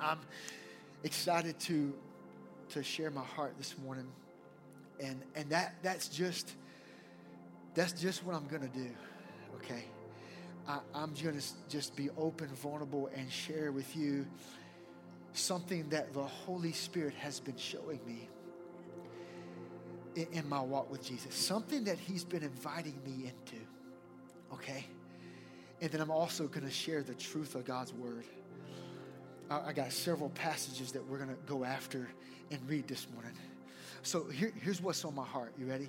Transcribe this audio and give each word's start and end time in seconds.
I'm 0.00 0.18
excited 1.04 1.58
to 1.60 1.94
to 2.70 2.82
share 2.82 3.10
my 3.10 3.24
heart 3.24 3.54
this 3.58 3.74
morning, 3.84 4.06
and 5.00 5.20
and 5.34 5.50
that 5.50 5.74
that's 5.82 6.08
just 6.08 6.54
that's 7.74 7.92
just 7.92 8.24
what 8.24 8.34
I'm 8.34 8.46
gonna 8.46 8.68
do. 8.68 8.88
Okay, 9.56 9.84
I, 10.66 10.78
I'm 10.94 11.12
gonna 11.22 11.40
just 11.68 11.96
be 11.96 12.10
open, 12.16 12.48
vulnerable, 12.48 13.10
and 13.14 13.30
share 13.30 13.72
with 13.72 13.96
you 13.96 14.26
something 15.32 15.88
that 15.90 16.12
the 16.12 16.22
Holy 16.22 16.72
Spirit 16.72 17.14
has 17.14 17.40
been 17.40 17.56
showing 17.56 18.00
me 18.06 18.28
in, 20.16 20.26
in 20.32 20.48
my 20.48 20.60
walk 20.60 20.90
with 20.90 21.04
Jesus, 21.04 21.34
something 21.34 21.84
that 21.84 21.98
He's 21.98 22.24
been 22.24 22.42
inviting 22.42 22.98
me 23.04 23.24
into. 23.30 23.62
Okay, 24.54 24.86
and 25.80 25.90
then 25.90 26.00
I'm 26.00 26.10
also 26.10 26.46
gonna 26.46 26.70
share 26.70 27.02
the 27.02 27.14
truth 27.14 27.54
of 27.54 27.64
God's 27.64 27.92
word. 27.92 28.24
I 29.50 29.72
got 29.72 29.90
several 29.90 30.28
passages 30.30 30.92
that 30.92 31.04
we're 31.04 31.18
going 31.18 31.30
to 31.30 31.36
go 31.46 31.64
after 31.64 32.08
and 32.52 32.60
read 32.68 32.86
this 32.86 33.08
morning. 33.12 33.32
So 34.02 34.24
here, 34.28 34.52
here's 34.62 34.80
what's 34.80 35.04
on 35.04 35.14
my 35.14 35.24
heart. 35.24 35.52
You 35.58 35.66
ready? 35.66 35.88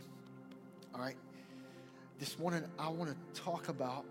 All 0.96 1.00
right. 1.00 1.16
This 2.20 2.40
morning, 2.40 2.64
I 2.80 2.90
want 2.90 3.12
to 3.12 3.42
talk 3.42 3.70
about 3.70 4.04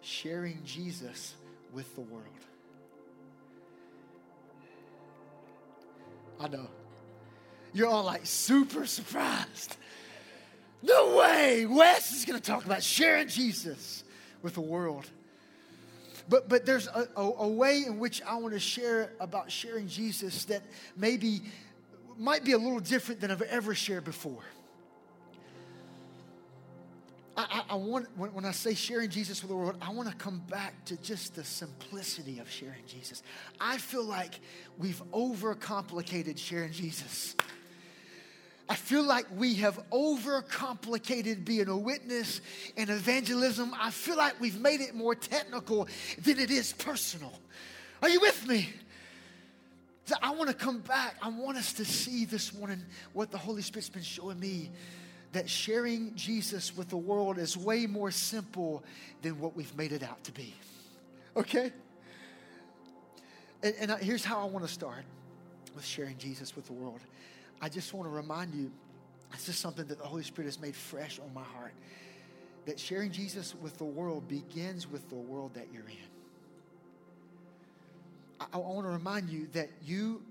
sharing 0.00 0.58
Jesus 0.64 1.36
with 1.72 1.94
the 1.94 2.00
world. 2.00 2.24
I 6.40 6.48
know. 6.48 6.66
You're 7.72 7.88
all 7.88 8.04
like 8.04 8.26
super 8.26 8.86
surprised. 8.86 9.76
No 10.82 11.16
way! 11.16 11.66
Wes 11.66 12.12
is 12.12 12.24
going 12.24 12.38
to 12.38 12.44
talk 12.44 12.64
about 12.64 12.82
sharing 12.82 13.28
Jesus 13.28 14.02
with 14.42 14.54
the 14.54 14.60
world. 14.60 15.08
But, 16.28 16.48
but 16.48 16.66
there's 16.66 16.88
a, 16.88 17.08
a, 17.16 17.22
a 17.22 17.48
way 17.48 17.84
in 17.86 17.98
which 17.98 18.22
I 18.22 18.36
want 18.36 18.54
to 18.54 18.60
share 18.60 19.12
about 19.20 19.50
sharing 19.50 19.86
Jesus 19.86 20.44
that 20.46 20.62
maybe 20.96 21.42
might 22.18 22.44
be 22.44 22.52
a 22.52 22.58
little 22.58 22.80
different 22.80 23.20
than 23.20 23.30
I've 23.30 23.42
ever 23.42 23.74
shared 23.74 24.04
before. 24.04 24.42
I, 27.36 27.64
I, 27.68 27.72
I, 27.72 27.74
want, 27.76 28.08
when, 28.16 28.32
when 28.32 28.44
I 28.44 28.52
say 28.52 28.74
sharing 28.74 29.10
Jesus 29.10 29.42
with 29.42 29.50
the 29.50 29.56
world, 29.56 29.76
I 29.80 29.90
want 29.90 30.08
to 30.08 30.14
come 30.16 30.42
back 30.50 30.84
to 30.86 30.96
just 31.02 31.34
the 31.34 31.44
simplicity 31.44 32.38
of 32.38 32.50
sharing 32.50 32.84
Jesus. 32.86 33.22
I 33.60 33.78
feel 33.78 34.04
like 34.04 34.40
we've 34.78 35.02
overcomplicated 35.12 36.38
sharing 36.38 36.72
Jesus. 36.72 37.36
I 38.68 38.74
feel 38.74 39.04
like 39.04 39.26
we 39.36 39.54
have 39.56 39.78
overcomplicated 39.90 41.44
being 41.44 41.68
a 41.68 41.76
witness 41.76 42.40
and 42.76 42.90
evangelism. 42.90 43.72
I 43.78 43.90
feel 43.90 44.16
like 44.16 44.40
we've 44.40 44.60
made 44.60 44.80
it 44.80 44.94
more 44.94 45.14
technical 45.14 45.86
than 46.22 46.38
it 46.40 46.50
is 46.50 46.72
personal. 46.72 47.32
Are 48.02 48.08
you 48.08 48.20
with 48.20 48.46
me? 48.46 48.68
I 50.20 50.30
want 50.34 50.50
to 50.50 50.54
come 50.54 50.80
back. 50.80 51.16
I 51.22 51.28
want 51.28 51.58
us 51.58 51.72
to 51.74 51.84
see 51.84 52.24
this 52.24 52.54
morning 52.54 52.82
what 53.12 53.30
the 53.30 53.38
Holy 53.38 53.62
Spirit's 53.62 53.88
been 53.88 54.02
showing 54.02 54.38
me 54.38 54.70
that 55.32 55.50
sharing 55.50 56.14
Jesus 56.14 56.76
with 56.76 56.88
the 56.88 56.96
world 56.96 57.38
is 57.38 57.56
way 57.56 57.86
more 57.86 58.10
simple 58.10 58.82
than 59.22 59.38
what 59.40 59.56
we've 59.56 59.76
made 59.76 59.92
it 59.92 60.02
out 60.02 60.22
to 60.24 60.32
be. 60.32 60.54
Okay? 61.36 61.72
And, 63.62 63.74
and 63.80 63.90
here's 64.00 64.24
how 64.24 64.40
I 64.40 64.44
want 64.44 64.66
to 64.66 64.72
start 64.72 65.04
with 65.74 65.84
sharing 65.84 66.16
Jesus 66.18 66.56
with 66.56 66.66
the 66.66 66.72
world. 66.72 67.00
I 67.60 67.68
just 67.68 67.94
want 67.94 68.08
to 68.08 68.14
remind 68.14 68.54
you 68.54 68.70
this 69.32 69.48
is 69.48 69.56
something 69.56 69.86
that 69.86 69.98
the 69.98 70.04
Holy 70.04 70.22
Spirit 70.22 70.46
has 70.46 70.60
made 70.60 70.74
fresh 70.74 71.18
on 71.18 71.32
my 71.34 71.42
heart 71.42 71.72
that 72.66 72.78
sharing 72.78 73.10
Jesus 73.10 73.54
with 73.62 73.78
the 73.78 73.84
world 73.84 74.28
begins 74.28 74.90
with 74.90 75.08
the 75.08 75.16
world 75.16 75.54
that 75.54 75.68
you're 75.72 75.88
in. 75.88 75.96
I, 78.40 78.46
I 78.54 78.56
want 78.58 78.86
to 78.86 78.90
remind 78.90 79.30
you 79.30 79.46
that 79.52 79.70
you, 79.84 80.22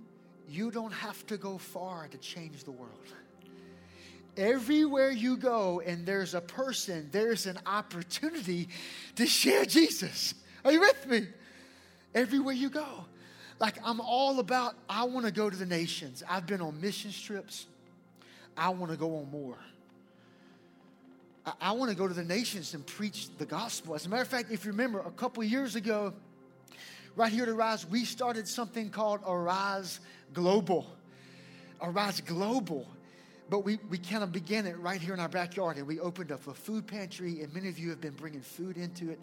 you 0.49 0.69
don't 0.69 0.93
have 0.93 1.25
to 1.27 1.37
go 1.37 1.57
far 1.57 2.07
to 2.07 2.17
change 2.17 2.63
the 2.63 2.71
world. 2.71 2.91
Everywhere 4.37 5.11
you 5.11 5.37
go 5.37 5.81
and 5.85 6.05
there's 6.05 6.33
a 6.33 6.41
person, 6.41 7.07
there's 7.11 7.45
an 7.45 7.57
opportunity 7.65 8.67
to 9.15 9.25
share 9.25 9.63
Jesus. 9.65 10.33
Are 10.65 10.73
you 10.73 10.81
with 10.81 11.07
me? 11.07 11.27
Everywhere 12.13 12.53
you 12.53 12.69
go. 12.69 13.05
Like, 13.59 13.75
I'm 13.83 14.01
all 14.01 14.39
about, 14.39 14.75
I 14.89 15.05
want 15.05 15.25
to 15.25 15.31
go 15.31 15.49
to 15.49 15.55
the 15.55 15.65
nations. 15.65 16.23
I've 16.29 16.45
been 16.45 16.61
on 16.61 16.79
mission 16.81 17.11
trips. 17.11 17.67
I 18.57 18.69
want 18.69 18.91
to 18.91 18.97
go 18.97 19.17
on 19.17 19.31
more. 19.31 19.57
I, 21.45 21.53
I 21.61 21.71
want 21.71 21.89
to 21.89 21.97
go 21.97 22.07
to 22.07 22.13
the 22.13 22.23
nations 22.23 22.73
and 22.73 22.85
preach 22.85 23.29
the 23.37 23.45
gospel. 23.45 23.95
As 23.95 24.05
a 24.05 24.09
matter 24.09 24.23
of 24.23 24.27
fact, 24.27 24.51
if 24.51 24.65
you 24.65 24.71
remember, 24.71 24.99
a 24.99 25.11
couple 25.11 25.43
years 25.43 25.75
ago, 25.75 26.13
right 27.15 27.31
here 27.31 27.43
at 27.43 27.49
Arise, 27.49 27.85
we 27.87 28.03
started 28.03 28.47
something 28.47 28.89
called 28.89 29.21
Arise 29.25 29.99
Global. 30.33 30.85
Arise 31.81 32.21
Global 32.21 32.87
but 33.49 33.59
we, 33.59 33.79
we 33.89 33.97
kind 33.97 34.23
of 34.23 34.31
began 34.31 34.65
it 34.65 34.77
right 34.79 34.99
here 34.99 35.13
in 35.13 35.19
our 35.19 35.29
backyard 35.29 35.77
and 35.77 35.87
we 35.87 35.99
opened 35.99 36.31
up 36.31 36.47
a 36.47 36.53
food 36.53 36.87
pantry 36.87 37.41
and 37.41 37.53
many 37.53 37.69
of 37.69 37.77
you 37.77 37.89
have 37.89 38.01
been 38.01 38.13
bringing 38.13 38.41
food 38.41 38.77
into 38.77 39.11
it 39.11 39.19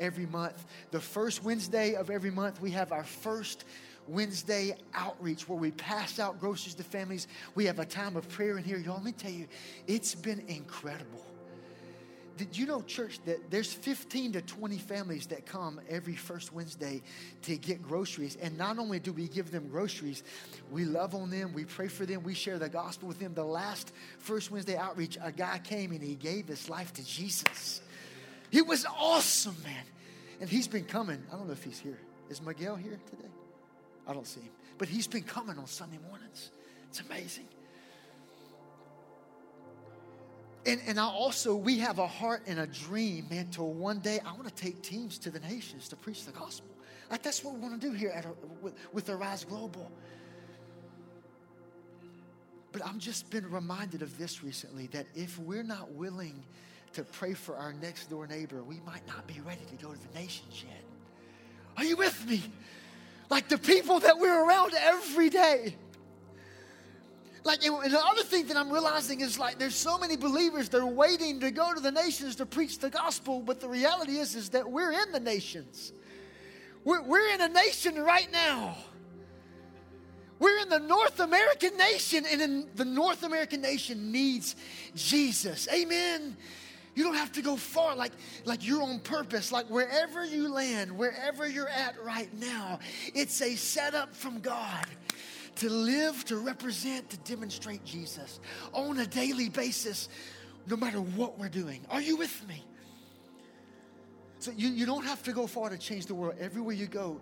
every 0.00 0.26
month. 0.26 0.64
The 0.90 1.00
first 1.00 1.44
wednesday 1.44 1.94
of 1.94 2.10
every 2.10 2.30
month 2.30 2.60
we 2.60 2.70
have 2.72 2.92
our 2.92 3.04
first 3.04 3.64
wednesday 4.08 4.76
outreach 4.94 5.48
where 5.48 5.58
we 5.58 5.72
pass 5.72 6.18
out 6.18 6.40
groceries 6.40 6.74
to 6.76 6.84
families. 6.84 7.28
We 7.54 7.66
have 7.66 7.78
a 7.78 7.84
time 7.84 8.16
of 8.16 8.28
prayer 8.28 8.56
in 8.56 8.64
here. 8.64 8.78
Y'all 8.78 8.94
let 8.94 9.04
me 9.04 9.12
tell 9.12 9.32
you 9.32 9.46
it's 9.86 10.14
been 10.14 10.42
incredible 10.48 11.24
did 12.36 12.56
you 12.56 12.66
know, 12.66 12.82
church, 12.82 13.18
that 13.24 13.50
there's 13.50 13.72
15 13.72 14.32
to 14.32 14.42
20 14.42 14.78
families 14.78 15.26
that 15.28 15.46
come 15.46 15.80
every 15.88 16.14
first 16.14 16.52
Wednesday 16.52 17.02
to 17.42 17.56
get 17.56 17.82
groceries? 17.82 18.36
And 18.40 18.58
not 18.58 18.78
only 18.78 18.98
do 18.98 19.12
we 19.12 19.28
give 19.28 19.50
them 19.50 19.68
groceries, 19.68 20.22
we 20.70 20.84
love 20.84 21.14
on 21.14 21.30
them, 21.30 21.52
we 21.52 21.64
pray 21.64 21.88
for 21.88 22.04
them, 22.04 22.22
we 22.22 22.34
share 22.34 22.58
the 22.58 22.68
gospel 22.68 23.08
with 23.08 23.18
them. 23.18 23.34
The 23.34 23.44
last 23.44 23.92
first 24.18 24.50
Wednesday 24.50 24.76
outreach, 24.76 25.16
a 25.22 25.32
guy 25.32 25.58
came 25.58 25.92
and 25.92 26.02
he 26.02 26.14
gave 26.14 26.46
his 26.46 26.68
life 26.68 26.92
to 26.94 27.04
Jesus. 27.04 27.80
It 28.52 28.66
was 28.66 28.86
awesome, 28.86 29.56
man. 29.64 29.84
And 30.40 30.50
he's 30.50 30.68
been 30.68 30.84
coming. 30.84 31.22
I 31.32 31.36
don't 31.36 31.46
know 31.46 31.52
if 31.52 31.64
he's 31.64 31.78
here. 31.78 31.98
Is 32.28 32.42
Miguel 32.42 32.76
here 32.76 32.98
today? 33.10 33.30
I 34.06 34.12
don't 34.12 34.26
see 34.26 34.40
him. 34.40 34.50
But 34.78 34.88
he's 34.88 35.06
been 35.06 35.22
coming 35.22 35.58
on 35.58 35.66
Sunday 35.66 35.98
mornings. 36.08 36.50
It's 36.90 37.00
amazing. 37.00 37.46
And, 40.66 40.80
and 40.86 40.98
I 40.98 41.04
also, 41.04 41.54
we 41.54 41.78
have 41.78 42.00
a 42.00 42.06
heart 42.06 42.42
and 42.46 42.58
a 42.58 42.66
dream, 42.66 43.26
man, 43.30 43.48
till 43.50 43.72
one 43.72 44.00
day 44.00 44.18
I 44.26 44.32
want 44.32 44.48
to 44.48 44.54
take 44.54 44.82
teams 44.82 45.16
to 45.18 45.30
the 45.30 45.38
nations 45.40 45.88
to 45.88 45.96
preach 45.96 46.24
the 46.24 46.32
gospel. 46.32 46.68
Like 47.08 47.22
that's 47.22 47.44
what 47.44 47.54
we 47.54 47.60
want 47.60 47.80
to 47.80 47.88
do 47.88 47.94
here 47.94 48.10
at, 48.10 48.26
with, 48.60 48.74
with 48.92 49.08
Arise 49.08 49.44
Global. 49.44 49.90
But 52.72 52.84
I've 52.84 52.98
just 52.98 53.30
been 53.30 53.48
reminded 53.50 54.02
of 54.02 54.18
this 54.18 54.42
recently 54.42 54.88
that 54.88 55.06
if 55.14 55.38
we're 55.38 55.62
not 55.62 55.92
willing 55.92 56.44
to 56.94 57.04
pray 57.04 57.32
for 57.32 57.56
our 57.56 57.72
next 57.72 58.10
door 58.10 58.26
neighbor, 58.26 58.64
we 58.64 58.80
might 58.84 59.06
not 59.06 59.26
be 59.26 59.40
ready 59.46 59.64
to 59.70 59.76
go 59.76 59.92
to 59.92 59.98
the 59.98 60.18
nations 60.18 60.64
yet. 60.66 60.82
Are 61.76 61.84
you 61.84 61.96
with 61.96 62.28
me? 62.28 62.42
Like 63.30 63.48
the 63.48 63.58
people 63.58 64.00
that 64.00 64.18
we're 64.18 64.44
around 64.44 64.74
every 64.74 65.30
day. 65.30 65.76
Like, 67.46 67.64
and 67.64 67.92
the 67.92 68.04
other 68.04 68.24
thing 68.24 68.48
that 68.48 68.56
I'm 68.56 68.72
realizing 68.72 69.20
is 69.20 69.38
like 69.38 69.56
there's 69.56 69.76
so 69.76 69.96
many 69.96 70.16
believers 70.16 70.68
that 70.70 70.80
are 70.80 70.84
waiting 70.84 71.38
to 71.38 71.52
go 71.52 71.72
to 71.72 71.78
the 71.78 71.92
nations 71.92 72.34
to 72.36 72.44
preach 72.44 72.80
the 72.80 72.90
gospel, 72.90 73.40
but 73.40 73.60
the 73.60 73.68
reality 73.68 74.18
is 74.18 74.34
is 74.34 74.48
that 74.48 74.68
we're 74.68 74.90
in 74.90 75.12
the 75.12 75.20
nations. 75.20 75.92
We're, 76.82 77.02
we're 77.02 77.32
in 77.34 77.40
a 77.40 77.48
nation 77.48 78.02
right 78.02 78.26
now. 78.32 78.76
We're 80.40 80.58
in 80.58 80.68
the 80.68 80.80
North 80.80 81.20
American 81.20 81.76
nation, 81.76 82.24
and 82.28 82.42
in 82.42 82.68
the 82.74 82.84
North 82.84 83.22
American 83.22 83.62
nation 83.62 84.10
needs 84.10 84.56
Jesus. 84.96 85.68
Amen. 85.72 86.36
You 86.96 87.04
don't 87.04 87.14
have 87.14 87.30
to 87.32 87.42
go 87.42 87.54
far, 87.54 87.94
like, 87.94 88.12
like 88.44 88.66
you're 88.66 88.82
on 88.82 88.98
purpose, 88.98 89.52
like 89.52 89.66
wherever 89.70 90.24
you 90.24 90.48
land, 90.48 90.90
wherever 90.90 91.46
you're 91.46 91.68
at 91.68 91.94
right 92.02 92.32
now, 92.34 92.80
it's 93.14 93.40
a 93.40 93.54
setup 93.54 94.16
from 94.16 94.40
God 94.40 94.86
to 95.56 95.70
live, 95.70 96.24
to 96.26 96.36
represent, 96.36 97.10
to 97.10 97.16
demonstrate 97.18 97.84
Jesus 97.84 98.40
on 98.72 98.98
a 98.98 99.06
daily 99.06 99.48
basis, 99.48 100.08
no 100.66 100.76
matter 100.76 101.00
what 101.00 101.38
we're 101.38 101.48
doing. 101.48 101.84
Are 101.90 102.00
you 102.00 102.16
with 102.16 102.46
me? 102.48 102.64
So 104.38 104.50
you, 104.56 104.68
you 104.68 104.86
don't 104.86 105.04
have 105.04 105.22
to 105.24 105.32
go 105.32 105.46
far 105.46 105.70
to 105.70 105.78
change 105.78 106.06
the 106.06 106.14
world. 106.14 106.36
Everywhere 106.38 106.74
you 106.74 106.86
go, 106.86 107.20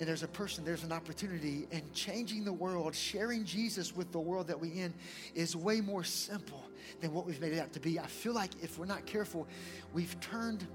and 0.00 0.08
there's 0.08 0.22
a 0.22 0.28
person, 0.28 0.64
there's 0.64 0.84
an 0.84 0.92
opportunity, 0.92 1.66
and 1.72 1.92
changing 1.92 2.44
the 2.44 2.52
world, 2.52 2.94
sharing 2.94 3.44
Jesus 3.44 3.94
with 3.94 4.12
the 4.12 4.20
world 4.20 4.46
that 4.46 4.58
we 4.58 4.68
in 4.70 4.94
is 5.34 5.56
way 5.56 5.80
more 5.80 6.04
simple 6.04 6.64
than 7.00 7.12
what 7.12 7.26
we've 7.26 7.40
made 7.40 7.52
it 7.52 7.58
out 7.58 7.72
to 7.74 7.80
be. 7.80 7.98
I 7.98 8.06
feel 8.06 8.32
like 8.32 8.50
if 8.62 8.78
we're 8.78 8.86
not 8.86 9.06
careful, 9.06 9.46
we've 9.92 10.18
turned 10.20 10.66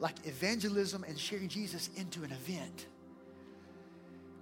like 0.00 0.26
evangelism 0.26 1.04
and 1.04 1.18
sharing 1.18 1.48
Jesus 1.48 1.88
into 1.96 2.24
an 2.24 2.32
event. 2.32 2.86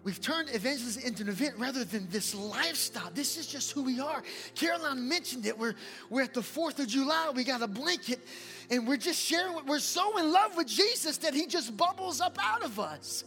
We've 0.03 0.21
turned 0.21 0.49
evangelism 0.55 1.03
into 1.03 1.23
an 1.25 1.29
event 1.29 1.55
rather 1.59 1.85
than 1.85 2.09
this 2.11 2.35
lifestyle. 2.35 3.11
This 3.15 3.37
is 3.37 3.47
just 3.47 3.73
who 3.73 3.83
we 3.83 4.01
are. 4.01 4.23
Caroline 4.55 5.07
mentioned 5.07 5.45
it. 5.45 5.59
We're, 5.59 5.75
we're 6.09 6.23
at 6.23 6.33
the 6.33 6.41
4th 6.41 6.79
of 6.79 6.87
July. 6.89 7.31
We 7.35 7.45
got 7.45 7.61
a 7.61 7.67
blanket 7.67 8.21
and 8.71 8.89
we're 8.89 8.97
just 8.97 9.21
sharing. 9.21 9.67
We're 9.67 9.79
so 9.79 10.17
in 10.17 10.33
love 10.33 10.57
with 10.57 10.69
Jesus 10.69 11.19
that 11.19 11.35
he 11.35 11.47
just 11.47 11.77
bubbles 11.77 12.23
up 12.23 12.39
out 12.41 12.63
of 12.63 12.81
us. 12.81 13.25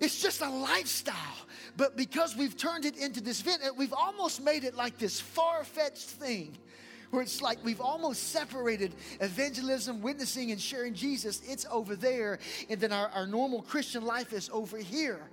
It's 0.00 0.20
just 0.20 0.42
a 0.42 0.50
lifestyle. 0.50 1.14
But 1.78 1.96
because 1.96 2.36
we've 2.36 2.56
turned 2.56 2.84
it 2.84 2.98
into 2.98 3.22
this 3.22 3.40
event, 3.40 3.62
we've 3.76 3.94
almost 3.94 4.42
made 4.42 4.64
it 4.64 4.74
like 4.74 4.98
this 4.98 5.18
far 5.18 5.64
fetched 5.64 6.08
thing 6.08 6.56
where 7.10 7.22
it's 7.22 7.42
like 7.42 7.58
we've 7.64 7.80
almost 7.80 8.30
separated 8.30 8.94
evangelism, 9.20 10.00
witnessing, 10.00 10.52
and 10.52 10.60
sharing 10.60 10.94
Jesus. 10.94 11.42
It's 11.46 11.66
over 11.70 11.96
there. 11.96 12.38
And 12.68 12.80
then 12.80 12.92
our, 12.92 13.08
our 13.08 13.26
normal 13.26 13.62
Christian 13.62 14.04
life 14.04 14.32
is 14.32 14.48
over 14.52 14.78
here. 14.78 15.28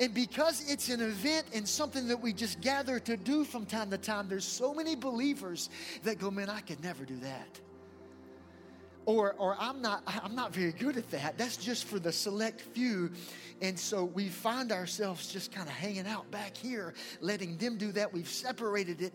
And 0.00 0.14
because 0.14 0.70
it's 0.70 0.88
an 0.90 1.00
event 1.00 1.46
and 1.52 1.68
something 1.68 2.06
that 2.08 2.20
we 2.20 2.32
just 2.32 2.60
gather 2.60 3.00
to 3.00 3.16
do 3.16 3.44
from 3.44 3.66
time 3.66 3.90
to 3.90 3.98
time, 3.98 4.28
there's 4.28 4.44
so 4.44 4.72
many 4.72 4.94
believers 4.94 5.70
that 6.04 6.18
go, 6.18 6.30
man, 6.30 6.48
I 6.48 6.60
could 6.60 6.82
never 6.82 7.04
do 7.04 7.16
that. 7.16 7.60
Or, 9.06 9.34
or 9.38 9.56
I'm 9.58 9.80
not 9.80 10.02
I'm 10.06 10.34
not 10.34 10.52
very 10.54 10.72
good 10.72 10.98
at 10.98 11.10
that. 11.12 11.38
That's 11.38 11.56
just 11.56 11.84
for 11.86 11.98
the 11.98 12.12
select 12.12 12.60
few. 12.60 13.10
And 13.62 13.78
so 13.78 14.04
we 14.04 14.28
find 14.28 14.70
ourselves 14.70 15.32
just 15.32 15.50
kind 15.50 15.66
of 15.66 15.74
hanging 15.74 16.06
out 16.06 16.30
back 16.30 16.54
here, 16.54 16.92
letting 17.20 17.56
them 17.56 17.78
do 17.78 17.90
that. 17.92 18.12
We've 18.12 18.28
separated 18.28 19.00
it 19.00 19.14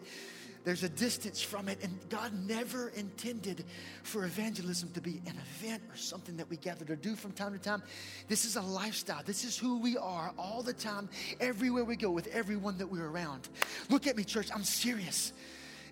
there's 0.63 0.83
a 0.83 0.89
distance 0.89 1.42
from 1.42 1.68
it. 1.68 1.83
And 1.83 1.98
God 2.10 2.31
never 2.48 2.89
intended 2.89 3.65
for 4.04 4.25
evangelism 4.25 4.92
to 4.94 5.01
be 5.01 5.21
an 5.25 5.38
event 5.57 5.83
or 5.89 5.98
something 5.98 6.38
that 6.38 6.50
we 6.50 6.57
gather 6.57 6.86
to 6.86 6.95
do 6.95 7.15
from 7.15 7.31
time 7.31 7.54
to 7.54 7.60
time. 7.60 7.83
This 8.27 8.45
is 8.45 8.56
a 8.56 8.62
lifestyle. 8.62 9.21
This 9.25 9.44
is 9.44 9.57
who 9.57 9.80
we 9.80 9.98
are 9.98 10.33
all 10.38 10.63
the 10.63 10.74
time, 10.74 11.10
everywhere 11.39 11.83
we 11.83 11.95
go, 11.95 12.12
with 12.12 12.27
everyone 12.27 12.77
that 12.77 12.88
we're 12.88 13.07
around. 13.07 13.50
Look 13.89 14.07
at 14.07 14.15
me, 14.15 14.24
church. 14.24 14.50
I'm 14.54 14.63
serious. 14.63 15.33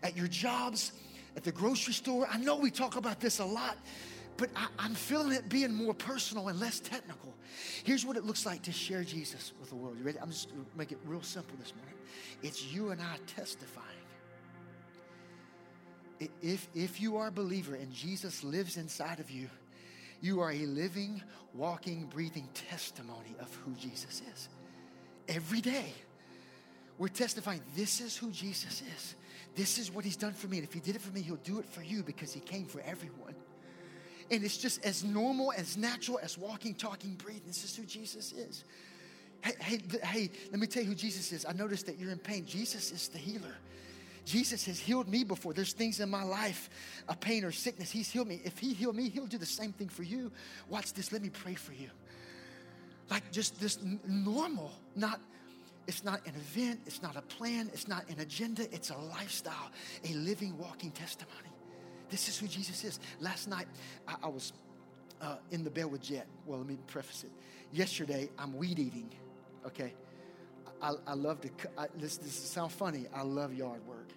At 0.03 0.15
your 0.15 0.27
jobs, 0.27 0.94
at 1.35 1.44
the 1.44 1.51
grocery 1.51 1.94
store, 1.94 2.27
I 2.29 2.38
know 2.38 2.56
we 2.56 2.71
talk 2.71 2.95
about 2.95 3.19
this 3.19 3.39
a 3.39 3.45
lot, 3.45 3.77
but 4.38 4.50
I, 4.56 4.85
am 4.85 4.95
feeling 4.95 5.33
it 5.33 5.50
being 5.50 5.74
more 5.74 5.94
personal 5.94 6.47
and 6.47 6.59
less 6.59 6.79
technical. 6.79 7.33
Here's 7.83 8.06
what 8.06 8.17
it 8.17 8.24
looks 8.24 8.45
like 8.45 8.63
to 8.63 8.71
share 8.71 9.03
Jesus 9.03 9.53
with 9.59 9.69
the 9.69 9.75
world. 9.75 9.97
You 10.00 10.03
ready? 10.03 10.19
I'm 10.19 10.31
just 10.31 10.50
to 10.50 10.65
make 10.75 10.91
it 10.91 10.97
real 11.06 11.21
simple 11.21 11.56
this 11.59 11.74
morning. 11.75 11.95
It's 12.41 12.74
you 12.74 12.89
and 12.89 13.01
I 13.01 13.17
testifying 13.27 13.90
if, 16.41 16.68
if 16.75 17.01
you 17.01 17.18
are 17.18 17.27
a 17.27 17.31
believer 17.31 17.75
and 17.75 17.91
Jesus 17.91 18.44
lives 18.44 18.77
inside 18.77 19.19
of 19.19 19.31
you, 19.31 19.50
you 20.21 20.39
are 20.41 20.51
a 20.51 20.65
living, 20.65 21.21
walking, 21.53 22.06
breathing 22.06 22.47
testimony 22.53 23.35
of 23.39 23.53
who 23.65 23.73
Jesus 23.73 24.21
is. 24.33 24.50
Every 25.27 25.62
day, 25.62 25.94
we're 26.97 27.07
testifying 27.07 27.62
this 27.75 28.00
is 28.01 28.15
who 28.15 28.29
Jesus 28.31 28.83
is. 28.95 29.15
This 29.56 29.77
is 29.77 29.91
what 29.91 30.06
he's 30.06 30.15
done 30.15 30.33
for 30.33 30.47
me. 30.47 30.57
And 30.57 30.68
if 30.68 30.73
he 30.73 30.79
did 30.79 30.95
it 30.95 31.01
for 31.01 31.12
me, 31.12 31.21
he'll 31.21 31.35
do 31.38 31.59
it 31.59 31.65
for 31.65 31.81
you 31.81 32.03
because 32.03 32.31
he 32.33 32.39
came 32.39 32.65
for 32.65 32.81
everyone. 32.81 33.35
And 34.29 34.44
it's 34.44 34.57
just 34.57 34.85
as 34.85 35.03
normal, 35.03 35.51
as 35.57 35.75
natural 35.75 36.19
as 36.21 36.38
walking, 36.38 36.75
talking, 36.75 37.15
breathing. 37.15 37.44
This 37.47 37.63
is 37.63 37.75
who 37.75 37.83
Jesus 37.83 38.31
is. 38.31 38.63
Hey, 39.44 39.53
hey, 39.59 39.79
hey, 40.03 40.29
let 40.51 40.59
me 40.59 40.67
tell 40.67 40.83
you 40.83 40.89
who 40.89 40.95
Jesus 40.95 41.31
is. 41.31 41.45
I 41.45 41.53
noticed 41.53 41.88
that 41.88 41.97
you're 41.97 42.12
in 42.12 42.19
pain. 42.19 42.45
Jesus 42.45 42.91
is 42.91 43.07
the 43.07 43.17
healer. 43.17 43.56
Jesus 44.25 44.65
has 44.65 44.79
healed 44.79 45.07
me 45.07 45.23
before. 45.23 45.53
There's 45.53 45.73
things 45.73 46.00
in 46.00 46.09
my 46.09 46.23
life, 46.23 46.69
a 47.07 47.15
pain 47.15 47.44
or 47.44 47.51
sickness. 47.51 47.91
He's 47.91 48.09
healed 48.09 48.27
me. 48.27 48.41
If 48.44 48.59
He 48.59 48.73
healed 48.73 48.95
me, 48.95 49.09
He'll 49.09 49.25
do 49.25 49.38
the 49.38 49.45
same 49.45 49.73
thing 49.73 49.89
for 49.89 50.03
you. 50.03 50.31
Watch 50.69 50.94
this. 50.94 51.12
Let 51.12 51.21
me 51.21 51.29
pray 51.29 51.56
for 51.56 51.73
you. 51.73 51.89
Like 53.09 53.31
just 53.31 53.59
this 53.59 53.79
normal, 54.07 54.71
not. 54.95 55.19
It's 55.88 56.03
not 56.03 56.25
an 56.27 56.35
event. 56.35 56.81
It's 56.85 57.01
not 57.01 57.15
a 57.15 57.21
plan. 57.23 57.69
It's 57.73 57.88
not 57.88 58.07
an 58.09 58.19
agenda. 58.19 58.63
It's 58.73 58.91
a 58.91 58.97
lifestyle, 58.97 59.71
a 60.06 60.13
living, 60.13 60.57
walking 60.57 60.91
testimony. 60.91 61.50
This 62.09 62.29
is 62.29 62.38
who 62.38 62.47
Jesus 62.47 62.83
is. 62.83 63.00
Last 63.19 63.47
night, 63.50 63.67
I, 64.07 64.15
I 64.24 64.27
was 64.27 64.53
uh, 65.21 65.38
in 65.50 65.63
the 65.63 65.71
bed 65.71 65.85
with 65.85 66.01
Jet. 66.01 66.27
Well, 66.45 66.59
let 66.59 66.67
me 66.67 66.77
preface 66.88 67.24
it. 67.24 67.31
Yesterday, 67.74 68.29
I'm 68.38 68.56
weed 68.56 68.79
eating. 68.79 69.09
Okay. 69.65 69.94
I, 70.81 70.93
I 71.05 71.13
love 71.13 71.41
to, 71.41 71.49
I, 71.77 71.87
this, 71.95 72.17
this 72.17 72.33
sounds 72.33 72.73
funny. 72.73 73.05
I 73.15 73.21
love 73.21 73.53
yard 73.53 73.85
work. 73.87 74.07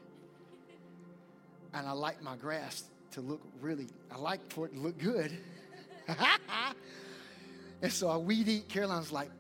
And 1.75 1.87
I 1.87 1.93
like 1.93 2.23
my 2.23 2.37
grass 2.37 2.85
to 3.13 3.21
look 3.21 3.41
really, 3.61 3.87
I 4.11 4.19
like 4.19 4.51
for 4.51 4.67
it 4.67 4.75
to 4.75 4.81
look 4.81 4.99
good. 4.99 5.33
and 7.83 7.93
so 7.93 8.09
I 8.09 8.17
weed 8.17 8.49
eat. 8.49 8.69
Caroline's 8.69 9.13
like, 9.13 9.31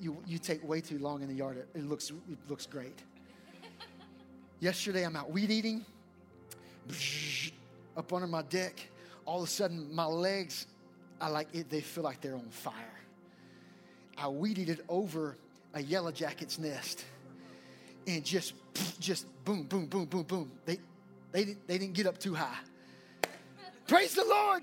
you, 0.00 0.16
you 0.26 0.38
take 0.38 0.66
way 0.66 0.80
too 0.80 0.98
long 0.98 1.22
in 1.22 1.28
the 1.28 1.34
yard. 1.34 1.58
It, 1.58 1.68
it 1.74 1.88
looks, 1.88 2.10
it 2.10 2.38
looks 2.48 2.66
great. 2.66 2.98
Yesterday 4.60 5.04
I'm 5.04 5.16
out 5.16 5.30
weed 5.30 5.50
eating, 5.50 5.84
up 7.96 8.12
under 8.12 8.28
my 8.28 8.42
deck. 8.42 8.88
All 9.26 9.42
of 9.42 9.48
a 9.48 9.50
sudden 9.50 9.92
my 9.94 10.04
legs, 10.04 10.66
I 11.20 11.28
like 11.28 11.48
it, 11.52 11.68
they 11.68 11.80
feel 11.80 12.04
like 12.04 12.20
they're 12.20 12.34
on 12.34 12.48
fire. 12.50 12.74
I 14.16 14.28
weeded 14.28 14.68
it 14.68 14.80
over 14.88 15.36
a 15.74 15.82
yellow 15.82 16.12
jacket's 16.12 16.58
nest. 16.58 17.04
And 18.06 18.24
just 18.24 18.54
just 18.98 19.26
boom 19.44 19.64
boom 19.64 19.86
boom 19.86 20.06
boom 20.06 20.22
boom. 20.24 20.52
They 20.64 20.78
they, 21.30 21.44
they 21.66 21.78
didn't 21.78 21.94
get 21.94 22.06
up 22.06 22.18
too 22.18 22.34
high. 22.34 22.58
Praise 23.86 24.14
the 24.14 24.24
lord! 24.24 24.62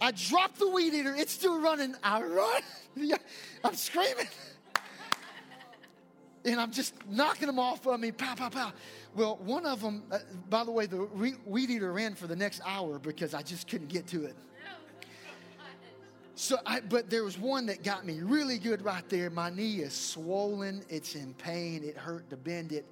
I 0.00 0.10
dropped 0.10 0.58
the 0.58 0.68
weed 0.68 0.94
eater. 0.94 1.14
It's 1.14 1.32
still 1.32 1.60
running. 1.60 1.94
I 2.02 2.22
run. 2.22 2.62
I'm 3.64 3.74
screaming. 3.74 4.26
And 6.44 6.60
i'm 6.60 6.72
just 6.72 6.94
knocking 7.08 7.46
them 7.46 7.60
off 7.60 7.86
of 7.86 8.00
me. 8.00 8.10
Pow 8.10 8.34
pow 8.34 8.48
pow. 8.48 8.72
Well 9.14 9.36
one 9.36 9.64
of 9.64 9.80
them 9.80 10.02
uh, 10.10 10.18
by 10.50 10.64
the 10.64 10.72
way 10.72 10.86
the 10.86 11.04
weed 11.46 11.70
eater 11.70 11.92
ran 11.92 12.16
for 12.16 12.26
the 12.26 12.34
next 12.34 12.60
hour 12.64 12.98
because 12.98 13.32
i 13.32 13.42
just 13.42 13.68
couldn't 13.68 13.88
get 13.88 14.08
to 14.08 14.24
it 14.24 14.34
so, 16.42 16.58
I, 16.66 16.80
but 16.80 17.08
there 17.08 17.22
was 17.22 17.38
one 17.38 17.66
that 17.66 17.84
got 17.84 18.04
me 18.04 18.18
really 18.20 18.58
good 18.58 18.82
right 18.82 19.08
there. 19.08 19.30
My 19.30 19.48
knee 19.48 19.76
is 19.76 19.92
swollen. 19.92 20.82
It's 20.88 21.14
in 21.14 21.34
pain. 21.34 21.84
It 21.84 21.96
hurt 21.96 22.28
to 22.30 22.36
bend 22.36 22.72
it. 22.72 22.84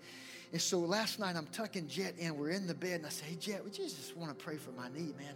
And 0.53 0.63
so 0.63 0.79
last 0.79 1.19
night 1.19 1.35
I'm 1.35 1.49
tucking 1.49 1.89
Jet 1.89 2.15
in. 2.17 2.37
We're 2.37 2.51
in 2.51 2.69
the 2.69 2.75
bed, 2.75 3.01
and 3.01 3.07
I 3.07 3.09
say, 3.09 3.27
Hey, 3.27 3.35
Jet, 3.35 3.65
would 3.65 3.77
you 3.77 3.87
just 3.87 4.17
want 4.17 4.39
to 4.39 4.45
pray 4.45 4.57
for 4.57 4.71
my 4.71 4.89
knee, 4.91 5.13
man? 5.19 5.35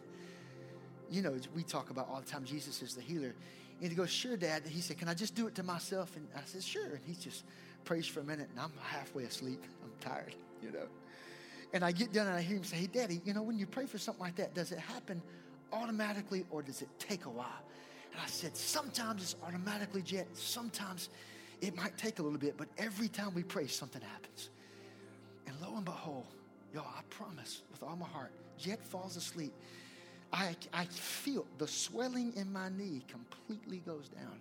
You 1.10 1.22
know, 1.22 1.34
we 1.56 1.64
talk 1.64 1.90
about 1.90 2.08
all 2.08 2.20
the 2.20 2.30
time 2.30 2.44
Jesus 2.44 2.82
is 2.82 2.94
the 2.94 3.00
healer. 3.00 3.34
And 3.80 3.90
he 3.90 3.96
goes, 3.96 4.10
Sure, 4.10 4.36
Dad. 4.36 4.62
And 4.62 4.70
he 4.70 4.80
said, 4.80 4.96
Can 4.96 5.08
I 5.08 5.14
just 5.14 5.34
do 5.34 5.48
it 5.48 5.56
to 5.56 5.64
myself? 5.64 6.14
And 6.14 6.28
I 6.36 6.42
said, 6.44 6.62
Sure. 6.62 6.86
And 6.86 7.00
he 7.04 7.14
just 7.16 7.42
prays 7.84 8.06
for 8.06 8.20
a 8.20 8.24
minute, 8.24 8.46
and 8.48 8.60
I'm 8.60 8.70
halfway 8.80 9.24
asleep. 9.24 9.60
I'm 9.82 9.90
tired, 9.98 10.36
you 10.62 10.70
know. 10.70 10.86
And 11.72 11.84
I 11.84 11.90
get 11.90 12.12
done 12.12 12.28
and 12.28 12.36
I 12.36 12.42
hear 12.42 12.58
him 12.58 12.62
say, 12.62 12.76
Hey, 12.76 12.86
Daddy, 12.86 13.20
you 13.24 13.34
know, 13.34 13.42
when 13.42 13.58
you 13.58 13.66
pray 13.66 13.86
for 13.86 13.98
something 13.98 14.22
like 14.22 14.36
that, 14.36 14.54
does 14.54 14.70
it 14.70 14.78
happen 14.78 15.20
automatically 15.72 16.44
or 16.52 16.62
does 16.62 16.80
it 16.80 16.88
take 17.00 17.24
a 17.24 17.30
while? 17.30 17.64
And 18.14 18.22
I 18.22 18.26
said, 18.26 18.56
sometimes 18.56 19.22
it's 19.22 19.36
automatically 19.44 20.00
jet, 20.00 20.28
sometimes 20.34 21.08
it 21.60 21.76
might 21.76 21.98
take 21.98 22.20
a 22.20 22.22
little 22.22 22.38
bit, 22.38 22.56
but 22.56 22.68
every 22.78 23.08
time 23.08 23.34
we 23.34 23.42
pray, 23.42 23.66
something 23.66 24.00
happens. 24.00 24.50
And 25.48 25.56
lo 25.60 25.74
and 25.76 25.84
behold, 25.84 26.26
y'all, 26.72 26.86
I 26.86 27.02
promise 27.10 27.62
with 27.72 27.82
all 27.82 27.96
my 27.96 28.06
heart, 28.06 28.30
Jet 28.56 28.84
falls 28.84 29.16
asleep. 29.16 29.52
I, 30.32 30.54
I 30.72 30.84
feel 30.84 31.44
the 31.58 31.66
swelling 31.66 32.32
in 32.36 32.52
my 32.52 32.68
knee 32.68 33.02
completely 33.08 33.78
goes 33.78 34.08
down. 34.08 34.38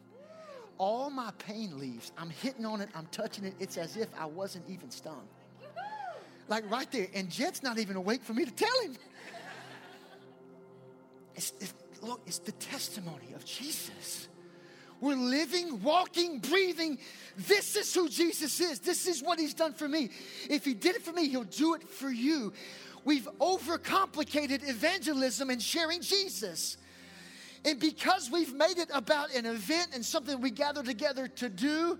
All 0.77 1.09
my 1.09 1.31
pain 1.39 1.79
leaves. 1.79 2.11
I'm 2.17 2.29
hitting 2.29 2.65
on 2.65 2.81
it, 2.81 2.89
I'm 2.95 3.07
touching 3.07 3.43
it. 3.43 3.55
It's 3.59 3.77
as 3.77 3.97
if 3.97 4.07
I 4.19 4.25
wasn't 4.25 4.69
even 4.69 4.91
stung. 4.91 5.27
Like 6.47 6.69
right 6.69 6.91
there. 6.91 7.07
And 7.15 7.29
Jet's 7.29 7.63
not 7.63 7.79
even 7.79 7.95
awake 7.95 8.21
for 8.21 8.33
me 8.33 8.45
to 8.45 8.51
tell 8.51 8.81
him. 8.81 8.95
It's, 11.35 11.51
it's, 11.59 11.73
look, 12.03 12.21
it's 12.25 12.39
the 12.39 12.51
testimony 12.53 13.33
of 13.35 13.45
Jesus. 13.45 14.27
We're 15.01 15.15
living, 15.15 15.81
walking, 15.81 16.39
breathing. 16.39 16.97
This 17.35 17.75
is 17.75 17.93
who 17.93 18.07
Jesus 18.07 18.59
is. 18.61 18.79
This 18.79 19.05
is 19.05 19.21
what 19.21 19.37
he's 19.37 19.53
done 19.53 19.73
for 19.73 19.87
me. 19.87 20.09
If 20.49 20.63
he 20.63 20.73
did 20.73 20.95
it 20.95 21.01
for 21.01 21.11
me, 21.11 21.27
he'll 21.27 21.43
do 21.43 21.73
it 21.73 21.89
for 21.89 22.09
you. 22.09 22.53
We've 23.03 23.27
overcomplicated 23.39 24.69
evangelism 24.69 25.49
and 25.49 25.61
sharing 25.61 26.01
Jesus. 26.01 26.77
And 27.65 27.79
because 27.79 28.29
we've 28.29 28.53
made 28.53 28.77
it 28.77 28.89
about 28.93 29.33
an 29.33 29.45
event 29.45 29.89
and 29.93 30.03
something 30.03 30.41
we 30.41 30.51
gather 30.51 30.83
together 30.83 31.29
to 31.29 31.47
do, 31.47 31.97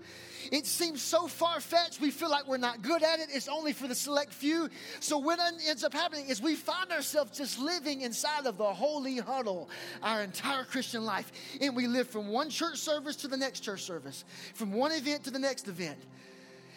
it 0.52 0.66
seems 0.66 1.00
so 1.00 1.26
far 1.26 1.58
fetched. 1.58 2.00
We 2.02 2.10
feel 2.10 2.30
like 2.30 2.46
we're 2.46 2.58
not 2.58 2.82
good 2.82 3.02
at 3.02 3.18
it. 3.18 3.28
It's 3.32 3.48
only 3.48 3.72
for 3.72 3.88
the 3.88 3.94
select 3.94 4.32
few. 4.32 4.68
So, 5.00 5.16
what 5.16 5.38
ends 5.66 5.82
up 5.82 5.94
happening 5.94 6.26
is 6.28 6.42
we 6.42 6.54
find 6.54 6.92
ourselves 6.92 7.38
just 7.38 7.58
living 7.58 8.02
inside 8.02 8.44
of 8.44 8.58
the 8.58 8.64
holy 8.64 9.18
huddle 9.18 9.70
our 10.02 10.22
entire 10.22 10.64
Christian 10.64 11.06
life. 11.06 11.32
And 11.62 11.74
we 11.74 11.86
live 11.86 12.08
from 12.08 12.28
one 12.28 12.50
church 12.50 12.76
service 12.76 13.16
to 13.16 13.28
the 13.28 13.36
next 13.36 13.60
church 13.60 13.82
service, 13.82 14.24
from 14.54 14.72
one 14.72 14.92
event 14.92 15.24
to 15.24 15.30
the 15.30 15.38
next 15.38 15.66
event, 15.66 15.98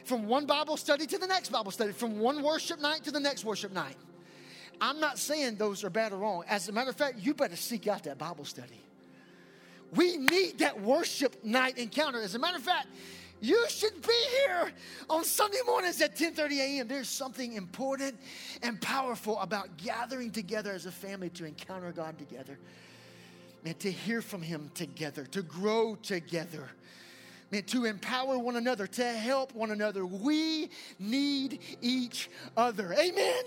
from 0.06 0.28
one 0.28 0.46
Bible 0.46 0.78
study 0.78 1.06
to 1.08 1.18
the 1.18 1.28
next 1.28 1.50
Bible 1.50 1.72
study, 1.72 1.92
from 1.92 2.20
one 2.20 2.42
worship 2.42 2.80
night 2.80 3.04
to 3.04 3.12
the 3.12 3.20
next 3.20 3.44
worship 3.44 3.74
night. 3.74 3.98
I'm 4.80 5.00
not 5.00 5.18
saying 5.18 5.56
those 5.56 5.84
are 5.84 5.90
bad 5.90 6.12
or 6.14 6.18
wrong. 6.18 6.44
As 6.48 6.70
a 6.70 6.72
matter 6.72 6.90
of 6.90 6.96
fact, 6.96 7.20
you 7.20 7.34
better 7.34 7.56
seek 7.56 7.88
out 7.88 8.04
that 8.04 8.18
Bible 8.18 8.46
study. 8.46 8.82
We 9.96 10.18
need 10.18 10.60
that 10.60 10.80
worship 10.82 11.44
night 11.44 11.78
encounter. 11.78 12.22
As 12.22 12.36
a 12.36 12.40
matter 12.40 12.58
of 12.58 12.64
fact, 12.64 12.88
you 13.40 13.66
should 13.70 14.02
be 14.02 14.26
here 14.32 14.72
on 15.10 15.24
Sunday 15.24 15.60
mornings 15.66 16.02
at 16.02 16.16
10:30 16.16 16.58
a.m. 16.60 16.88
There's 16.88 17.08
something 17.08 17.54
important 17.54 18.20
and 18.64 18.82
powerful 18.82 19.40
about 19.40 19.78
gathering 19.78 20.32
together 20.32 20.72
as 20.72 20.86
a 20.86 20.92
family 20.92 21.30
to 21.32 21.46
encounter 21.46 21.92
God 21.92 22.18
together. 22.18 22.58
man, 23.64 23.76
to 23.76 23.92
hear 23.92 24.22
from 24.22 24.42
Him 24.42 24.72
together, 24.74 25.26
to 25.26 25.42
grow 25.42 25.96
together, 25.96 26.70
man, 27.52 27.64
to 27.64 27.86
empower 27.86 28.38
one 28.38 28.56
another, 28.56 28.88
to 28.88 29.06
help 29.06 29.54
one 29.54 29.72
another. 29.72 30.06
We 30.06 30.70
need 31.00 31.60
each 31.82 32.30
other. 32.56 32.94
Amen. 32.94 33.44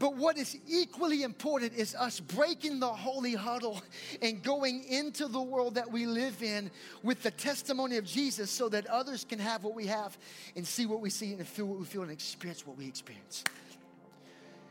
But 0.00 0.16
what 0.16 0.38
is 0.38 0.56
equally 0.66 1.24
important 1.24 1.74
is 1.74 1.94
us 1.94 2.20
breaking 2.20 2.80
the 2.80 2.88
holy 2.88 3.34
huddle 3.34 3.82
and 4.22 4.42
going 4.42 4.82
into 4.84 5.28
the 5.28 5.42
world 5.42 5.74
that 5.74 5.92
we 5.92 6.06
live 6.06 6.42
in 6.42 6.70
with 7.02 7.22
the 7.22 7.30
testimony 7.30 7.98
of 7.98 8.06
Jesus 8.06 8.50
so 8.50 8.70
that 8.70 8.86
others 8.86 9.26
can 9.28 9.38
have 9.38 9.62
what 9.62 9.74
we 9.74 9.86
have 9.88 10.16
and 10.56 10.66
see 10.66 10.86
what 10.86 11.02
we 11.02 11.10
see 11.10 11.34
and 11.34 11.46
feel 11.46 11.66
what 11.66 11.78
we 11.78 11.84
feel 11.84 12.00
and 12.00 12.10
experience 12.10 12.66
what 12.66 12.78
we 12.78 12.88
experience. 12.88 13.44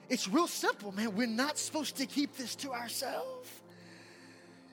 It's 0.10 0.28
real 0.28 0.48
simple, 0.48 0.92
man. 0.92 1.16
We're 1.16 1.28
not 1.28 1.60
supposed 1.60 1.98
to 1.98 2.08
keep 2.08 2.36
this 2.36 2.56
to 2.58 2.72
ourselves. 2.72 3.48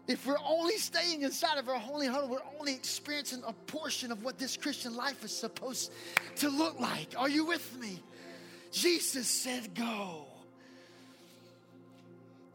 If 0.09 0.27
we're 0.27 0.39
only 0.43 0.79
staying 0.79 1.21
inside 1.21 1.59
of 1.59 1.69
our 1.69 1.79
holy 1.79 2.07
huddle, 2.07 2.31
we're 2.31 2.59
only 2.59 2.73
experiencing 2.73 3.43
a 3.47 3.53
portion 3.53 4.11
of 4.11 4.25
what 4.25 4.39
this 4.39 4.57
Christian 4.57 4.97
life 4.97 5.23
is 5.23 5.37
supposed 5.37 5.93
to 6.37 6.49
look 6.49 6.81
like. 6.81 7.13
Are 7.19 7.29
you 7.29 7.45
with 7.45 7.79
me? 7.79 8.03
Jesus 8.73 9.29
said, 9.29 9.75
Go. 9.75 10.29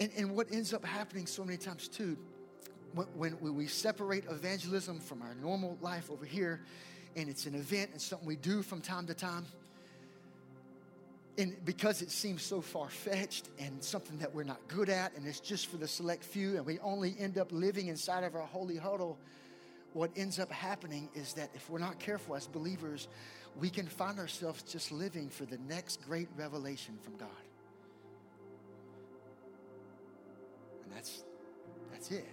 And, 0.02 0.10
and 0.18 0.36
what 0.36 0.52
ends 0.52 0.74
up 0.74 0.84
happening 0.84 1.28
so 1.28 1.46
many 1.46 1.60
times, 1.60 1.88
too, 1.88 2.18
when, 2.96 3.34
when 3.34 3.56
we 3.56 3.68
separate 3.68 4.26
evangelism 4.32 5.00
from 5.00 5.22
our 5.22 5.36
normal 5.36 5.78
life 5.80 6.10
over 6.10 6.26
here, 6.26 6.62
and 7.16 7.30
it's 7.30 7.46
an 7.46 7.54
event 7.54 7.92
and 7.92 8.02
something 8.02 8.28
we 8.28 8.36
do 8.36 8.64
from 8.64 8.82
time 8.82 9.06
to 9.06 9.14
time, 9.14 9.46
and 11.38 11.56
because 11.66 12.02
it 12.02 12.10
seems 12.10 12.42
so 12.42 12.62
far 12.62 12.90
fetched 12.90 13.50
and 13.60 13.84
something 13.84 14.18
that 14.18 14.34
we're 14.34 14.44
not 14.44 14.68
good 14.68 14.90
at, 14.90 15.16
and 15.16 15.28
it's 15.28 15.40
just 15.40 15.68
for 15.68 15.78
the 15.78 15.88
select 15.88 16.24
few, 16.24 16.58
and 16.58 16.66
we 16.66 16.80
only 16.80 17.16
end 17.20 17.38
up 17.38 17.52
living 17.52 17.88
inside 17.88 18.24
of 18.24 18.34
our 18.34 18.42
holy 18.48 18.78
huddle, 18.78 19.20
what 19.94 20.10
ends 20.16 20.40
up 20.40 20.52
happening 20.52 21.10
is 21.14 21.34
that 21.34 21.52
if 21.54 21.70
we're 21.70 21.78
not 21.78 22.00
careful 22.00 22.36
as 22.36 22.48
believers, 22.48 23.08
we 23.60 23.70
can 23.70 23.86
find 23.86 24.18
ourselves 24.18 24.64
just 24.64 24.92
living 24.92 25.30
for 25.30 25.46
the 25.46 25.60
next 25.70 26.02
great 26.02 26.30
revelation 26.36 26.98
from 27.04 27.18
God. 27.18 27.30
That's 30.94 31.24
that's 31.92 32.12
it. 32.12 32.28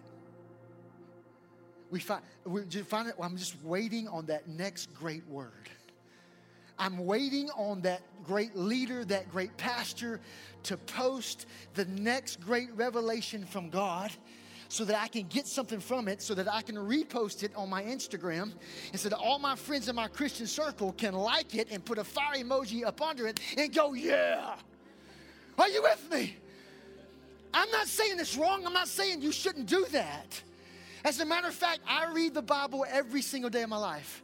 We 1.90 2.00
find 2.00 2.22
we 2.44 2.64
just 2.64 2.88
find 2.88 3.08
it. 3.08 3.14
I'm 3.20 3.36
just 3.36 3.56
waiting 3.62 4.08
on 4.08 4.26
that 4.26 4.48
next 4.48 4.92
great 4.94 5.26
word. 5.28 5.68
I'm 6.78 7.06
waiting 7.06 7.50
on 7.50 7.80
that 7.82 8.02
great 8.24 8.54
leader, 8.54 9.04
that 9.06 9.30
great 9.30 9.56
pastor 9.56 10.20
to 10.64 10.76
post 10.76 11.46
the 11.74 11.86
next 11.86 12.40
great 12.40 12.68
revelation 12.76 13.44
from 13.44 13.68
God 13.68 14.12
so 14.68 14.84
that 14.84 15.00
I 15.00 15.08
can 15.08 15.26
get 15.26 15.46
something 15.46 15.80
from 15.80 16.08
it, 16.08 16.20
so 16.22 16.34
that 16.34 16.46
I 16.46 16.62
can 16.62 16.76
repost 16.76 17.42
it 17.42 17.52
on 17.56 17.70
my 17.70 17.82
Instagram, 17.82 18.52
and 18.92 19.00
so 19.00 19.08
that 19.08 19.16
all 19.16 19.38
my 19.38 19.56
friends 19.56 19.88
in 19.88 19.96
my 19.96 20.08
Christian 20.08 20.46
circle 20.46 20.92
can 20.92 21.14
like 21.14 21.54
it 21.54 21.68
and 21.70 21.84
put 21.84 21.98
a 21.98 22.04
fire 22.04 22.36
emoji 22.36 22.84
up 22.84 23.00
under 23.00 23.26
it 23.26 23.40
and 23.56 23.72
go, 23.72 23.94
Yeah. 23.94 24.54
Are 25.58 25.68
you 25.68 25.82
with 25.82 26.08
me? 26.12 26.36
I'm 27.52 27.70
not 27.70 27.86
saying 27.86 28.18
it's 28.18 28.36
wrong. 28.36 28.66
I'm 28.66 28.72
not 28.72 28.88
saying 28.88 29.22
you 29.22 29.32
shouldn't 29.32 29.66
do 29.66 29.86
that. 29.92 30.42
As 31.04 31.20
a 31.20 31.24
matter 31.24 31.48
of 31.48 31.54
fact, 31.54 31.80
I 31.86 32.12
read 32.12 32.34
the 32.34 32.42
Bible 32.42 32.84
every 32.90 33.22
single 33.22 33.50
day 33.50 33.62
of 33.62 33.68
my 33.68 33.78
life. 33.78 34.22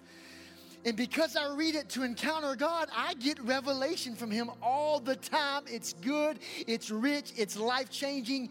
And 0.84 0.96
because 0.96 1.34
I 1.34 1.54
read 1.54 1.76
it 1.76 1.88
to 1.90 2.02
encounter 2.02 2.54
God, 2.56 2.88
I 2.94 3.14
get 3.14 3.40
revelation 3.42 4.14
from 4.14 4.30
Him 4.30 4.50
all 4.62 5.00
the 5.00 5.16
time. 5.16 5.62
It's 5.66 5.94
good, 5.94 6.38
it's 6.66 6.90
rich, 6.90 7.32
it's 7.36 7.56
life 7.56 7.90
changing. 7.90 8.50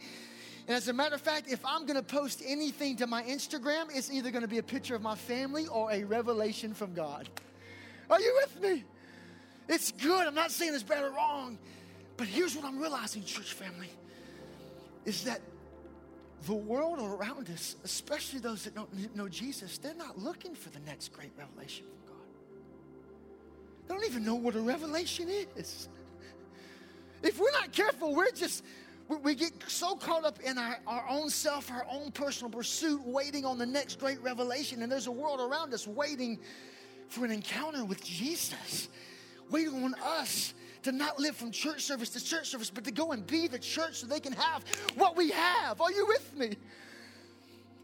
And 0.68 0.76
as 0.76 0.88
a 0.88 0.94
matter 0.94 1.16
of 1.16 1.22
fact, 1.22 1.52
if 1.52 1.64
I'm 1.64 1.86
gonna 1.86 2.02
post 2.02 2.42
anything 2.44 2.96
to 2.98 3.08
my 3.08 3.22
Instagram, 3.24 3.96
it's 3.96 4.12
either 4.12 4.32
gonna 4.32 4.48
be 4.48 4.58
a 4.58 4.64
picture 4.64 4.96
of 4.96 5.02
my 5.02 5.16
family 5.16 5.68
or 5.68 5.92
a 5.92 6.04
revelation 6.06 6.74
from 6.74 6.94
God. 6.96 7.30
Are 8.10 8.20
you 8.20 8.42
with 8.42 8.62
me? 8.64 8.84
It's 9.70 9.92
good. 9.92 10.26
I'm 10.26 10.36
not 10.36 10.52
saying 10.52 10.74
it's 10.74 10.84
bad 10.84 11.04
or 11.04 11.12
wrong. 11.12 11.60
But 12.18 12.28
here's 12.28 12.56
what 12.56 12.66
I'm 12.66 12.80
realizing, 12.80 13.24
church 13.24 13.54
family 13.54 13.90
is 15.06 15.24
that 15.26 15.42
the 16.46 16.54
world 16.54 17.00
around 17.00 17.50
us, 17.50 17.76
especially 17.84 18.40
those 18.40 18.64
that 18.66 18.76
don't 18.76 19.16
know 19.16 19.30
Jesus, 19.30 19.78
they're 19.78 19.94
not 19.96 20.20
looking 20.20 20.54
for 20.56 20.70
the 20.70 20.80
next 20.82 21.14
great 21.14 21.32
revelation 21.38 21.86
from 21.86 22.16
God. 22.16 22.26
They 23.88 23.96
don't 23.96 24.06
even 24.06 24.26
know 24.26 24.36
what 24.36 24.56
a 24.56 24.60
revelation 24.60 25.30
is. 25.30 25.88
If 27.22 27.40
we're 27.40 27.52
not 27.52 27.72
careful, 27.72 28.14
we're 28.14 28.32
just, 28.32 28.66
we 29.08 29.36
get 29.36 29.54
so 29.68 29.96
caught 29.96 30.26
up 30.26 30.42
in 30.42 30.58
our, 30.58 30.78
our 30.86 31.06
own 31.10 31.30
self, 31.30 31.72
our 31.72 31.86
own 31.90 32.12
personal 32.12 32.52
pursuit, 32.52 33.02
waiting 33.06 33.46
on 33.46 33.58
the 33.58 33.66
next 33.66 34.00
great 34.00 34.22
revelation. 34.22 34.82
And 34.82 34.92
there's 34.92 35.08
a 35.08 35.12
world 35.12 35.40
around 35.40 35.74
us 35.74 35.88
waiting 35.88 36.40
for 37.08 37.24
an 37.24 37.32
encounter 37.32 37.86
with 37.86 38.04
Jesus, 38.04 38.90
waiting 39.50 39.84
on 39.84 39.96
us 40.04 40.54
to 40.84 40.92
not 40.92 41.20
live 41.20 41.36
from 41.36 41.52
church 41.52 41.82
service 41.82 42.10
to 42.10 42.24
church 42.24 42.50
service, 42.50 42.70
but 42.70 42.84
to 42.84 42.92
go 42.92 43.12
and 43.12 43.26
be 43.26 43.48
the 43.48 43.60
church 43.60 43.96
so 43.96 44.08
they 44.08 44.20
can 44.20 44.34
have 44.34 44.64
what 44.96 45.16
we 45.16 45.32
have. 45.32 45.82
Are 45.82 45.92
you 45.92 46.06
with 46.08 46.36
me? 46.38 46.56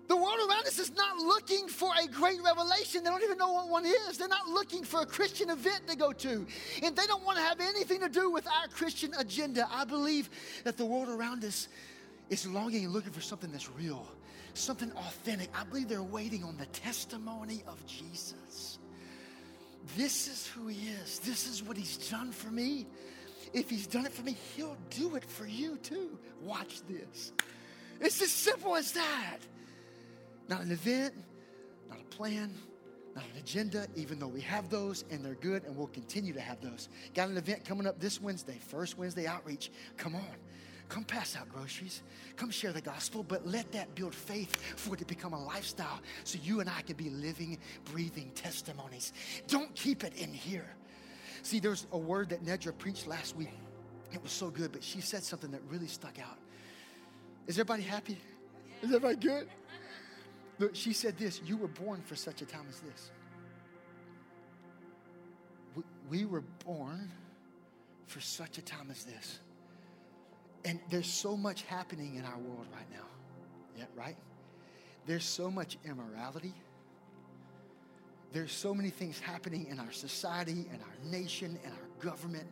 The 0.09 0.15
world 0.15 0.39
around 0.49 0.65
us 0.65 0.79
is 0.79 0.91
not 0.95 1.17
looking 1.17 1.67
for 1.67 1.91
a 2.03 2.07
great 2.07 2.41
revelation. 2.43 3.03
They 3.03 3.11
don't 3.11 3.23
even 3.23 3.37
know 3.37 3.51
what 3.51 3.69
one 3.69 3.85
is. 3.85 4.17
They're 4.17 4.27
not 4.27 4.47
looking 4.47 4.83
for 4.83 5.01
a 5.01 5.05
Christian 5.05 5.51
event 5.51 5.87
to 5.87 5.95
go 5.95 6.11
to. 6.11 6.47
And 6.81 6.95
they 6.95 7.05
don't 7.05 7.23
want 7.23 7.37
to 7.37 7.43
have 7.43 7.59
anything 7.59 7.99
to 7.99 8.09
do 8.09 8.31
with 8.31 8.47
our 8.47 8.67
Christian 8.69 9.13
agenda. 9.19 9.67
I 9.71 9.85
believe 9.85 10.31
that 10.63 10.77
the 10.77 10.85
world 10.85 11.09
around 11.09 11.45
us 11.45 11.67
is 12.31 12.47
longing 12.47 12.85
and 12.85 12.93
looking 12.93 13.11
for 13.11 13.21
something 13.21 13.51
that's 13.51 13.69
real, 13.69 14.07
something 14.55 14.91
authentic. 14.93 15.49
I 15.53 15.63
believe 15.63 15.87
they're 15.87 16.01
waiting 16.01 16.43
on 16.43 16.57
the 16.57 16.65
testimony 16.67 17.61
of 17.67 17.85
Jesus. 17.85 18.79
This 19.97 20.27
is 20.27 20.47
who 20.47 20.67
he 20.67 20.89
is. 20.89 21.19
This 21.19 21.47
is 21.47 21.63
what 21.63 21.77
he's 21.77 21.97
done 22.09 22.31
for 22.31 22.49
me. 22.49 22.85
If 23.53 23.69
he's 23.69 23.87
done 23.87 24.05
it 24.05 24.11
for 24.11 24.23
me, 24.23 24.37
he'll 24.55 24.77
do 24.89 25.15
it 25.15 25.25
for 25.25 25.45
you 25.45 25.77
too. 25.77 26.17
Watch 26.41 26.81
this. 26.87 27.31
It's 27.99 28.21
as 28.21 28.31
simple 28.31 28.75
as 28.75 28.91
that. 28.93 29.37
Not 30.47 30.61
an 30.61 30.71
event, 30.71 31.13
not 31.89 31.99
a 31.99 32.15
plan, 32.15 32.53
not 33.15 33.23
an 33.23 33.39
agenda, 33.39 33.87
even 33.95 34.19
though 34.19 34.27
we 34.27 34.41
have 34.41 34.69
those 34.69 35.03
and 35.11 35.23
they're 35.23 35.35
good 35.35 35.63
and 35.63 35.75
we'll 35.75 35.87
continue 35.87 36.33
to 36.33 36.39
have 36.39 36.61
those. 36.61 36.89
Got 37.13 37.29
an 37.29 37.37
event 37.37 37.65
coming 37.65 37.87
up 37.87 37.99
this 37.99 38.21
Wednesday, 38.21 38.57
first 38.59 38.97
Wednesday 38.97 39.27
outreach. 39.27 39.71
Come 39.97 40.15
on. 40.15 40.35
Come 40.89 41.03
pass 41.03 41.35
out 41.35 41.47
groceries. 41.49 42.01
Come 42.35 42.49
share 42.49 42.73
the 42.73 42.81
gospel, 42.81 43.23
but 43.23 43.45
let 43.45 43.71
that 43.71 43.93
build 43.93 44.13
faith 44.13 44.55
for 44.75 44.95
it 44.95 44.97
to 44.97 45.05
become 45.05 45.33
a 45.33 45.43
lifestyle 45.45 46.01
so 46.23 46.39
you 46.43 46.61
and 46.61 46.69
I 46.69 46.81
can 46.81 46.95
be 46.95 47.11
living, 47.11 47.59
breathing 47.85 48.31
testimonies. 48.33 49.13
Don't 49.47 49.73
keep 49.75 50.03
it 50.03 50.13
in 50.15 50.33
here. 50.33 50.67
See, 51.43 51.59
there's 51.59 51.85
a 51.91 51.97
word 51.97 52.29
that 52.29 52.43
Nedra 52.43 52.75
preached 52.75 53.07
last 53.07 53.35
week. 53.35 53.53
It 54.11 54.21
was 54.21 54.31
so 54.31 54.49
good, 54.49 54.71
but 54.71 54.83
she 54.83 54.99
said 54.99 55.23
something 55.23 55.51
that 55.51 55.61
really 55.69 55.87
stuck 55.87 56.19
out. 56.19 56.37
Is 57.45 57.55
everybody 57.57 57.83
happy? 57.83 58.17
Is 58.81 58.89
everybody 58.89 59.15
good? 59.15 59.47
Look, 60.57 60.75
she 60.75 60.93
said 60.93 61.17
this 61.17 61.39
You 61.45 61.55
were 61.55 61.67
born 61.67 62.01
for 62.01 62.15
such 62.15 62.41
a 62.41 62.45
time 62.45 62.65
as 62.67 62.79
this. 62.79 63.11
We 66.09 66.25
were 66.25 66.43
born 66.65 67.11
for 68.07 68.19
such 68.19 68.57
a 68.57 68.63
time 68.63 68.87
as 68.89 69.03
this. 69.03 69.39
And 70.65 70.79
there's 70.89 71.11
so 71.11 71.37
much 71.37 71.63
happening 71.63 72.15
in 72.15 72.25
our 72.25 72.37
world 72.37 72.67
right 72.73 72.89
now. 72.91 73.05
Yeah, 73.77 73.85
right? 73.95 74.17
There's 75.05 75.25
so 75.25 75.49
much 75.49 75.77
immorality. 75.85 76.53
There's 78.31 78.51
so 78.51 78.73
many 78.73 78.89
things 78.89 79.19
happening 79.19 79.67
in 79.67 79.79
our 79.79 79.91
society, 79.91 80.67
in 80.71 80.79
our 80.81 81.11
nation, 81.11 81.57
in 81.63 81.71
our 81.71 82.11
government, 82.11 82.47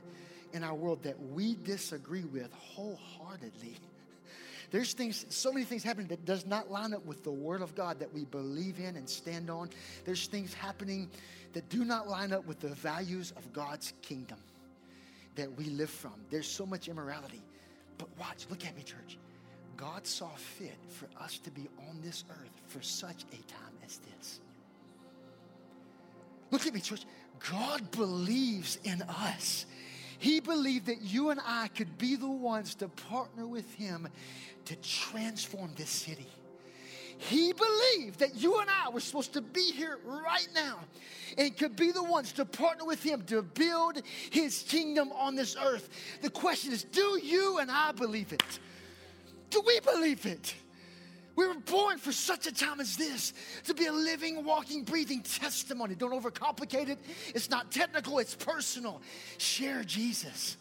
in 0.53 0.63
our 0.63 0.73
world 0.73 1.03
that 1.03 1.19
we 1.31 1.55
disagree 1.55 2.23
with 2.23 2.51
wholeheartedly. 2.53 3.75
There's 4.71 4.93
things, 4.93 5.25
so 5.29 5.51
many 5.51 5.65
things 5.65 5.83
happening 5.83 6.07
that 6.07 6.25
does 6.25 6.45
not 6.45 6.71
line 6.71 6.93
up 6.93 7.05
with 7.05 7.23
the 7.23 7.31
Word 7.31 7.61
of 7.61 7.75
God 7.75 7.99
that 7.99 8.13
we 8.13 8.25
believe 8.25 8.79
in 8.79 8.95
and 8.95 9.07
stand 9.09 9.49
on. 9.49 9.69
There's 10.03 10.27
things 10.27 10.53
happening 10.53 11.09
that 11.53 11.69
do 11.69 11.85
not 11.85 12.09
line 12.09 12.33
up 12.33 12.45
with 12.45 12.59
the 12.59 12.69
values 12.69 13.31
of 13.37 13.53
God's 13.53 13.93
kingdom 14.01 14.39
that 15.35 15.55
we 15.57 15.65
live 15.65 15.89
from. 15.89 16.13
There's 16.29 16.49
so 16.49 16.65
much 16.65 16.87
immorality. 16.89 17.41
But 17.97 18.07
watch, 18.17 18.45
look 18.49 18.65
at 18.65 18.75
me, 18.75 18.83
church. 18.83 19.17
God 19.75 20.05
saw 20.07 20.29
fit 20.29 20.77
for 20.89 21.07
us 21.21 21.37
to 21.39 21.51
be 21.51 21.67
on 21.89 22.01
this 22.01 22.23
earth 22.29 22.61
for 22.67 22.81
such 22.81 23.23
a 23.31 23.51
time 23.51 23.77
as 23.85 23.99
this. 23.99 24.39
Look 26.51 26.65
at 26.65 26.73
me, 26.73 26.79
church. 26.79 27.05
God 27.51 27.91
believes 27.91 28.79
in 28.83 29.01
us. 29.03 29.65
He 30.19 30.39
believed 30.39 30.87
that 30.87 31.01
you 31.01 31.29
and 31.29 31.39
I 31.45 31.67
could 31.67 31.97
be 31.97 32.15
the 32.15 32.29
ones 32.29 32.73
to 32.75 32.87
partner 32.87 33.45
with 33.45 33.71
Him 33.75 34.07
to 34.65 34.75
transform 34.77 35.71
this 35.75 35.89
city. 35.89 36.27
He 37.17 37.53
believed 37.53 38.19
that 38.19 38.35
you 38.35 38.59
and 38.59 38.69
I 38.69 38.89
were 38.89 38.99
supposed 38.99 39.33
to 39.33 39.41
be 39.41 39.71
here 39.71 39.99
right 40.05 40.47
now 40.53 40.79
and 41.37 41.55
could 41.57 41.75
be 41.75 41.91
the 41.91 42.03
ones 42.03 42.31
to 42.33 42.45
partner 42.45 42.85
with 42.85 43.01
Him 43.03 43.23
to 43.23 43.41
build 43.41 44.01
His 44.31 44.63
kingdom 44.67 45.11
on 45.13 45.35
this 45.35 45.55
earth. 45.61 45.89
The 46.21 46.29
question 46.29 46.73
is 46.73 46.83
do 46.83 47.19
you 47.21 47.59
and 47.59 47.71
I 47.71 47.91
believe 47.91 48.33
it? 48.33 48.59
Do 49.49 49.61
we 49.65 49.79
believe 49.79 50.25
it? 50.25 50.53
We 51.35 51.45
were 51.45 51.53
born 51.53 51.99
for 51.99 52.11
such 52.11 52.47
a 52.47 52.51
time 52.51 52.79
as 52.79 52.97
this 52.97 53.31
to 53.65 53.75
be 53.75 53.85
a 53.85 53.91
living, 53.91 54.43
walking, 54.43 54.83
breathing 54.83 55.21
testimony. 55.21 55.93
Don't 55.93 56.11
overcomplicate 56.11 56.89
it. 56.89 56.97
It's 57.35 57.49
not 57.49 57.71
technical, 57.71 58.17
it's 58.17 58.33
personal. 58.33 59.03
Share 59.37 59.83
Jesus. 59.83 60.57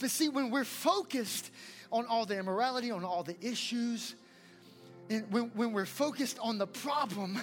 But 0.00 0.10
see, 0.10 0.28
when 0.28 0.50
we're 0.50 0.64
focused 0.64 1.50
on 1.90 2.06
all 2.06 2.24
the 2.26 2.38
immorality, 2.38 2.92
on 2.92 3.04
all 3.04 3.24
the 3.24 3.36
issues, 3.44 4.14
and 5.12 5.30
when, 5.30 5.44
when 5.54 5.72
we're 5.72 5.86
focused 5.86 6.38
on 6.40 6.58
the 6.58 6.66
problem, 6.66 7.38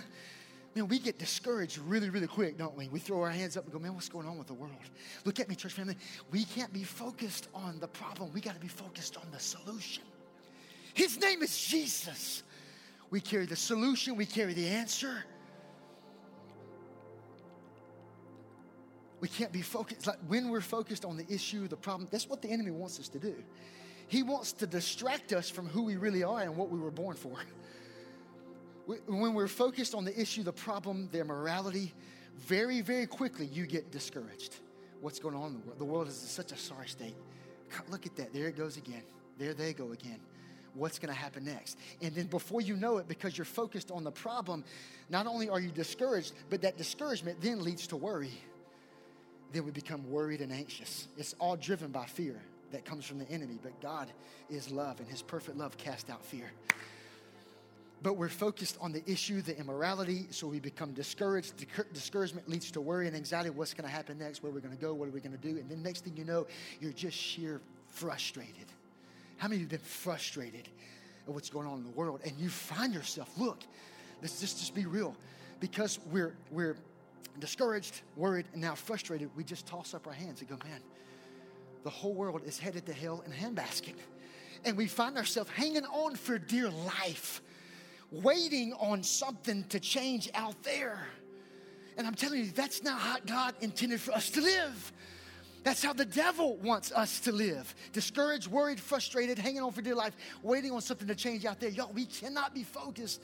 man, 0.76 0.88
we 0.88 0.98
get 0.98 1.20
discouraged 1.20 1.78
really, 1.78 2.10
really 2.10 2.28
quick, 2.28 2.58
don't 2.58 2.76
we? 2.76 2.88
We 2.88 3.00
throw 3.00 3.22
our 3.22 3.30
hands 3.30 3.58
up 3.58 3.64
and 3.66 3.72
go, 3.72 3.80
man, 3.80 3.94
what's 3.94 4.10
going 4.10 4.28
on 4.28 4.38
with 4.38 4.48
the 4.48 4.56
world? 4.56 4.74
Look 5.24 5.40
at 5.40 5.48
me, 5.48 5.56
church 5.56 5.74
family. 5.74 5.96
We 6.32 6.46
can't 6.46 6.74
be 6.74 6.84
focused 6.84 7.48
on 7.54 7.80
the 7.80 7.88
problem. 7.88 8.32
We 8.34 8.42
got 8.42 8.56
to 8.56 8.60
be 8.60 8.68
focused 8.68 9.18
on 9.18 9.24
the 9.32 9.40
solution. 9.40 10.04
His 10.94 11.20
name 11.20 11.44
is 11.44 11.56
Jesus. 11.68 12.44
We 13.12 13.22
carry 13.22 13.46
the 13.46 13.56
solution, 13.56 14.16
we 14.16 14.26
carry 14.26 14.54
the 14.54 14.68
answer. 14.68 15.24
We 19.20 19.28
can't 19.28 19.52
be 19.52 19.62
focused. 19.62 20.08
Like 20.08 20.20
when 20.28 20.50
we're 20.50 20.62
focused 20.62 21.06
on 21.06 21.18
the 21.18 21.26
issue, 21.30 21.68
the 21.68 21.76
problem, 21.76 22.08
that's 22.12 22.28
what 22.28 22.42
the 22.42 22.50
enemy 22.50 22.72
wants 22.72 23.00
us 23.00 23.10
to 23.10 23.20
do. 23.20 23.36
He 24.10 24.24
wants 24.24 24.54
to 24.54 24.68
distract 24.68 25.34
us 25.34 25.50
from 25.50 25.68
who 25.68 25.84
we 25.84 25.96
really 25.96 26.24
are 26.24 26.42
and 26.42 26.58
what 26.58 26.70
we 26.70 26.80
were 26.80 26.92
born 26.92 27.16
for. 27.16 27.38
When 29.06 29.36
we're 29.36 29.48
focused 29.48 29.94
on 29.94 30.04
the 30.04 30.20
issue, 30.20 30.42
the 30.42 30.52
problem, 30.52 31.10
their 31.12 31.24
morality, 31.24 31.94
very, 32.36 32.82
very 32.82 33.06
quickly 33.06 33.46
you 33.46 33.68
get 33.68 33.92
discouraged. 33.92 34.56
What's 35.00 35.20
going 35.20 35.36
on 35.36 35.50
in 35.50 35.54
the 35.54 35.60
world? 35.60 35.80
The 35.80 35.86
world 35.86 36.08
is 36.08 36.22
in 36.22 36.28
such 36.28 36.52
a 36.52 36.58
sorry 36.58 36.88
state. 36.88 37.16
Look 37.90 38.08
at 38.08 38.16
that. 38.16 38.34
There 38.34 38.48
it 38.48 38.58
goes 38.58 38.78
again. 38.78 39.04
There 39.38 39.54
they 39.54 39.74
go 39.74 39.92
again 39.92 40.20
what's 40.76 41.00
going 41.00 41.14
to 41.14 41.20
happen 41.20 41.46
next. 41.46 41.78
And 42.02 42.14
then 42.14 42.28
before 42.28 42.62
you 42.62 42.76
know 42.76 42.98
it, 42.98 43.08
because 43.08 43.38
you're 43.38 43.46
focused 43.46 43.92
on 43.92 44.04
the 44.04 44.12
problem, 44.12 44.64
not 45.10 45.28
only 45.28 45.50
are 45.50 45.60
you 45.60 45.70
discouraged, 45.70 46.34
but 46.50 46.62
that 46.62 46.78
discouragement 46.78 47.42
then 47.42 47.64
leads 47.64 47.88
to 47.88 47.98
worry. 47.98 48.32
Then 49.52 49.66
we 49.66 49.72
become 49.72 50.10
worried 50.10 50.42
and 50.42 50.54
anxious. 50.54 51.08
It's 51.18 51.34
all 51.40 51.56
driven 51.56 51.92
by 51.92 52.06
fear 52.06 52.40
that 52.72 52.86
comes 52.86 53.06
from 53.06 53.20
the 53.20 53.30
enemy, 53.30 53.60
but 53.62 53.80
God 53.82 54.12
is 54.50 54.72
love, 54.72 55.00
and 55.00 55.08
His 55.08 55.22
perfect 55.22 55.58
love 55.58 55.78
casts 55.78 56.10
out 56.10 56.24
fear. 56.24 56.52
But 58.02 58.14
we're 58.14 58.30
focused 58.30 58.78
on 58.80 58.94
the 58.94 59.04
issue, 59.10 59.42
the 59.42 59.58
immorality, 59.58 60.28
so 60.30 60.48
we 60.48 60.60
become 60.60 60.94
discouraged. 60.94 61.66
Discouragement 61.94 62.48
leads 62.48 62.72
to 62.72 62.82
worry 62.82 63.08
and 63.08 63.16
anxiety. 63.16 63.50
What's 63.50 63.74
going 63.74 63.90
to 63.90 63.94
happen 63.94 64.18
next? 64.18 64.42
Where 64.42 64.52
are 64.52 64.56
we 64.56 64.62
going 64.62 64.76
to 64.76 64.82
go? 64.82 64.94
What 64.94 65.10
are 65.10 65.12
we 65.12 65.20
going 65.20 65.36
to 65.36 65.38
do? 65.38 65.60
And 65.60 65.70
then 65.70 65.84
next 65.84 66.06
thing 66.06 66.16
you 66.16 66.24
know, 66.24 66.48
you're 66.80 66.94
just 66.94 67.18
sheer 67.18 67.60
frustrated. 67.88 68.68
How 69.38 69.50
many 69.50 69.58
of 69.58 69.62
you 69.62 69.66
have 69.66 69.82
been 69.82 69.90
frustrated 69.90 70.70
at 71.28 71.34
what's 71.34 71.50
going 71.50 71.68
on 71.68 71.80
in 71.80 71.84
the 71.84 71.92
world? 71.92 72.22
And 72.24 72.38
you 72.38 72.48
find 72.48 72.94
yourself, 72.94 73.30
look, 73.38 73.64
let's 74.22 74.40
just, 74.40 74.60
just 74.60 74.74
be 74.74 74.86
real. 74.86 75.14
Because 75.60 76.00
we're, 76.10 76.38
we're 76.52 76.78
discouraged, 77.40 78.02
worried, 78.16 78.46
and 78.54 78.62
now 78.62 78.76
frustrated, 78.76 79.30
we 79.36 79.44
just 79.44 79.66
toss 79.66 79.94
up 79.94 80.08
our 80.08 80.14
hands 80.14 80.40
and 80.40 80.50
go, 80.50 80.58
man, 80.66 80.80
the 81.90 81.96
whole 81.96 82.14
world 82.14 82.44
is 82.46 82.60
headed 82.60 82.86
to 82.86 82.94
hell 82.94 83.24
in 83.26 83.32
a 83.32 83.36
handbasket. 83.36 83.96
And 84.64 84.78
we 84.78 84.86
find 84.86 85.18
ourselves 85.18 85.50
hanging 85.50 85.86
on 85.86 86.16
for 86.16 86.38
dear 86.38 86.70
life, 86.70 87.42
waiting 88.12 88.74
on 88.74 89.02
something 89.02 89.64
to 89.70 89.80
change 89.80 90.30
out 90.36 90.62
there. 90.62 91.00
And 91.98 92.06
I'm 92.06 92.14
telling 92.14 92.42
you, 92.42 92.52
that's 92.52 92.84
not 92.84 93.00
how 93.00 93.18
God 93.26 93.56
intended 93.62 94.02
for 94.02 94.12
us 94.12 94.30
to 94.32 94.42
live. 94.42 94.94
That's 95.64 95.84
how 95.84 95.94
the 95.94 96.06
devil 96.06 96.58
wants 96.58 96.92
us 96.92 97.22
to 97.22 97.32
live. 97.32 97.74
Discouraged, 97.92 98.46
worried, 98.46 98.80
frustrated, 98.80 99.40
hanging 99.40 99.64
on 99.64 99.72
for 99.72 99.82
dear 99.82 99.96
life, 99.96 100.16
waiting 100.44 100.72
on 100.72 100.82
something 100.82 101.08
to 101.08 101.16
change 101.16 101.44
out 101.44 101.60
there. 101.60 101.72
Y'all, 101.72 101.92
we 101.92 102.06
cannot 102.06 102.54
be 102.54 102.62
focused 102.62 103.20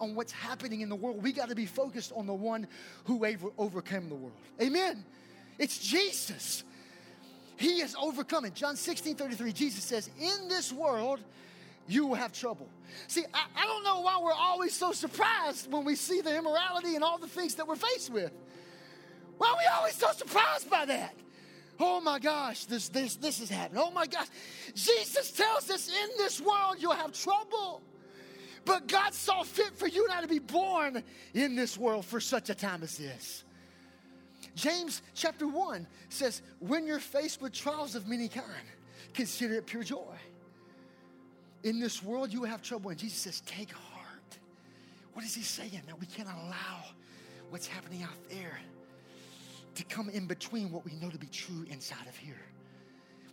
on 0.00 0.16
what's 0.16 0.32
happening 0.32 0.80
in 0.80 0.88
the 0.88 0.96
world. 0.96 1.22
We 1.22 1.32
got 1.32 1.50
to 1.50 1.54
be 1.54 1.66
focused 1.66 2.10
on 2.16 2.26
the 2.26 2.34
one 2.34 2.66
who 3.04 3.24
overcame 3.56 4.08
the 4.08 4.16
world. 4.16 4.34
Amen. 4.60 5.04
It's 5.56 5.78
Jesus. 5.78 6.64
He 7.58 7.80
has 7.80 7.94
overcome 8.00 8.44
it. 8.44 8.54
John 8.54 8.76
16 8.76 9.16
33, 9.16 9.52
Jesus 9.52 9.84
says, 9.84 10.08
In 10.18 10.48
this 10.48 10.72
world, 10.72 11.20
you 11.88 12.06
will 12.06 12.14
have 12.14 12.32
trouble. 12.32 12.68
See, 13.08 13.24
I, 13.34 13.44
I 13.56 13.64
don't 13.64 13.82
know 13.82 14.00
why 14.00 14.20
we're 14.22 14.32
always 14.32 14.74
so 14.74 14.92
surprised 14.92 15.70
when 15.70 15.84
we 15.84 15.96
see 15.96 16.20
the 16.20 16.36
immorality 16.36 16.94
and 16.94 17.02
all 17.02 17.18
the 17.18 17.26
things 17.26 17.56
that 17.56 17.66
we're 17.66 17.76
faced 17.76 18.10
with. 18.10 18.32
Why 19.38 19.48
are 19.48 19.56
we 19.56 19.64
always 19.76 19.94
so 19.94 20.12
surprised 20.12 20.70
by 20.70 20.84
that? 20.86 21.14
Oh 21.80 22.00
my 22.00 22.18
gosh, 22.18 22.64
this, 22.64 22.88
this, 22.88 23.16
this 23.16 23.40
is 23.40 23.48
happening. 23.48 23.82
Oh 23.84 23.90
my 23.90 24.06
gosh. 24.06 24.26
Jesus 24.74 25.32
tells 25.32 25.70
us 25.70 25.88
in 25.88 26.08
this 26.16 26.40
world 26.40 26.76
you'll 26.78 26.92
have 26.92 27.12
trouble. 27.12 27.82
But 28.64 28.86
God 28.86 29.14
saw 29.14 29.42
fit 29.42 29.76
for 29.76 29.88
you 29.88 30.04
and 30.04 30.12
I 30.12 30.20
to 30.20 30.28
be 30.28 30.40
born 30.40 31.02
in 31.34 31.56
this 31.56 31.78
world 31.78 32.04
for 32.04 32.20
such 32.20 32.50
a 32.50 32.54
time 32.54 32.82
as 32.82 32.98
this. 32.98 33.44
James 34.58 35.02
chapter 35.14 35.46
1 35.46 35.86
says, 36.08 36.42
When 36.58 36.84
you're 36.84 36.98
faced 36.98 37.40
with 37.40 37.52
trials 37.52 37.94
of 37.94 38.08
many 38.08 38.26
kind, 38.26 38.44
consider 39.14 39.54
it 39.54 39.66
pure 39.66 39.84
joy. 39.84 40.16
In 41.62 41.78
this 41.78 42.02
world 42.02 42.32
you 42.32 42.40
will 42.40 42.48
have 42.48 42.60
trouble. 42.60 42.90
And 42.90 42.98
Jesus 42.98 43.20
says, 43.20 43.40
Take 43.46 43.70
heart. 43.70 44.38
What 45.12 45.24
is 45.24 45.32
he 45.32 45.42
saying? 45.42 45.82
That 45.86 46.00
we 46.00 46.06
can't 46.06 46.28
allow 46.28 46.84
what's 47.50 47.68
happening 47.68 48.02
out 48.02 48.16
there 48.28 48.58
to 49.76 49.84
come 49.84 50.08
in 50.10 50.26
between 50.26 50.72
what 50.72 50.84
we 50.84 50.92
know 50.94 51.08
to 51.08 51.18
be 51.18 51.28
true 51.28 51.64
inside 51.70 52.08
of 52.08 52.16
here. 52.16 52.42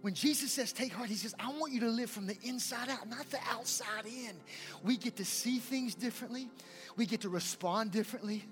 When 0.01 0.13
Jesus 0.13 0.51
says, 0.51 0.71
take 0.71 0.93
heart, 0.93 1.09
he 1.09 1.15
says, 1.15 1.33
I 1.39 1.51
want 1.57 1.73
you 1.73 1.79
to 1.79 1.89
live 1.89 2.11
from 2.11 2.27
the 2.27 2.37
inside 2.43 2.89
out, 2.89 3.09
not 3.09 3.27
the 3.31 3.39
outside 3.49 4.05
in. 4.05 4.35
We 4.83 4.97
get 4.97 5.15
to 5.15 5.25
see 5.25 5.57
things 5.57 5.95
differently. 5.95 6.47
We 6.95 7.07
get 7.07 7.21
to 7.21 7.29
respond 7.29 7.89
differently. 7.89 8.43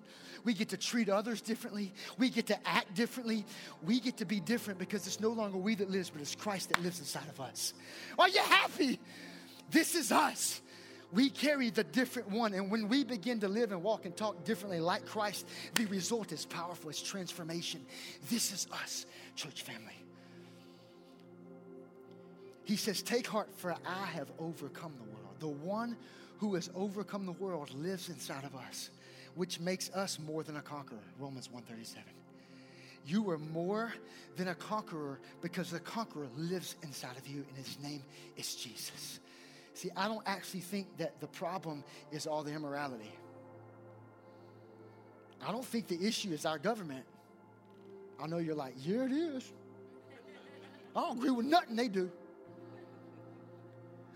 We 0.44 0.54
get 0.54 0.70
to 0.70 0.78
treat 0.78 1.10
others 1.10 1.42
differently. 1.42 1.94
We 2.18 2.30
get 2.30 2.48
to 2.48 2.68
act 2.68 2.94
differently. 2.96 3.46
We 3.84 4.00
get 4.00 4.18
to 4.18 4.26
be 4.26 4.40
different 4.40 4.80
because 4.80 5.08
it's 5.08 5.20
no 5.20 5.30
longer 5.30 5.58
we 5.58 5.76
that 5.76 5.90
lives, 5.90 6.10
but 6.10 6.22
it's 6.22 6.36
Christ 6.36 6.70
that 6.70 6.82
lives 6.82 7.00
inside 7.00 7.28
of 7.30 7.40
us. 7.40 7.74
Are 8.20 8.30
you 8.30 8.42
happy? 8.42 9.00
This 9.72 9.96
is 9.96 10.12
us 10.12 10.62
we 11.14 11.30
carry 11.30 11.70
the 11.70 11.84
different 11.84 12.30
one. 12.32 12.54
And 12.54 12.72
when 12.72 12.90
we 12.90 13.04
begin 13.04 13.40
to 13.42 13.48
live 13.48 13.72
and 13.72 13.84
walk 13.84 14.06
and 14.06 14.18
talk 14.18 14.44
differently 14.44 14.80
like 14.80 15.06
Christ, 15.06 15.48
the 15.76 15.86
result 15.86 16.32
is 16.32 16.46
powerful. 16.46 16.90
It's 16.90 17.02
transformation. 17.02 17.86
This 18.30 18.52
is 18.52 18.68
us, 18.72 19.06
church 19.36 19.62
family. 19.62 19.98
He 22.66 22.76
says, 22.76 23.04
Take 23.04 23.28
heart, 23.28 23.50
for 23.56 23.76
I 23.86 24.06
have 24.06 24.32
overcome 24.40 24.94
the 24.98 25.12
world. 25.12 25.36
The 25.40 25.66
one 25.66 25.98
who 26.40 26.56
has 26.56 26.70
overcome 26.76 27.26
the 27.26 27.34
world 27.34 27.74
lives 27.76 28.10
inside 28.10 28.44
of 28.44 28.56
us, 28.56 28.90
which 29.36 29.60
makes 29.60 29.90
us 29.92 30.20
more 30.20 30.44
than 30.44 30.58
a 30.58 30.62
conqueror. 30.62 31.04
Romans 31.20 31.50
137. 31.50 32.04
You 33.06 33.30
are 33.32 33.38
more 33.38 33.94
than 34.38 34.48
a 34.48 34.56
conqueror 34.56 35.20
because 35.42 35.72
the 35.72 35.80
conqueror 35.80 36.28
lives 36.38 36.76
inside 36.84 37.18
of 37.18 37.28
you, 37.28 37.44
and 37.48 37.66
his 37.66 37.78
name 37.82 38.02
is 38.38 38.56
Jesus. 38.56 39.20
See, 39.74 39.90
I 39.98 40.08
don't 40.08 40.24
actually 40.26 40.62
think 40.62 40.98
that 40.98 41.20
the 41.20 41.28
problem 41.28 41.84
is 42.12 42.28
all 42.28 42.44
the 42.44 42.54
immorality. 42.54 43.12
I 45.46 45.52
don't 45.52 45.66
think 45.66 45.88
the 45.88 46.06
issue 46.06 46.32
is 46.32 46.46
our 46.46 46.58
government. 46.58 47.06
I 48.22 48.28
know 48.28 48.38
you're 48.38 48.56
like, 48.56 48.76
yeah, 48.78 49.04
it 49.04 49.12
is. 49.12 49.52
I 50.96 51.02
don't 51.02 51.18
agree 51.18 51.32
with 51.32 51.48
nothing 51.48 51.76
they 51.76 51.88
do. 51.88 52.10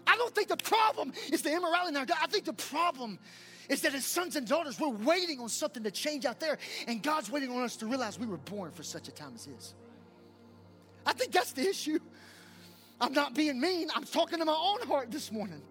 I 0.05 0.15
don't 0.15 0.33
think 0.33 0.47
the 0.47 0.57
problem 0.57 1.11
is 1.31 1.41
the 1.41 1.51
immorality 1.53 1.89
in 1.89 1.97
our. 1.97 2.05
I 2.21 2.27
think 2.27 2.45
the 2.45 2.53
problem 2.53 3.19
is 3.69 3.81
that 3.81 3.93
as 3.93 4.05
sons 4.05 4.35
and 4.35 4.47
daughters, 4.47 4.79
we're 4.79 4.89
waiting 4.89 5.39
on 5.39 5.49
something 5.49 5.83
to 5.83 5.91
change 5.91 6.25
out 6.25 6.39
there, 6.39 6.57
and 6.87 7.01
God's 7.03 7.29
waiting 7.29 7.51
on 7.51 7.63
us 7.63 7.75
to 7.77 7.85
realize 7.85 8.19
we 8.19 8.25
were 8.25 8.37
born 8.37 8.71
for 8.71 8.83
such 8.83 9.07
a 9.07 9.11
time 9.11 9.33
as 9.35 9.45
this. 9.45 9.73
I 11.05 11.13
think 11.13 11.31
that's 11.31 11.53
the 11.53 11.67
issue. 11.67 11.99
I'm 12.99 13.13
not 13.13 13.33
being 13.33 13.59
mean. 13.59 13.89
I'm 13.95 14.03
talking 14.03 14.39
to 14.39 14.45
my 14.45 14.57
own 14.57 14.87
heart 14.87 15.11
this 15.11 15.31
morning. 15.31 15.61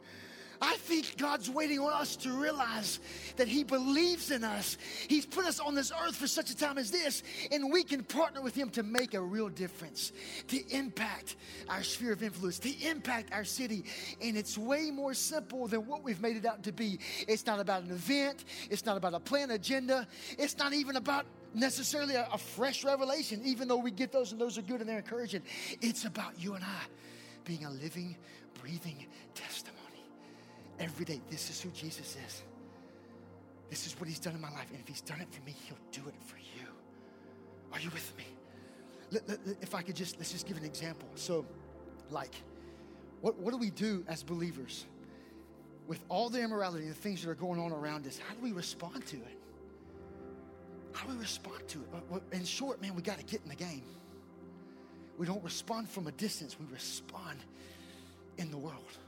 I 0.61 0.77
think 0.77 1.17
God's 1.17 1.51
waiting 1.51 1.81
on 1.81 1.93
us 1.93 2.17
to 2.17 2.31
realize 2.33 3.01
that 3.37 3.49
He 3.49 3.65
believes 3.65 4.31
in 4.31 4.45
us. 4.45 4.77
He's 5.09 5.27
put 5.27 5.45
us 5.45 5.61
on 5.61 5.75
this 5.75 5.93
earth 6.03 6.17
for 6.17 6.27
such 6.27 6.51
a 6.51 6.57
time 6.57 6.79
as 6.79 6.91
this, 6.91 7.23
and 7.51 7.73
we 7.73 7.83
can 7.83 8.03
partner 8.03 8.41
with 8.43 8.55
Him 8.55 8.71
to 8.71 8.83
make 8.83 9.15
a 9.15 9.21
real 9.21 9.49
difference, 9.49 10.13
to 10.49 10.67
impact 10.75 11.37
our 11.69 11.83
sphere 11.83 12.13
of 12.13 12.23
influence, 12.23 12.59
to 12.61 12.71
impact 12.87 13.33
our 13.33 13.45
city. 13.45 13.85
And 14.21 14.37
it's 14.37 14.57
way 14.57 14.91
more 14.91 15.15
simple 15.15 15.67
than 15.67 15.87
what 15.87 16.03
we've 16.03 16.21
made 16.21 16.37
it 16.37 16.47
out 16.47 16.63
to 16.65 16.73
be. 16.73 16.99
It's 17.29 17.47
not 17.47 17.61
about 17.61 17.83
an 17.83 17.91
event, 17.91 18.45
it's 18.71 18.85
not 18.85 18.97
about 18.97 19.15
a 19.15 19.21
plan 19.21 19.51
agenda, 19.51 20.07
it's 20.39 20.57
not 20.57 20.73
even 20.73 20.97
about 20.97 21.27
necessarily 21.55 22.15
a, 22.15 22.29
a 22.33 22.39
fresh 22.39 22.85
revelation, 22.85 23.41
even 23.45 23.69
though 23.69 23.79
we 23.79 23.91
get 23.91 24.13
those 24.13 24.33
and 24.33 24.41
those 24.41 24.59
are 24.59 24.63
good 24.63 24.81
and 24.81 24.89
they're 24.89 24.99
encouraging. 24.99 25.43
It's 25.81 26.05
about 26.05 26.39
you 26.39 26.55
and 26.55 26.65
I 26.65 26.83
being 27.45 27.65
a 27.65 27.71
living, 27.71 28.17
breathing 28.61 29.07
testimony. 29.35 29.76
Every 30.79 31.05
day, 31.05 31.21
this 31.31 31.51
is 31.51 31.61
who 31.61 31.71
Jesus 31.71 32.17
is. 32.27 32.43
This 33.71 33.87
is 33.87 33.99
what 33.99 34.09
he's 34.09 34.21
done 34.21 34.35
in 34.35 34.41
my 34.41 34.51
life. 34.51 34.71
And 34.71 34.81
if 34.81 34.87
he's 34.87 35.01
done 35.01 35.21
it 35.21 35.29
for 35.31 35.43
me, 35.45 35.55
he'll 35.67 35.77
do 35.91 36.09
it 36.09 36.15
for 36.25 36.37
you. 36.37 36.67
Are 37.73 37.81
you 37.81 37.91
with 37.91 38.13
me? 38.17 38.25
If 39.61 39.75
I 39.75 39.83
could 39.83 39.97
just, 39.97 40.19
let's 40.19 40.33
just 40.33 40.47
give 40.47 40.57
an 40.57 40.65
example. 40.65 41.09
So, 41.15 41.47
like, 42.11 42.35
what, 43.21 43.39
what 43.39 43.53
do 43.53 43.57
we 43.57 43.71
do 43.71 44.05
as 44.09 44.23
believers? 44.23 44.87
with 45.87 46.01
all 46.09 46.29
the 46.29 46.41
immorality 46.41 46.85
and 46.85 46.91
the 46.91 46.99
things 46.99 47.23
that 47.23 47.31
are 47.31 47.35
going 47.35 47.61
on 47.61 47.73
around 47.73 48.07
us, 48.07 48.19
how 48.19 48.35
do 48.35 48.41
we 48.41 48.53
respond 48.53 49.07
to 49.07 49.17
it? 49.17 49.39
How 50.93 51.07
do 51.07 51.15
we 51.15 51.21
respond 51.21 51.69
to 51.69 51.79
it? 51.79 52.23
In 52.33 52.45
short, 52.45 52.81
man, 52.81 52.95
we 52.95 53.03
got 53.03 53.19
to 53.19 53.25
get 53.25 53.43
in 53.43 53.49
the 53.49 53.57
game. 53.57 53.85
We 55.19 55.27
don't 55.27 55.43
respond 55.45 55.89
from 55.89 56.07
a 56.07 56.13
distance, 56.13 56.57
we 56.59 56.67
respond 56.73 57.39
in 58.39 58.51
the 58.51 58.59
world. 58.59 58.99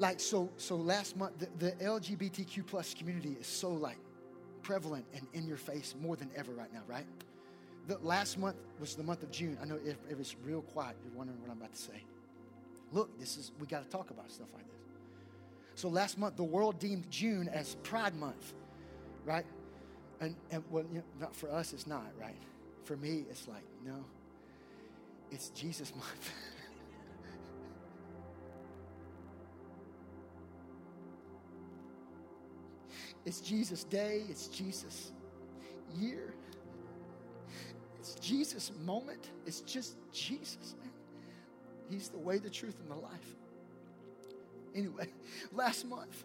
Like 0.00 0.18
so, 0.18 0.48
so 0.56 0.76
last 0.76 1.14
month, 1.14 1.38
the, 1.38 1.48
the 1.58 1.72
LGBTQ 1.84 2.66
plus 2.66 2.94
community 2.94 3.36
is 3.38 3.46
so 3.46 3.68
like 3.68 3.98
prevalent 4.62 5.04
and 5.14 5.26
in 5.34 5.46
your 5.46 5.58
face 5.58 5.94
more 6.00 6.16
than 6.16 6.30
ever 6.34 6.52
right 6.52 6.72
now, 6.72 6.80
right? 6.88 7.04
The 7.86 7.98
last 7.98 8.38
month 8.38 8.56
was 8.80 8.94
the 8.94 9.02
month 9.02 9.22
of 9.22 9.30
June. 9.30 9.58
I 9.60 9.66
know 9.66 9.78
if, 9.84 9.96
if 10.08 10.18
it's 10.18 10.34
real 10.42 10.62
quiet, 10.62 10.96
you're 11.04 11.16
wondering 11.16 11.38
what 11.42 11.50
I'm 11.50 11.58
about 11.58 11.74
to 11.74 11.80
say. 11.80 12.02
Look, 12.92 13.18
this 13.20 13.36
is 13.36 13.52
we 13.60 13.66
got 13.66 13.84
to 13.84 13.90
talk 13.90 14.10
about 14.10 14.30
stuff 14.30 14.48
like 14.54 14.64
this. 14.64 14.80
So 15.74 15.90
last 15.90 16.16
month, 16.16 16.36
the 16.36 16.44
world 16.44 16.78
deemed 16.78 17.10
June 17.10 17.50
as 17.50 17.74
Pride 17.82 18.16
Month, 18.16 18.54
right? 19.26 19.44
And, 20.20 20.34
and 20.50 20.64
well, 20.70 20.84
you 20.90 20.98
know, 20.98 21.04
not 21.20 21.36
for 21.36 21.50
us, 21.50 21.74
it's 21.74 21.86
not, 21.86 22.06
right? 22.18 22.36
For 22.84 22.96
me, 22.96 23.24
it's 23.28 23.46
like, 23.46 23.64
no, 23.84 24.02
it's 25.30 25.50
Jesus 25.50 25.94
month. 25.94 26.30
it's 33.30 33.40
Jesus 33.40 33.84
day, 33.84 34.24
it's 34.28 34.48
Jesus 34.48 35.12
year. 35.94 36.34
It's 38.00 38.16
Jesus 38.16 38.72
moment. 38.84 39.30
It's 39.46 39.60
just 39.60 39.94
Jesus, 40.12 40.74
man. 40.80 40.90
He's 41.88 42.08
the 42.08 42.18
way, 42.18 42.38
the 42.38 42.50
truth, 42.50 42.74
and 42.80 42.90
the 42.90 43.00
life. 43.00 43.36
Anyway, 44.74 45.06
last 45.52 45.86
month, 45.86 46.24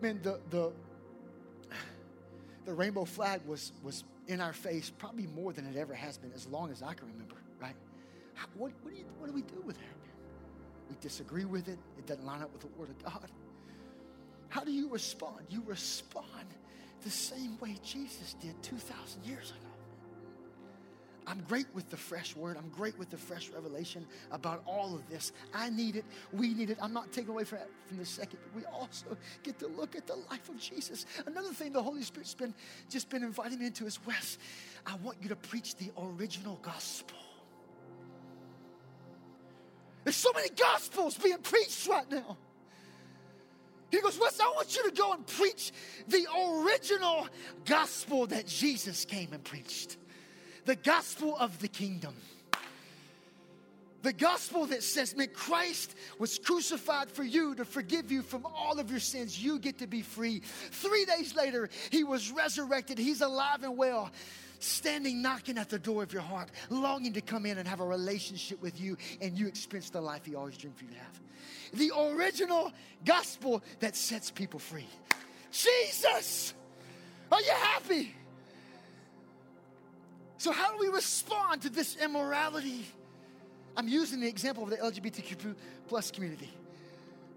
man, 0.00 0.20
the 0.22 0.38
the 0.50 0.70
the 2.64 2.74
rainbow 2.74 3.04
flag 3.04 3.40
was 3.44 3.72
was 3.82 4.04
in 4.28 4.40
our 4.40 4.52
face 4.52 4.88
probably 4.88 5.26
more 5.26 5.52
than 5.52 5.66
it 5.66 5.76
ever 5.76 5.94
has 5.94 6.16
been 6.16 6.30
as 6.32 6.46
long 6.46 6.70
as 6.70 6.80
I 6.80 6.94
can 6.94 7.08
remember, 7.08 7.38
right? 7.60 7.74
What, 8.54 8.70
what, 8.82 8.92
do 8.92 9.00
you, 9.00 9.06
what 9.18 9.26
do 9.26 9.32
we 9.32 9.42
do 9.42 9.60
with 9.66 9.78
that? 9.78 9.98
We 10.88 10.94
disagree 11.00 11.44
with 11.44 11.66
it. 11.66 11.78
It 11.98 12.06
doesn't 12.06 12.24
line 12.24 12.40
up 12.40 12.52
with 12.52 12.60
the 12.60 12.68
Word 12.78 12.90
of 12.90 13.02
God. 13.02 13.28
How 14.50 14.62
do 14.62 14.72
you 14.72 14.88
respond? 14.90 15.46
You 15.48 15.62
respond 15.64 16.26
the 17.02 17.10
same 17.10 17.56
way 17.60 17.76
Jesus 17.82 18.34
did 18.34 18.62
2,000 18.62 19.24
years 19.24 19.50
ago. 19.50 19.70
I'm 21.26 21.42
great 21.46 21.66
with 21.74 21.88
the 21.90 21.96
fresh 21.96 22.34
word. 22.34 22.56
I'm 22.56 22.68
great 22.70 22.98
with 22.98 23.10
the 23.10 23.16
fresh 23.16 23.50
revelation 23.50 24.04
about 24.32 24.62
all 24.66 24.96
of 24.96 25.08
this. 25.08 25.32
I 25.54 25.70
need 25.70 25.94
it. 25.94 26.04
We 26.32 26.54
need 26.54 26.70
it. 26.70 26.78
I'm 26.82 26.92
not 26.92 27.12
taking 27.12 27.30
away 27.30 27.44
from, 27.44 27.58
from 27.86 27.98
the 27.98 28.04
second, 28.04 28.40
but 28.42 28.60
we 28.60 28.66
also 28.66 29.16
get 29.44 29.58
to 29.60 29.68
look 29.68 29.94
at 29.94 30.08
the 30.08 30.16
life 30.28 30.48
of 30.48 30.58
Jesus. 30.58 31.06
Another 31.26 31.52
thing 31.52 31.72
the 31.72 31.82
Holy 31.82 32.02
Spirit's 32.02 32.34
been 32.34 32.52
just 32.88 33.08
been 33.10 33.22
inviting 33.22 33.60
me 33.60 33.66
into 33.66 33.86
is 33.86 34.04
Wes, 34.06 34.38
I 34.84 34.96
want 34.96 35.18
you 35.22 35.28
to 35.28 35.36
preach 35.36 35.76
the 35.76 35.92
original 35.96 36.58
gospel. 36.62 37.16
There's 40.02 40.16
so 40.16 40.32
many 40.32 40.48
gospels 40.48 41.16
being 41.16 41.38
preached 41.38 41.86
right 41.86 42.10
now. 42.10 42.38
He 43.90 44.00
goes, 44.00 44.18
Wes, 44.18 44.38
I 44.40 44.46
want 44.46 44.76
you 44.76 44.88
to 44.88 44.94
go 44.94 45.12
and 45.12 45.26
preach 45.26 45.72
the 46.08 46.26
original 46.48 47.26
gospel 47.64 48.26
that 48.28 48.46
Jesus 48.46 49.04
came 49.04 49.32
and 49.32 49.42
preached 49.42 49.96
the 50.64 50.76
gospel 50.76 51.36
of 51.36 51.58
the 51.58 51.68
kingdom. 51.68 52.14
The 54.02 54.12
gospel 54.12 54.66
that 54.66 54.82
says, 54.82 55.14
man, 55.14 55.28
Christ 55.34 55.94
was 56.18 56.38
crucified 56.38 57.10
for 57.10 57.22
you 57.22 57.54
to 57.56 57.66
forgive 57.66 58.10
you 58.10 58.22
from 58.22 58.46
all 58.46 58.78
of 58.80 58.90
your 58.90 59.00
sins. 59.00 59.42
You 59.42 59.58
get 59.58 59.78
to 59.78 59.86
be 59.86 60.00
free. 60.00 60.40
Three 60.70 61.04
days 61.04 61.34
later, 61.34 61.68
he 61.90 62.02
was 62.04 62.30
resurrected. 62.30 62.98
He's 62.98 63.20
alive 63.20 63.62
and 63.62 63.76
well, 63.76 64.10
standing 64.60 65.20
knocking 65.20 65.58
at 65.58 65.68
the 65.68 65.78
door 65.78 66.02
of 66.02 66.12
your 66.12 66.22
heart, 66.22 66.50
longing 66.68 67.12
to 67.14 67.20
come 67.20 67.44
in 67.46 67.58
and 67.58 67.66
have 67.66 67.80
a 67.80 67.84
relationship 67.84 68.62
with 68.62 68.80
you, 68.80 68.96
and 69.20 69.36
you 69.36 69.48
experience 69.48 69.90
the 69.90 70.00
life 70.00 70.24
he 70.24 70.36
always 70.36 70.56
dreamed 70.56 70.76
for 70.76 70.84
you 70.84 70.90
to 70.90 70.98
have. 70.98 71.20
The 71.72 71.90
original 72.14 72.72
gospel 73.04 73.62
that 73.80 73.96
sets 73.96 74.30
people 74.30 74.60
free. 74.60 74.86
Jesus! 75.50 76.54
Are 77.32 77.40
you 77.40 77.52
happy? 77.52 78.14
So, 80.36 80.52
how 80.52 80.72
do 80.72 80.78
we 80.78 80.88
respond 80.88 81.62
to 81.62 81.70
this 81.70 81.96
immorality? 81.96 82.86
I'm 83.76 83.88
using 83.88 84.20
the 84.20 84.28
example 84.28 84.64
of 84.64 84.70
the 84.70 84.76
LGBTQ 84.76 85.54
plus 85.86 86.10
community. 86.10 86.50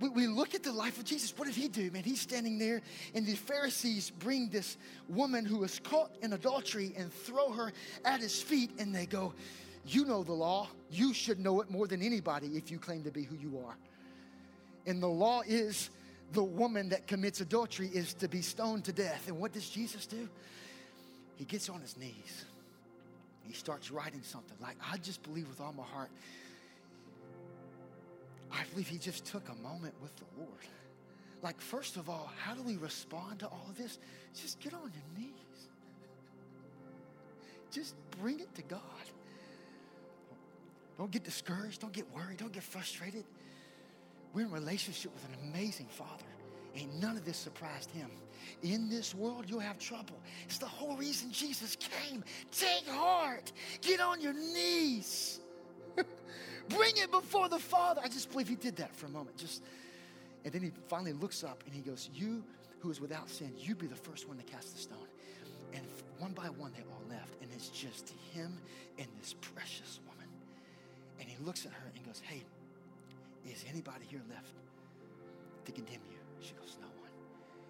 We, 0.03 0.09
we 0.09 0.27
look 0.27 0.53
at 0.53 0.63
the 0.63 0.71
life 0.73 0.99
of 0.99 1.05
Jesus. 1.05 1.33
What 1.37 1.45
did 1.45 1.55
he 1.55 1.69
do? 1.69 1.89
Man, 1.91 2.03
he's 2.03 2.19
standing 2.19 2.57
there, 2.57 2.81
and 3.15 3.25
the 3.25 3.35
Pharisees 3.35 4.09
bring 4.09 4.49
this 4.49 4.75
woman 5.07 5.45
who 5.45 5.59
was 5.59 5.79
caught 5.79 6.11
in 6.21 6.33
adultery 6.33 6.93
and 6.97 7.09
throw 7.13 7.53
her 7.53 7.71
at 8.03 8.19
his 8.19 8.41
feet, 8.41 8.71
and 8.79 8.93
they 8.93 9.05
go, 9.05 9.33
You 9.85 10.03
know 10.03 10.21
the 10.21 10.33
law. 10.33 10.67
You 10.91 11.13
should 11.13 11.39
know 11.39 11.61
it 11.61 11.71
more 11.71 11.87
than 11.87 12.01
anybody 12.01 12.47
if 12.47 12.69
you 12.69 12.79
claim 12.79 13.05
to 13.05 13.11
be 13.11 13.23
who 13.23 13.37
you 13.37 13.63
are. 13.65 13.77
And 14.85 15.01
the 15.01 15.07
law 15.07 15.41
is 15.47 15.89
the 16.33 16.43
woman 16.43 16.89
that 16.89 17.07
commits 17.07 17.39
adultery 17.39 17.87
is 17.87 18.13
to 18.15 18.27
be 18.27 18.41
stoned 18.41 18.83
to 18.85 18.91
death. 18.91 19.29
And 19.29 19.39
what 19.39 19.53
does 19.53 19.69
Jesus 19.69 20.05
do? 20.05 20.27
He 21.37 21.45
gets 21.45 21.69
on 21.69 21.79
his 21.79 21.95
knees 21.95 22.43
he 23.45 23.53
starts 23.53 23.91
writing 23.91 24.21
something 24.23 24.57
like, 24.61 24.77
I 24.91 24.97
just 24.97 25.21
believe 25.23 25.47
with 25.49 25.59
all 25.59 25.73
my 25.73 25.83
heart. 25.83 26.09
I 28.53 28.63
believe 28.71 28.87
he 28.87 28.97
just 28.97 29.25
took 29.25 29.49
a 29.49 29.55
moment 29.63 29.93
with 30.01 30.15
the 30.15 30.25
Lord. 30.37 30.67
Like, 31.41 31.59
first 31.59 31.97
of 31.97 32.09
all, 32.09 32.31
how 32.37 32.53
do 32.53 32.61
we 32.61 32.77
respond 32.77 33.39
to 33.39 33.47
all 33.47 33.65
of 33.69 33.77
this? 33.77 33.99
Just 34.33 34.59
get 34.59 34.73
on 34.73 34.91
your 34.93 35.17
knees. 35.17 35.33
Just 37.71 37.95
bring 38.21 38.39
it 38.39 38.53
to 38.55 38.61
God. 38.61 38.79
Don't 40.97 41.11
get 41.11 41.23
discouraged. 41.23 41.81
Don't 41.81 41.91
get 41.91 42.05
worried. 42.13 42.37
Don't 42.37 42.53
get 42.53 42.63
frustrated. 42.63 43.25
We're 44.33 44.43
in 44.43 44.51
relationship 44.51 45.11
with 45.13 45.25
an 45.25 45.49
amazing 45.49 45.87
Father. 45.87 46.23
Ain't 46.75 46.93
none 47.01 47.17
of 47.17 47.25
this 47.25 47.37
surprised 47.37 47.91
him. 47.91 48.09
In 48.61 48.89
this 48.89 49.13
world, 49.13 49.45
you'll 49.47 49.59
have 49.59 49.79
trouble. 49.79 50.19
It's 50.45 50.57
the 50.57 50.65
whole 50.65 50.95
reason 50.95 51.31
Jesus 51.31 51.75
came. 51.75 52.23
Take 52.51 52.87
heart. 52.87 53.51
Get 53.81 53.99
on 53.99 54.21
your 54.21 54.33
knees. 54.33 55.39
Bring 56.69 56.97
it 56.97 57.11
before 57.11 57.49
the 57.49 57.59
Father. 57.59 58.01
I 58.03 58.07
just 58.07 58.31
believe 58.31 58.47
he 58.47 58.55
did 58.55 58.77
that 58.77 58.95
for 58.95 59.05
a 59.05 59.09
moment. 59.09 59.37
Just 59.37 59.63
and 60.45 60.53
then 60.53 60.61
he 60.61 60.71
finally 60.87 61.13
looks 61.13 61.43
up 61.43 61.63
and 61.65 61.73
he 61.73 61.81
goes, 61.81 62.09
You 62.13 62.43
who 62.79 62.91
is 62.91 62.99
without 62.99 63.29
sin, 63.29 63.53
you 63.57 63.75
be 63.75 63.87
the 63.87 63.95
first 63.95 64.27
one 64.27 64.37
to 64.37 64.43
cast 64.43 64.73
the 64.73 64.81
stone. 64.81 65.07
And 65.73 65.83
one 66.19 66.33
by 66.33 66.47
one, 66.47 66.71
they 66.75 66.83
all 66.83 67.01
left. 67.09 67.41
And 67.41 67.49
it's 67.53 67.69
just 67.69 68.13
him 68.33 68.57
and 68.99 69.07
this 69.19 69.35
precious 69.39 69.99
woman. 70.05 70.27
And 71.19 71.29
he 71.29 71.37
looks 71.43 71.65
at 71.65 71.71
her 71.71 71.91
and 71.95 72.05
goes, 72.05 72.21
Hey, 72.25 72.43
is 73.49 73.63
anybody 73.69 74.05
here 74.09 74.21
left 74.29 74.53
to 75.65 75.71
condemn 75.71 76.01
you? 76.11 76.17
She 76.41 76.53
goes, 76.53 76.77
No 76.81 76.87
one. 76.99 77.11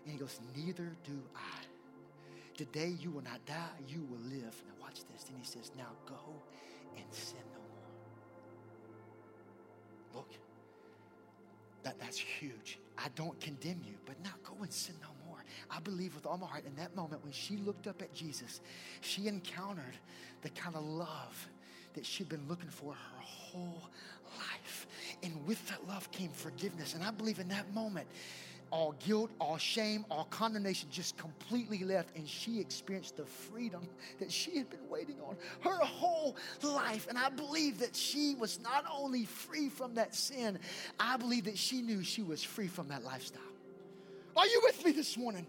And 0.06 0.14
he 0.14 0.20
goes, 0.20 0.40
Neither 0.56 0.92
do 1.04 1.22
I. 1.36 1.62
Today 2.58 2.96
you 3.00 3.12
will 3.12 3.24
not 3.24 3.44
die, 3.46 3.78
you 3.88 4.04
will 4.10 4.22
live. 4.30 4.64
Now 4.68 4.82
watch 4.82 5.02
this. 5.12 5.24
Then 5.24 5.38
he 5.38 5.46
says, 5.46 5.72
Now 5.78 5.90
go 6.08 6.42
and 6.98 7.06
sin. 7.12 7.53
Look, 10.14 10.30
that, 11.84 12.00
that's 12.00 12.18
huge. 12.18 12.80
I 12.98 13.08
don't 13.16 13.40
condemn 13.40 13.82
you, 13.86 13.96
but 14.06 14.16
now 14.24 14.32
go 14.44 14.56
and 14.62 14.72
sin 14.72 14.96
no 15.02 15.10
more. 15.28 15.44
I 15.70 15.80
believe 15.80 16.16
with 16.16 16.26
all 16.26 16.38
my 16.38 16.48
heart 16.48 16.66
in 16.66 16.76
that 16.76 16.96
moment 16.96 17.24
when 17.24 17.34
she 17.34 17.58
looked 17.58 17.88
up 17.88 18.02
at 18.02 18.14
Jesus, 18.14 18.62
she 19.02 19.28
encountered 19.28 19.98
the 20.42 20.50
kind 20.50 20.76
of 20.76 20.84
love 20.84 21.48
that 21.94 22.06
she'd 22.06 22.30
been 22.30 22.48
looking 22.48 22.70
for 22.70 22.94
her 22.94 23.20
whole 23.20 23.90
life. 24.38 24.88
And 25.22 25.46
with 25.46 25.66
that 25.70 25.88
love 25.88 26.12
came 26.12 26.30
forgiveness. 26.30 26.94
And 26.94 27.04
I 27.04 27.12
believe 27.12 27.40
in 27.40 27.48
that 27.50 27.74
moment, 27.74 28.08
all 28.74 28.96
guilt, 29.06 29.30
all 29.40 29.60
shame, 29.60 30.04
all 30.10 30.24
condemnation 30.32 30.90
just 30.92 31.16
completely 31.16 31.84
left, 31.84 32.18
and 32.18 32.28
she 32.28 32.60
experienced 32.60 33.16
the 33.18 33.26
freedom 33.26 33.88
that 34.20 34.32
she 34.32 34.58
had 34.58 34.68
been 34.68 34.90
waiting 34.90 35.16
on 35.22 35.38
her 35.62 35.78
whole 35.86 36.36
life. 36.64 37.06
And 37.08 37.16
I 37.16 37.30
believe 37.30 37.78
that 37.80 37.96
she 37.96 38.34
was 38.34 38.60
not 38.62 38.84
only 38.92 39.26
free 39.26 39.70
from 39.70 39.94
that 39.94 40.16
sin, 40.16 40.58
I 41.00 41.18
believe 41.18 41.46
that 41.46 41.58
she 41.58 41.84
knew 41.84 42.04
she 42.04 42.24
was 42.24 42.44
free 42.44 42.68
from 42.68 42.88
that 42.88 43.04
lifestyle. 43.04 43.42
Are 44.36 44.48
you 44.48 44.62
with 44.64 44.84
me 44.84 44.92
this 44.92 45.16
morning? 45.18 45.46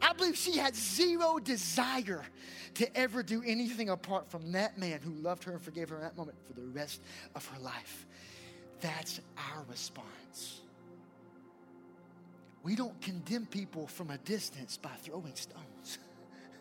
I 0.00 0.14
believe 0.14 0.38
she 0.38 0.56
had 0.56 0.74
zero 0.74 1.38
desire 1.38 2.24
to 2.74 2.96
ever 2.96 3.22
do 3.22 3.42
anything 3.44 3.90
apart 3.90 4.30
from 4.30 4.52
that 4.52 4.78
man 4.78 5.00
who 5.02 5.12
loved 5.22 5.44
her 5.44 5.52
and 5.52 5.60
forgave 5.60 5.90
her 5.90 5.96
in 5.96 6.02
that 6.02 6.16
moment 6.16 6.38
for 6.46 6.54
the 6.54 6.66
rest 6.68 7.02
of 7.34 7.44
her 7.48 7.60
life. 7.60 8.06
That's 8.80 9.20
our 9.36 9.64
response. 9.68 10.62
We 12.62 12.76
don't 12.76 13.00
condemn 13.00 13.46
people 13.46 13.86
from 13.86 14.10
a 14.10 14.18
distance 14.18 14.76
by 14.76 14.90
throwing 15.02 15.34
stones. 15.34 15.98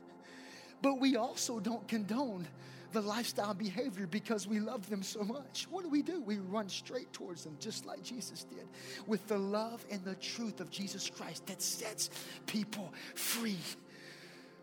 but 0.82 1.00
we 1.00 1.18
also 1.18 1.60
don't 1.60 1.88
condone 1.88 2.48
the 2.92 3.02
lifestyle 3.02 3.54
behavior 3.54 4.08
because 4.08 4.48
we 4.48 4.60
love 4.60 4.90
them 4.90 5.04
so 5.04 5.24
much. 5.24 5.68
What 5.70 5.84
do 5.84 5.90
we 5.90 6.02
do? 6.02 6.22
We 6.22 6.38
run 6.38 6.70
straight 6.70 7.12
towards 7.14 7.44
them 7.44 7.56
just 7.60 7.86
like 7.86 8.02
Jesus 8.02 8.46
did 8.46 8.68
with 9.06 9.28
the 9.28 9.38
love 9.38 9.86
and 9.92 10.04
the 10.04 10.16
truth 10.16 10.60
of 10.60 10.72
Jesus 10.72 11.10
Christ 11.10 11.46
that 11.48 11.62
sets 11.62 12.10
people 12.48 12.94
free. 13.14 13.60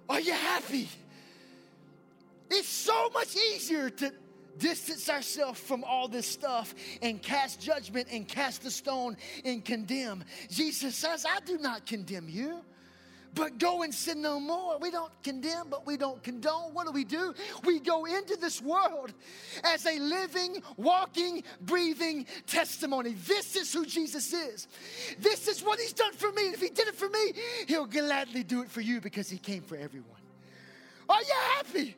Are 0.09 0.21
you 0.21 0.33
happy? 0.33 0.89
It's 2.51 2.69
so 2.69 3.11
much 3.11 3.37
easier 3.37 3.91
to 3.91 4.13
distance 4.59 5.09
ourselves 5.09 5.61
from 5.61 5.85
all 5.85 6.09
this 6.09 6.27
stuff 6.27 6.75
and 7.03 7.23
cast 7.23 7.61
judgment 7.61 8.09
and 8.11 8.27
cast 8.27 8.63
the 8.63 8.71
stone 8.71 9.17
and 9.45 9.65
condemn. 9.65 10.25
Jesus 10.51 10.97
says, 10.97 11.27
I 11.29 11.41
do 11.41 11.59
not 11.59 11.87
condemn 11.87 12.29
you. 12.29 12.61
But 13.37 13.59
go 13.59 13.83
and 13.83 13.95
sin 13.95 14.23
no 14.23 14.41
more. 14.41 14.79
We 14.79 14.91
don't 14.91 15.13
condemn, 15.23 15.69
but 15.69 15.87
we 15.87 15.99
don't 15.99 16.23
condone. 16.23 16.73
What 16.73 16.87
do 16.87 16.93
we 16.93 17.05
do? 17.05 17.35
We 17.65 17.81
go 17.81 18.07
into 18.07 18.35
this 18.37 18.63
world 18.63 19.13
as 19.63 19.85
a 19.85 19.99
living, 19.99 20.63
walking, 20.79 21.43
breathing 21.61 22.27
testimony. 22.47 23.15
This 23.27 23.55
is 23.55 23.71
who 23.75 23.85
Jesus 23.85 24.33
is. 24.33 24.69
This 25.19 25.49
is 25.49 25.63
what 25.63 25.79
He's 25.79 25.93
done 25.93 26.15
for 26.15 26.33
me. 26.33 26.47
And 26.47 26.55
if 26.55 26.63
He 26.63 26.71
did 26.71 26.89
it 26.89 26.95
for 26.95 27.11
me, 27.11 27.33
He'll 27.69 27.85
gladly 27.85 28.43
do 28.43 28.63
it 28.63 28.71
for 28.71 28.81
you 28.81 29.03
because 29.03 29.29
He 29.29 29.37
came 29.37 29.61
for 29.61 29.77
everyone. 29.77 30.11
Are 31.07 31.21
you 31.21 31.35
happy? 31.57 31.95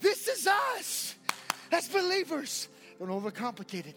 This 0.00 0.28
is 0.28 0.46
us 0.46 1.15
as 1.72 1.88
believers. 1.88 2.68
Don't 2.98 3.08
overcomplicate 3.08 3.86
it, 3.86 3.96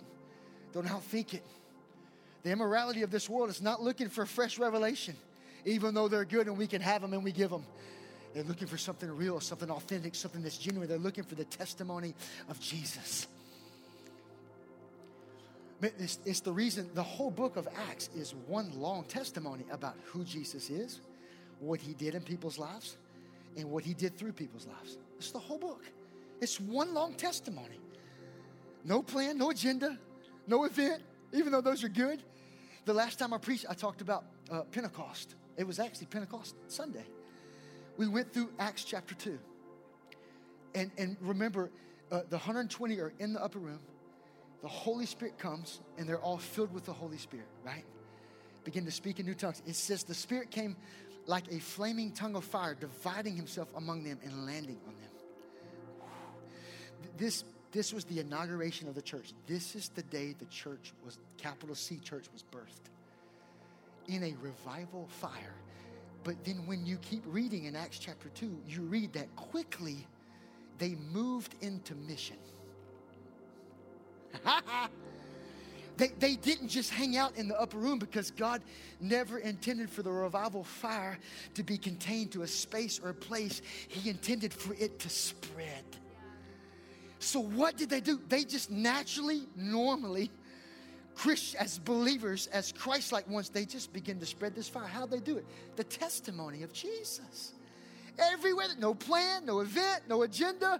don't 0.74 0.88
outthink 0.88 1.34
it. 1.34 1.44
The 2.44 2.52
immorality 2.52 3.02
of 3.02 3.12
this 3.12 3.30
world 3.30 3.50
is 3.50 3.62
not 3.62 3.82
looking 3.82 4.10
for 4.10 4.26
fresh 4.26 4.58
revelation 4.60 5.16
even 5.66 5.94
though 5.94 6.08
they're 6.08 6.26
good 6.26 6.48
and 6.48 6.58
we 6.58 6.68
can 6.68 6.82
have 6.82 7.02
them 7.02 7.14
and 7.14 7.24
we 7.24 7.32
give 7.32 7.50
them. 7.50 7.66
They're 8.34 8.44
looking 8.44 8.68
for 8.68 8.78
something 8.78 9.10
real, 9.10 9.40
something 9.40 9.70
authentic, 9.72 10.14
something 10.16 10.44
that's 10.44 10.58
genuine. 10.58 10.88
They're 10.88 10.98
looking 10.98 11.24
for 11.24 11.36
the 11.36 11.46
testimony 11.46 12.14
of 12.48 12.60
Jesus. 12.60 13.28
It's, 15.82 16.20
it's, 16.26 16.42
the 16.42 16.52
reason 16.52 16.90
the 16.94 17.04
whole 17.04 17.32
book 17.32 17.56
of 17.56 17.68
Acts 17.90 18.10
is 18.16 18.36
one 18.48 18.72
long 18.80 19.06
testimony 19.06 19.64
about 19.72 19.96
who 20.06 20.24
Jesus 20.26 20.70
is, 20.70 21.00
what 21.60 21.80
he 21.80 21.94
did 21.94 22.16
in 22.16 22.22
people's 22.22 22.60
lives, 22.60 22.98
and 23.58 23.72
what 23.72 23.84
he 23.84 23.94
did 23.94 24.18
through 24.18 24.34
people's 24.34 24.68
lives. 24.68 24.98
It's 25.18 25.32
the 25.32 25.40
whole 25.40 25.58
book. 25.58 25.84
It's 26.42 26.60
one 26.60 26.94
long 26.94 27.14
testimony. 27.16 27.80
No 28.84 29.02
plan, 29.02 29.38
no 29.38 29.50
agenda, 29.50 29.98
no 30.48 30.64
event, 30.64 31.04
even 31.34 31.52
though 31.52 31.62
those 31.62 31.84
are 31.84 31.90
good. 31.90 32.24
The 32.86 32.94
last 32.94 33.20
time 33.20 33.34
I 33.34 33.38
preached, 33.38 33.66
I 33.70 33.74
talked 33.74 34.02
about 34.02 34.26
uh, 34.50 34.62
Pentecost. 34.72 35.36
It 35.58 35.68
was 35.68 35.80
actually 35.80 36.08
Pentecost 36.08 36.56
Sunday. 36.68 37.06
We 37.98 38.08
went 38.08 38.34
through 38.34 38.50
Acts 38.58 38.84
chapter 38.84 39.14
2. 39.16 39.38
And, 40.76 40.92
and 40.98 41.18
remember, 41.20 41.72
uh, 42.12 42.22
the 42.30 42.38
120 42.38 43.00
are 43.00 43.14
in 43.20 43.34
the 43.34 43.44
upper 43.44 43.60
room. 43.60 43.80
The 44.62 44.68
Holy 44.68 45.06
Spirit 45.06 45.38
comes, 45.38 45.82
and 45.98 46.08
they're 46.08 46.20
all 46.20 46.38
filled 46.38 46.74
with 46.74 46.86
the 46.86 46.94
Holy 46.94 47.18
Spirit, 47.18 47.48
right? 47.64 47.86
Begin 48.64 48.86
to 48.86 48.92
speak 48.92 49.20
in 49.20 49.26
new 49.26 49.34
tongues. 49.34 49.62
It 49.66 49.76
says 49.76 50.04
the 50.04 50.14
Spirit 50.14 50.52
came 50.52 50.76
like 51.26 51.52
a 51.52 51.60
flaming 51.60 52.12
tongue 52.12 52.36
of 52.36 52.44
fire, 52.44 52.76
dividing 52.76 53.36
himself 53.36 53.70
among 53.76 54.04
them 54.04 54.20
and 54.24 54.46
landing 54.46 54.80
on 54.88 54.96
them. 54.96 55.10
This, 57.18 57.44
this 57.72 57.94
was 57.94 58.06
the 58.06 58.20
inauguration 58.20 58.88
of 58.88 58.96
the 58.96 59.02
church. 59.02 59.34
This 59.48 59.76
is 59.76 59.90
the 59.90 60.04
day 60.04 60.36
the 60.38 60.46
church 60.46 60.94
was, 61.06 61.18
capital 61.38 61.76
C 61.76 61.98
church 61.98 62.26
was 62.34 62.44
birthed 62.44 62.90
in 64.08 64.24
a 64.24 64.36
revival 64.42 65.08
fire. 65.08 65.56
But 66.24 66.44
then 66.44 66.66
when 66.66 66.86
you 66.86 66.98
keep 66.98 67.24
reading 67.26 67.66
in 67.66 67.76
Acts 67.76 68.00
chapter 68.00 68.30
2, 68.30 68.62
you 68.68 68.82
read 68.82 69.14
that 69.14 69.34
quickly 69.36 70.06
they 70.78 70.96
moved 71.12 71.56
into 71.62 71.96
mission. 71.96 72.38
they, 75.98 76.08
they 76.20 76.36
didn't 76.36 76.70
just 76.70 76.90
hang 76.90 77.18
out 77.18 77.36
in 77.38 77.48
the 77.48 77.60
upper 77.60 77.78
room 77.78 78.00
because 78.00 78.32
God 78.32 78.62
never 79.00 79.40
intended 79.40 79.90
for 79.90 80.04
the 80.04 80.12
revival 80.12 80.64
fire 80.64 81.18
to 81.54 81.64
be 81.64 81.78
contained 81.78 82.32
to 82.32 82.44
a 82.44 82.48
space 82.48 83.00
or 83.04 83.10
a 83.10 83.14
place. 83.14 83.62
He 83.88 84.10
intended 84.10 84.54
for 84.54 84.74
it 84.74 85.00
to 85.00 85.10
spread. 85.10 85.84
So, 87.20 87.42
what 87.42 87.78
did 87.78 87.90
they 87.90 88.00
do? 88.00 88.20
They 88.30 88.46
just 88.46 88.72
naturally, 88.72 89.44
normally 89.56 90.32
as 91.60 91.80
believers, 91.80 92.48
as 92.48 92.72
Christ 92.72 93.12
like 93.12 93.30
ones, 93.30 93.50
they 93.50 93.66
just 93.66 93.92
begin 93.92 94.20
to 94.20 94.26
spread 94.26 94.56
this 94.56 94.70
fire. 94.70 94.88
How 94.88 95.06
they 95.06 95.20
do 95.20 95.38
it? 95.38 95.46
The 95.76 95.84
testimony 95.84 96.64
of 96.64 96.72
Jesus. 96.72 97.54
Everywhere, 98.18 98.68
no 98.78 98.94
plan, 98.94 99.46
no 99.46 99.60
event, 99.60 100.04
no 100.08 100.24
agenda. 100.24 100.80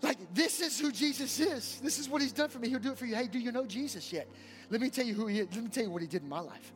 Like, 0.00 0.18
this 0.34 0.60
is 0.60 0.80
who 0.80 0.90
Jesus 0.90 1.38
is. 1.38 1.80
This 1.82 1.98
is 1.98 2.08
what 2.08 2.22
he's 2.22 2.32
done 2.32 2.48
for 2.48 2.58
me. 2.58 2.68
He'll 2.68 2.78
do 2.78 2.92
it 2.92 2.98
for 2.98 3.06
you. 3.06 3.14
Hey, 3.14 3.28
do 3.28 3.38
you 3.38 3.52
know 3.52 3.66
Jesus 3.66 4.12
yet? 4.12 4.26
Let 4.70 4.80
me 4.80 4.90
tell 4.90 5.06
you 5.06 5.14
who 5.14 5.26
he 5.26 5.40
is. 5.40 5.48
Let 5.54 5.62
me 5.62 5.70
tell 5.70 5.84
you 5.84 5.90
what 5.90 6.02
he 6.02 6.08
did 6.08 6.22
in 6.22 6.28
my 6.28 6.40
life. 6.40 6.72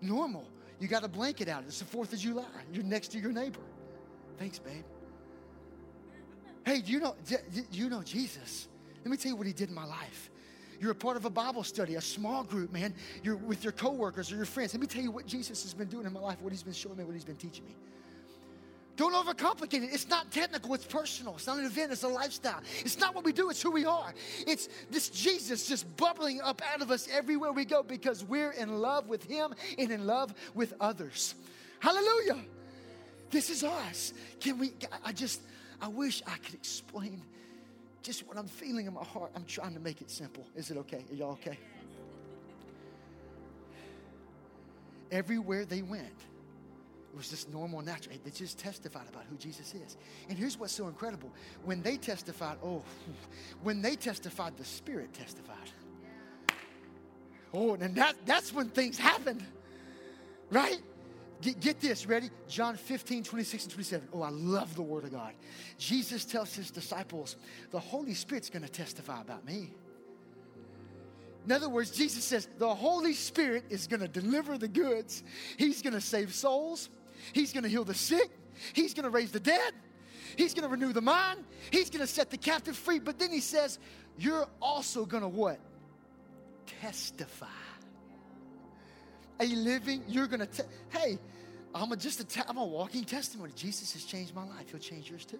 Normal. 0.00 0.44
You 0.78 0.88
got 0.88 1.04
a 1.04 1.08
blanket 1.08 1.48
out. 1.48 1.64
It's 1.66 1.80
the 1.80 1.84
4th 1.84 2.12
of 2.12 2.18
July. 2.18 2.44
You're 2.72 2.84
next 2.84 3.08
to 3.12 3.18
your 3.18 3.32
neighbor. 3.32 3.60
Thanks, 4.38 4.58
babe. 4.58 4.84
Hey, 6.64 6.80
do 6.80 6.92
you 6.92 7.00
know, 7.00 7.16
do 7.26 7.38
you 7.72 7.88
know 7.88 8.02
Jesus? 8.02 8.68
Let 9.04 9.10
me 9.10 9.16
tell 9.16 9.30
you 9.30 9.36
what 9.36 9.46
he 9.46 9.52
did 9.52 9.68
in 9.68 9.74
my 9.74 9.84
life. 9.84 10.30
You're 10.80 10.92
a 10.92 10.96
part 10.96 11.16
of 11.16 11.24
a 11.24 11.30
Bible 11.30 11.62
study, 11.62 11.94
a 11.94 12.00
small 12.00 12.42
group, 12.42 12.72
man. 12.72 12.92
You're 13.22 13.36
with 13.36 13.62
your 13.62 13.72
coworkers 13.72 14.32
or 14.32 14.36
your 14.36 14.44
friends. 14.44 14.74
Let 14.74 14.80
me 14.80 14.86
tell 14.86 15.02
you 15.02 15.12
what 15.12 15.26
Jesus 15.26 15.62
has 15.62 15.74
been 15.74 15.88
doing 15.88 16.06
in 16.06 16.12
my 16.12 16.20
life, 16.20 16.40
what 16.40 16.52
he's 16.52 16.64
been 16.64 16.72
showing 16.72 16.96
me, 16.96 17.04
what 17.04 17.14
he's 17.14 17.24
been 17.24 17.36
teaching 17.36 17.64
me. 17.64 17.76
Don't 18.96 19.14
overcomplicate 19.14 19.84
it. 19.84 19.90
It's 19.92 20.08
not 20.08 20.30
technical, 20.30 20.74
it's 20.74 20.84
personal. 20.84 21.34
It's 21.34 21.46
not 21.46 21.58
an 21.58 21.64
event, 21.64 21.92
it's 21.92 22.02
a 22.02 22.08
lifestyle. 22.08 22.60
It's 22.80 22.98
not 22.98 23.14
what 23.14 23.24
we 23.24 23.32
do, 23.32 23.48
it's 23.48 23.62
who 23.62 23.70
we 23.70 23.86
are. 23.86 24.12
It's 24.46 24.68
this 24.90 25.08
Jesus 25.08 25.66
just 25.66 25.96
bubbling 25.96 26.40
up 26.40 26.60
out 26.72 26.82
of 26.82 26.90
us 26.90 27.08
everywhere 27.10 27.52
we 27.52 27.64
go 27.64 27.82
because 27.82 28.22
we're 28.24 28.50
in 28.52 28.80
love 28.80 29.08
with 29.08 29.24
him 29.24 29.54
and 29.78 29.90
in 29.90 30.06
love 30.06 30.34
with 30.54 30.74
others. 30.80 31.34
Hallelujah. 31.80 32.44
This 33.30 33.48
is 33.48 33.64
us. 33.64 34.12
Can 34.40 34.58
we 34.58 34.72
I 35.04 35.12
just 35.12 35.40
I 35.82 35.88
wish 35.88 36.22
I 36.26 36.36
could 36.38 36.54
explain 36.54 37.20
just 38.02 38.26
what 38.28 38.38
I'm 38.38 38.46
feeling 38.46 38.86
in 38.86 38.94
my 38.94 39.02
heart. 39.02 39.32
I'm 39.34 39.44
trying 39.44 39.74
to 39.74 39.80
make 39.80 40.00
it 40.00 40.10
simple. 40.10 40.46
Is 40.54 40.70
it 40.70 40.76
okay? 40.78 41.04
Are 41.10 41.14
y'all 41.14 41.32
okay? 41.32 41.58
Everywhere 45.10 45.64
they 45.64 45.82
went, 45.82 46.06
it 46.06 47.16
was 47.16 47.28
just 47.28 47.52
normal, 47.52 47.82
natural. 47.82 48.16
They 48.24 48.30
just 48.30 48.58
testified 48.58 49.08
about 49.08 49.24
who 49.28 49.36
Jesus 49.36 49.74
is. 49.74 49.96
And 50.28 50.38
here's 50.38 50.56
what's 50.56 50.72
so 50.72 50.86
incredible. 50.86 51.30
When 51.64 51.82
they 51.82 51.96
testified, 51.96 52.58
oh, 52.64 52.82
when 53.62 53.82
they 53.82 53.96
testified, 53.96 54.56
the 54.56 54.64
Spirit 54.64 55.12
testified. 55.12 55.56
Oh, 57.52 57.74
and 57.74 57.94
that, 57.96 58.14
that's 58.24 58.54
when 58.54 58.68
things 58.68 58.96
happened, 58.96 59.44
right? 60.50 60.80
Get, 61.42 61.58
get, 61.58 61.80
this, 61.80 62.06
ready? 62.06 62.30
John 62.48 62.76
15, 62.76 63.24
26 63.24 63.64
and 63.64 63.72
27. 63.72 64.08
Oh, 64.12 64.22
I 64.22 64.30
love 64.30 64.76
the 64.76 64.82
Word 64.82 65.04
of 65.04 65.10
God. 65.10 65.32
Jesus 65.76 66.24
tells 66.24 66.54
his 66.54 66.70
disciples, 66.70 67.36
the 67.72 67.80
Holy 67.80 68.14
Spirit's 68.14 68.48
going 68.48 68.62
to 68.62 68.70
testify 68.70 69.20
about 69.20 69.44
me. 69.44 69.70
In 71.44 71.50
other 71.50 71.68
words, 71.68 71.90
Jesus 71.90 72.22
says, 72.22 72.48
the 72.58 72.72
Holy 72.72 73.12
Spirit 73.12 73.64
is 73.70 73.88
going 73.88 73.98
to 73.98 74.06
deliver 74.06 74.56
the 74.56 74.68
goods. 74.68 75.24
He's 75.56 75.82
going 75.82 75.94
to 75.94 76.00
save 76.00 76.32
souls. 76.32 76.88
He's 77.32 77.52
going 77.52 77.64
to 77.64 77.68
heal 77.68 77.84
the 77.84 77.94
sick. 77.94 78.30
He's 78.72 78.94
going 78.94 79.04
to 79.04 79.10
raise 79.10 79.32
the 79.32 79.40
dead. 79.40 79.72
He's 80.36 80.54
going 80.54 80.62
to 80.62 80.68
renew 80.68 80.92
the 80.92 81.02
mind. 81.02 81.40
He's 81.72 81.90
going 81.90 82.02
to 82.02 82.06
set 82.06 82.30
the 82.30 82.38
captive 82.38 82.76
free. 82.76 83.00
But 83.00 83.18
then 83.18 83.32
he 83.32 83.40
says, 83.40 83.80
you're 84.16 84.46
also 84.60 85.04
going 85.04 85.24
to 85.24 85.28
what? 85.28 85.58
Testify 86.80 87.46
a 89.42 89.46
living, 89.56 90.02
you're 90.08 90.26
going 90.26 90.40
to, 90.40 90.46
te- 90.46 90.68
hey, 90.90 91.18
I'm 91.74 91.90
a, 91.92 91.96
just 91.96 92.20
a, 92.20 92.24
te- 92.24 92.42
I'm 92.48 92.58
a 92.58 92.64
walking 92.64 93.04
testimony. 93.04 93.52
Jesus 93.56 93.92
has 93.94 94.04
changed 94.04 94.34
my 94.34 94.44
life. 94.44 94.70
He'll 94.70 94.80
change 94.80 95.10
yours 95.10 95.24
too. 95.24 95.38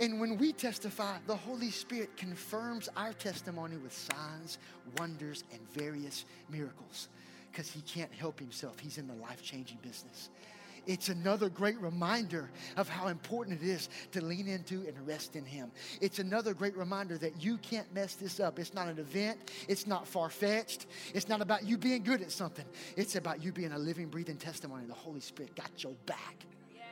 And 0.00 0.18
when 0.18 0.38
we 0.38 0.52
testify, 0.52 1.18
the 1.26 1.36
Holy 1.36 1.70
Spirit 1.70 2.16
confirms 2.16 2.88
our 2.96 3.12
testimony 3.12 3.76
with 3.76 3.92
signs, 3.92 4.58
wonders, 4.98 5.44
and 5.52 5.60
various 5.72 6.24
miracles 6.48 7.08
because 7.52 7.70
he 7.70 7.82
can't 7.82 8.12
help 8.12 8.38
himself. 8.38 8.78
He's 8.78 8.96
in 8.96 9.06
the 9.06 9.14
life 9.14 9.42
changing 9.42 9.78
business. 9.82 10.30
It's 10.90 11.08
another 11.08 11.48
great 11.48 11.80
reminder 11.80 12.50
of 12.76 12.88
how 12.88 13.06
important 13.06 13.62
it 13.62 13.64
is 13.64 13.88
to 14.10 14.24
lean 14.24 14.48
into 14.48 14.84
and 14.88 15.06
rest 15.06 15.36
in 15.36 15.44
Him. 15.44 15.70
It's 16.00 16.18
another 16.18 16.52
great 16.52 16.76
reminder 16.76 17.16
that 17.18 17.40
you 17.40 17.58
can't 17.58 17.86
mess 17.94 18.14
this 18.16 18.40
up. 18.40 18.58
It's 18.58 18.74
not 18.74 18.88
an 18.88 18.98
event, 18.98 19.52
it's 19.68 19.86
not 19.86 20.04
far 20.04 20.28
fetched, 20.30 20.86
it's 21.14 21.28
not 21.28 21.42
about 21.42 21.64
you 21.64 21.78
being 21.78 22.02
good 22.02 22.22
at 22.22 22.32
something. 22.32 22.64
It's 22.96 23.14
about 23.14 23.40
you 23.40 23.52
being 23.52 23.70
a 23.70 23.78
living, 23.78 24.08
breathing 24.08 24.36
testimony. 24.36 24.84
The 24.86 24.92
Holy 24.92 25.20
Spirit 25.20 25.54
got 25.54 25.70
your 25.80 25.92
back. 26.06 26.44
Yeah. 26.74 26.82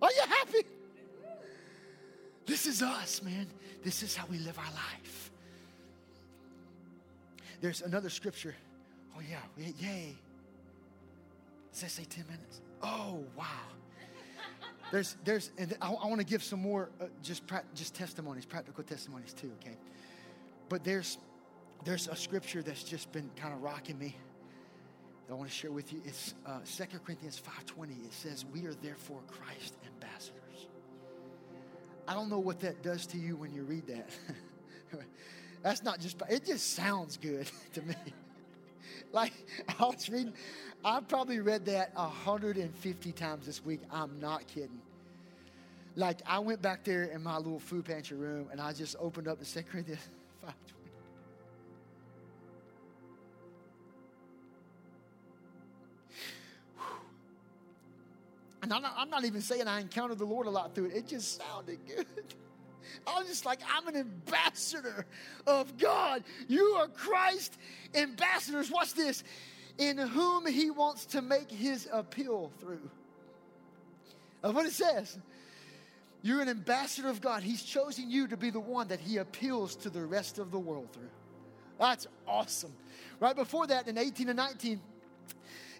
Are 0.00 0.12
you 0.12 0.22
happy? 0.28 0.62
This 2.46 2.66
is 2.66 2.82
us, 2.82 3.20
man. 3.20 3.48
This 3.82 4.04
is 4.04 4.14
how 4.14 4.26
we 4.30 4.38
live 4.38 4.56
our 4.60 4.72
life. 4.72 5.32
There's 7.60 7.82
another 7.82 8.10
scripture. 8.10 8.54
Oh, 9.16 9.22
yeah. 9.28 9.40
Yay. 9.80 10.14
Does 11.78 11.94
that 11.94 12.02
say 12.02 12.08
10 12.10 12.24
minutes? 12.26 12.60
Oh, 12.82 13.24
wow. 13.36 13.44
There's, 14.90 15.16
there's, 15.22 15.52
and 15.58 15.76
I, 15.80 15.92
I 15.92 16.06
want 16.08 16.18
to 16.18 16.26
give 16.26 16.42
some 16.42 16.60
more 16.60 16.90
uh, 17.00 17.04
just, 17.22 17.46
pra- 17.46 17.62
just 17.72 17.94
testimonies, 17.94 18.44
practical 18.44 18.82
testimonies 18.82 19.32
too, 19.32 19.52
okay? 19.62 19.76
But 20.68 20.82
there's, 20.82 21.18
there's 21.84 22.08
a 22.08 22.16
scripture 22.16 22.62
that's 22.62 22.82
just 22.82 23.12
been 23.12 23.30
kind 23.36 23.54
of 23.54 23.62
rocking 23.62 23.96
me 23.96 24.16
that 25.28 25.34
I 25.34 25.36
want 25.36 25.48
to 25.50 25.54
share 25.54 25.70
with 25.70 25.92
you. 25.92 26.02
It's 26.04 26.34
uh, 26.44 26.58
2 26.66 26.98
Corinthians 27.06 27.40
5.20. 27.78 27.90
It 28.04 28.12
says, 28.12 28.44
we 28.52 28.66
are 28.66 28.74
therefore 28.74 29.20
Christ 29.28 29.74
ambassadors. 29.86 30.66
I 32.08 32.14
don't 32.14 32.28
know 32.28 32.40
what 32.40 32.58
that 32.58 32.82
does 32.82 33.06
to 33.06 33.18
you 33.18 33.36
when 33.36 33.54
you 33.54 33.62
read 33.62 33.86
that. 33.86 34.10
That's 35.62 35.84
not 35.84 36.00
just, 36.00 36.20
it 36.28 36.44
just 36.44 36.74
sounds 36.74 37.16
good 37.18 37.48
to 37.74 37.82
me. 37.82 37.94
Like, 39.12 39.32
I 39.78 39.84
was 39.84 40.08
reading, 40.08 40.32
I've 40.84 41.08
probably 41.08 41.40
read 41.40 41.64
that 41.66 41.94
150 41.94 43.12
times 43.12 43.46
this 43.46 43.64
week. 43.64 43.80
I'm 43.90 44.18
not 44.20 44.46
kidding. 44.46 44.80
Like, 45.96 46.20
I 46.26 46.38
went 46.38 46.62
back 46.62 46.84
there 46.84 47.04
in 47.04 47.22
my 47.22 47.38
little 47.38 47.58
food 47.58 47.84
pantry 47.84 48.16
room 48.16 48.48
and 48.52 48.60
I 48.60 48.72
just 48.72 48.96
opened 49.00 49.28
up 49.28 49.38
the 49.38 49.44
2 49.62 49.62
Corinthians 49.62 50.00
5.20. 50.44 50.52
And 58.60 58.72
I'm 58.72 58.82
not, 58.82 58.94
I'm 58.96 59.08
not 59.08 59.24
even 59.24 59.40
saying 59.40 59.68
I 59.68 59.80
encountered 59.80 60.18
the 60.18 60.24
Lord 60.24 60.48
a 60.48 60.50
lot 60.50 60.74
through 60.74 60.86
it. 60.86 60.96
It 60.96 61.06
just 61.06 61.38
sounded 61.38 61.78
good. 61.86 62.06
I 63.06 63.18
was 63.18 63.28
just 63.28 63.46
like, 63.46 63.60
I'm 63.72 63.86
an 63.88 63.96
ambassador 63.96 65.06
of 65.46 65.76
God. 65.78 66.24
You 66.48 66.62
are 66.78 66.88
Christ 66.88 67.58
ambassadors. 67.94 68.70
Watch 68.70 68.94
this. 68.94 69.24
In 69.78 69.96
whom 69.96 70.46
he 70.46 70.70
wants 70.70 71.06
to 71.06 71.22
make 71.22 71.50
his 71.50 71.88
appeal 71.92 72.50
through. 72.60 72.90
Of 74.42 74.54
what 74.54 74.66
it 74.66 74.72
says. 74.72 75.18
You're 76.22 76.40
an 76.40 76.48
ambassador 76.48 77.08
of 77.08 77.20
God. 77.20 77.42
He's 77.42 77.62
chosen 77.62 78.10
you 78.10 78.26
to 78.28 78.36
be 78.36 78.50
the 78.50 78.60
one 78.60 78.88
that 78.88 79.00
he 79.00 79.18
appeals 79.18 79.76
to 79.76 79.90
the 79.90 80.04
rest 80.04 80.38
of 80.38 80.50
the 80.50 80.58
world 80.58 80.88
through. 80.92 81.10
That's 81.78 82.08
awesome. 82.26 82.72
Right 83.20 83.36
before 83.36 83.66
that, 83.68 83.86
in 83.86 83.96
18 83.96 84.28
and 84.28 84.36
19, 84.36 84.80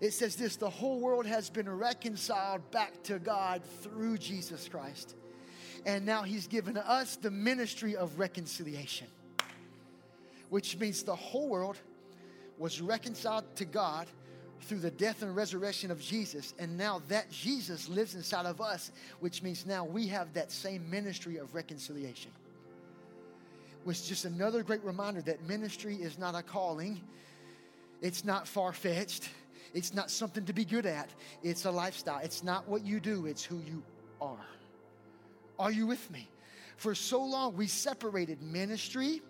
it 0.01 0.13
says 0.13 0.37
this 0.37 0.57
the 0.57 0.71
whole 0.71 1.01
world 1.01 1.27
has 1.27 1.51
been 1.51 1.69
reconciled 1.69 2.69
back 2.71 3.03
to 3.05 3.19
God 3.19 3.63
through 3.83 4.19
Jesus 4.19 4.69
Christ. 4.69 5.17
And 5.87 6.05
now 6.05 6.23
he's 6.23 6.47
given 6.47 6.77
us 6.77 7.17
the 7.17 7.31
ministry 7.31 7.97
of 7.97 8.19
reconciliation, 8.19 9.07
which 10.51 10.77
means 10.79 11.03
the 11.03 11.15
whole 11.15 11.49
world 11.49 11.77
was 12.59 12.81
reconciled 12.81 13.45
to 13.57 13.65
God 13.65 14.09
through 14.63 14.81
the 14.81 14.91
death 14.91 15.23
and 15.23 15.35
resurrection 15.35 15.91
of 15.91 16.01
Jesus. 16.01 16.55
And 16.59 16.77
now 16.77 17.01
that 17.09 17.31
Jesus 17.31 17.89
lives 17.89 18.15
inside 18.15 18.47
of 18.47 18.61
us, 18.61 18.91
which 19.21 19.43
means 19.43 19.67
now 19.67 19.85
we 19.85 20.07
have 20.09 20.33
that 20.35 20.51
same 20.51 20.89
ministry 20.91 21.37
of 21.37 21.55
reconciliation. 21.55 22.33
Was 23.85 24.07
just 24.07 24.25
another 24.25 24.63
great 24.63 24.83
reminder 24.85 25.23
that 25.23 25.43
ministry 25.49 25.97
is 25.97 26.19
not 26.19 26.35
a 26.35 26.43
calling, 26.43 27.01
it's 28.03 28.25
not 28.25 28.47
far 28.47 28.73
fetched, 28.73 29.31
it's 29.73 29.95
not 29.95 30.11
something 30.11 30.45
to 30.45 30.53
be 30.53 30.65
good 30.65 30.87
at, 30.87 31.11
it's 31.43 31.65
a 31.65 31.71
lifestyle. 31.71 32.21
It's 32.23 32.43
not 32.43 32.69
what 32.69 32.85
you 32.85 33.01
do, 33.01 33.27
it's 33.27 33.45
who 33.45 33.59
you 33.59 33.83
are. 34.21 34.47
Are 35.59 35.73
you 35.73 35.87
with 35.87 36.11
me? 36.11 36.29
For 36.77 36.95
so 36.95 37.23
long, 37.23 37.57
we 37.57 37.67
separated 37.67 38.41
ministry 38.41 39.21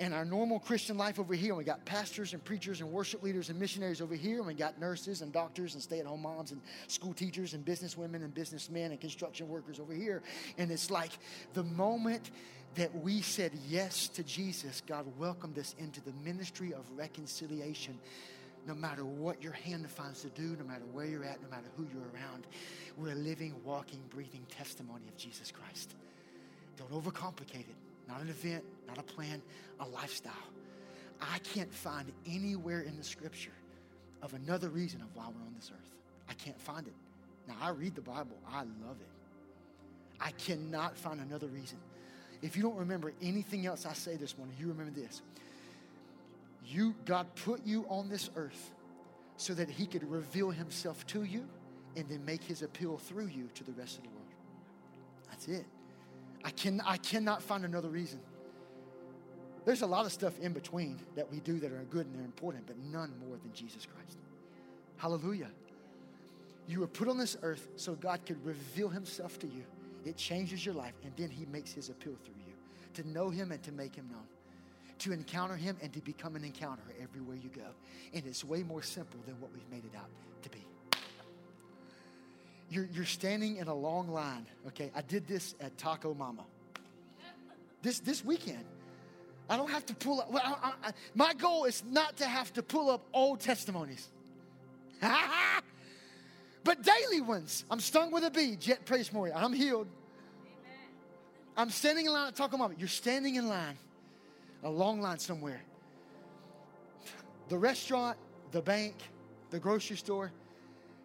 and 0.00 0.12
our 0.12 0.24
normal 0.24 0.58
Christian 0.58 0.98
life 0.98 1.20
over 1.20 1.32
here. 1.34 1.54
We 1.54 1.62
got 1.62 1.84
pastors 1.84 2.32
and 2.32 2.42
preachers 2.42 2.80
and 2.80 2.90
worship 2.90 3.22
leaders 3.22 3.50
and 3.50 3.60
missionaries 3.60 4.00
over 4.00 4.16
here. 4.16 4.42
We 4.42 4.54
got 4.54 4.80
nurses 4.80 5.22
and 5.22 5.32
doctors 5.32 5.74
and 5.74 5.82
stay 5.82 6.00
at 6.00 6.06
home 6.06 6.22
moms 6.22 6.50
and 6.50 6.60
school 6.88 7.14
teachers 7.14 7.54
and 7.54 7.64
businesswomen 7.64 8.16
and 8.16 8.34
businessmen 8.34 8.90
and 8.90 9.00
construction 9.00 9.48
workers 9.48 9.78
over 9.78 9.92
here. 9.92 10.22
And 10.58 10.72
it's 10.72 10.90
like 10.90 11.12
the 11.54 11.62
moment 11.62 12.32
that 12.74 12.92
we 12.96 13.20
said 13.20 13.52
yes 13.68 14.08
to 14.08 14.24
Jesus, 14.24 14.82
God 14.84 15.06
welcomed 15.18 15.58
us 15.58 15.76
into 15.78 16.00
the 16.00 16.12
ministry 16.24 16.72
of 16.72 16.84
reconciliation 16.96 17.98
no 18.66 18.74
matter 18.74 19.04
what 19.04 19.42
your 19.42 19.52
hand 19.52 19.88
finds 19.90 20.22
to 20.22 20.28
do, 20.28 20.56
no 20.58 20.64
matter 20.64 20.84
where 20.92 21.06
you're 21.06 21.24
at, 21.24 21.42
no 21.42 21.48
matter 21.48 21.68
who 21.76 21.86
you're 21.92 22.08
around. 22.14 22.46
We're 22.96 23.12
a 23.12 23.16
living, 23.16 23.54
walking, 23.64 24.00
breathing 24.10 24.46
testimony 24.48 25.04
of 25.08 25.16
Jesus 25.16 25.50
Christ. 25.50 25.94
Don't 26.76 26.90
overcomplicate 26.92 27.68
it. 27.68 27.76
Not 28.08 28.20
an 28.20 28.28
event, 28.28 28.64
not 28.86 28.98
a 28.98 29.02
plan, 29.02 29.42
a 29.80 29.86
lifestyle. 29.88 30.32
I 31.20 31.38
can't 31.38 31.72
find 31.72 32.10
anywhere 32.26 32.80
in 32.80 32.96
the 32.96 33.04
scripture 33.04 33.52
of 34.22 34.34
another 34.34 34.68
reason 34.68 35.00
of 35.00 35.08
why 35.14 35.24
we're 35.26 35.46
on 35.46 35.54
this 35.56 35.70
earth. 35.72 35.94
I 36.28 36.34
can't 36.34 36.60
find 36.60 36.86
it. 36.86 36.94
Now, 37.48 37.54
I 37.60 37.70
read 37.70 37.94
the 37.94 38.00
Bible, 38.00 38.36
I 38.48 38.60
love 38.60 38.96
it. 39.00 39.08
I 40.20 40.30
cannot 40.32 40.96
find 40.96 41.20
another 41.20 41.48
reason. 41.48 41.78
If 42.42 42.56
you 42.56 42.62
don't 42.62 42.76
remember 42.76 43.12
anything 43.22 43.66
else 43.66 43.86
I 43.86 43.92
say 43.92 44.16
this 44.16 44.36
morning, 44.36 44.54
you 44.58 44.68
remember 44.68 44.92
this 44.92 45.22
you 46.72 46.94
God 47.04 47.26
put 47.34 47.64
you 47.64 47.84
on 47.88 48.08
this 48.08 48.30
earth 48.36 48.72
so 49.36 49.54
that 49.54 49.68
he 49.68 49.86
could 49.86 50.08
reveal 50.10 50.50
himself 50.50 51.06
to 51.08 51.24
you 51.24 51.44
and 51.96 52.08
then 52.08 52.24
make 52.24 52.42
his 52.42 52.62
appeal 52.62 52.96
through 52.96 53.26
you 53.26 53.48
to 53.54 53.64
the 53.64 53.72
rest 53.72 53.98
of 53.98 54.04
the 54.04 54.10
world. 54.10 54.22
That's 55.28 55.48
it. 55.48 55.66
I 56.44 56.50
can 56.50 56.80
I 56.84 56.96
cannot 56.96 57.42
find 57.42 57.64
another 57.64 57.88
reason. 57.88 58.20
There's 59.64 59.82
a 59.82 59.86
lot 59.86 60.06
of 60.06 60.12
stuff 60.12 60.38
in 60.40 60.52
between 60.52 60.98
that 61.14 61.30
we 61.30 61.38
do 61.40 61.60
that 61.60 61.70
are 61.70 61.84
good 61.90 62.06
and 62.06 62.16
they're 62.16 62.24
important, 62.24 62.66
but 62.66 62.78
none 62.78 63.12
more 63.26 63.36
than 63.36 63.52
Jesus 63.52 63.86
Christ. 63.86 64.18
Hallelujah. 64.96 65.50
You 66.66 66.80
were 66.80 66.88
put 66.88 67.08
on 67.08 67.18
this 67.18 67.36
earth 67.42 67.68
so 67.76 67.94
God 67.94 68.20
could 68.26 68.44
reveal 68.44 68.88
himself 68.88 69.38
to 69.40 69.46
you. 69.46 69.64
It 70.04 70.16
changes 70.16 70.66
your 70.66 70.74
life, 70.74 70.94
and 71.04 71.12
then 71.16 71.30
he 71.30 71.46
makes 71.46 71.72
his 71.72 71.90
appeal 71.90 72.14
through 72.24 72.34
you 72.44 72.54
to 72.94 73.08
know 73.08 73.30
him 73.30 73.52
and 73.52 73.62
to 73.62 73.70
make 73.70 73.94
him 73.94 74.08
known 74.10 74.26
to 75.02 75.12
encounter 75.12 75.56
Him 75.56 75.76
and 75.82 75.92
to 75.92 76.00
become 76.00 76.36
an 76.36 76.44
encounter 76.44 76.82
everywhere 77.00 77.36
you 77.36 77.50
go. 77.50 77.68
And 78.14 78.24
it's 78.26 78.44
way 78.44 78.62
more 78.62 78.82
simple 78.82 79.20
than 79.26 79.40
what 79.40 79.52
we've 79.52 79.70
made 79.70 79.84
it 79.84 79.96
out 79.96 80.08
to 80.42 80.50
be. 80.50 80.64
You're, 82.70 82.88
you're 82.92 83.04
standing 83.04 83.56
in 83.56 83.68
a 83.68 83.74
long 83.74 84.08
line, 84.08 84.46
okay? 84.68 84.90
I 84.94 85.02
did 85.02 85.26
this 85.26 85.54
at 85.60 85.76
Taco 85.76 86.14
Mama 86.14 86.44
this, 87.82 87.98
this 87.98 88.24
weekend. 88.24 88.64
I 89.50 89.56
don't 89.56 89.70
have 89.70 89.84
to 89.86 89.94
pull 89.94 90.20
up. 90.20 90.30
Well, 90.30 90.42
I, 90.44 90.72
I, 90.84 90.92
my 91.14 91.34
goal 91.34 91.64
is 91.64 91.82
not 91.90 92.16
to 92.18 92.26
have 92.26 92.52
to 92.54 92.62
pull 92.62 92.90
up 92.90 93.02
old 93.12 93.40
testimonies, 93.40 94.08
but 96.64 96.82
daily 96.82 97.20
ones. 97.20 97.64
I'm 97.70 97.80
stung 97.80 98.12
with 98.12 98.24
a 98.24 98.30
bee. 98.30 98.56
Jet 98.56 98.86
praise 98.86 99.12
more. 99.12 99.30
I'm 99.34 99.52
healed. 99.52 99.88
Amen. 100.40 100.78
I'm 101.56 101.70
standing 101.70 102.06
in 102.06 102.12
line 102.12 102.28
at 102.28 102.36
Taco 102.36 102.56
Mama. 102.56 102.74
You're 102.78 102.88
standing 102.88 103.34
in 103.34 103.48
line 103.48 103.76
a 104.62 104.70
long 104.70 105.00
line 105.00 105.18
somewhere. 105.18 105.62
The 107.48 107.58
restaurant, 107.58 108.16
the 108.52 108.62
bank, 108.62 108.94
the 109.50 109.58
grocery 109.58 109.96
store. 109.96 110.32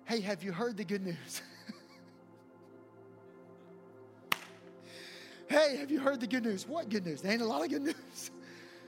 Hey, 0.06 0.22
have 0.22 0.44
you 0.44 0.52
heard 0.52 0.78
the 0.78 0.86
good 0.86 1.04
news? 1.04 1.42
hey, 5.50 5.78
have 5.78 5.92
you 5.92 6.00
heard 6.00 6.20
the 6.20 6.28
good 6.28 6.44
news? 6.44 6.68
What 6.68 6.90
good 6.90 7.06
news? 7.06 7.22
There 7.22 7.32
ain't 7.32 7.42
a 7.42 7.46
lot 7.46 7.64
of 7.64 7.70
good 7.70 7.82
news 7.82 8.32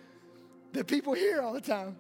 that 0.74 0.88
people 0.88 1.14
hear 1.14 1.42
all 1.42 1.54
the 1.54 1.62
time. 1.62 1.98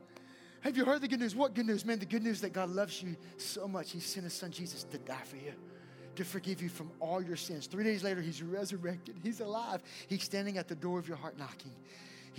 Have 0.61 0.75
you 0.75 0.85
heard 0.85 1.01
the 1.01 1.07
good 1.07 1.19
news? 1.19 1.35
What 1.35 1.53
good 1.53 1.65
news? 1.65 1.85
Man, 1.85 1.99
the 1.99 2.05
good 2.05 2.23
news 2.23 2.41
that 2.41 2.53
God 2.53 2.69
loves 2.69 3.01
you 3.01 3.15
so 3.37 3.67
much, 3.67 3.91
He 3.91 3.99
sent 3.99 4.25
His 4.25 4.33
Son 4.33 4.51
Jesus 4.51 4.83
to 4.83 4.97
die 4.97 5.21
for 5.25 5.37
you, 5.37 5.53
to 6.15 6.25
forgive 6.25 6.61
you 6.61 6.69
from 6.69 6.91
all 6.99 7.21
your 7.21 7.37
sins. 7.37 7.65
Three 7.67 7.83
days 7.83 8.03
later, 8.03 8.21
He's 8.21 8.43
resurrected. 8.43 9.15
He's 9.23 9.39
alive. 9.39 9.81
He's 10.07 10.23
standing 10.23 10.57
at 10.57 10.67
the 10.67 10.75
door 10.75 10.99
of 10.99 11.07
your 11.07 11.17
heart 11.17 11.37
knocking. 11.37 11.71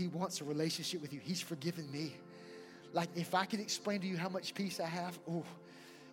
He 0.01 0.07
wants 0.07 0.41
a 0.41 0.45
relationship 0.45 1.03
with 1.03 1.13
you. 1.13 1.21
He's 1.23 1.43
forgiven 1.43 1.91
me. 1.93 2.15
Like, 2.95 3.11
if 3.15 3.35
I 3.35 3.45
could 3.45 3.61
explain 3.61 4.01
to 4.01 4.07
you 4.07 4.17
how 4.17 4.31
much 4.31 4.55
peace 4.55 4.81
I 4.81 4.87
have, 4.87 5.19
oh, 5.31 5.45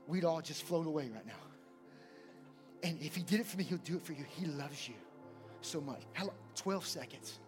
we'd 0.08 0.26
all 0.26 0.42
just 0.42 0.64
float 0.64 0.86
away 0.86 1.10
right 1.14 1.26
now. 1.26 1.42
And 2.84 3.02
if 3.02 3.16
He 3.16 3.24
did 3.24 3.40
it 3.40 3.46
for 3.46 3.56
me, 3.58 3.64
He'll 3.64 3.78
do 3.78 3.96
it 3.96 4.04
for 4.04 4.12
you. 4.12 4.26
He 4.28 4.46
loves 4.46 4.90
you 4.90 4.96
so 5.62 5.80
much. 5.80 6.02
How, 6.12 6.34
12 6.56 6.86
seconds. 6.86 7.40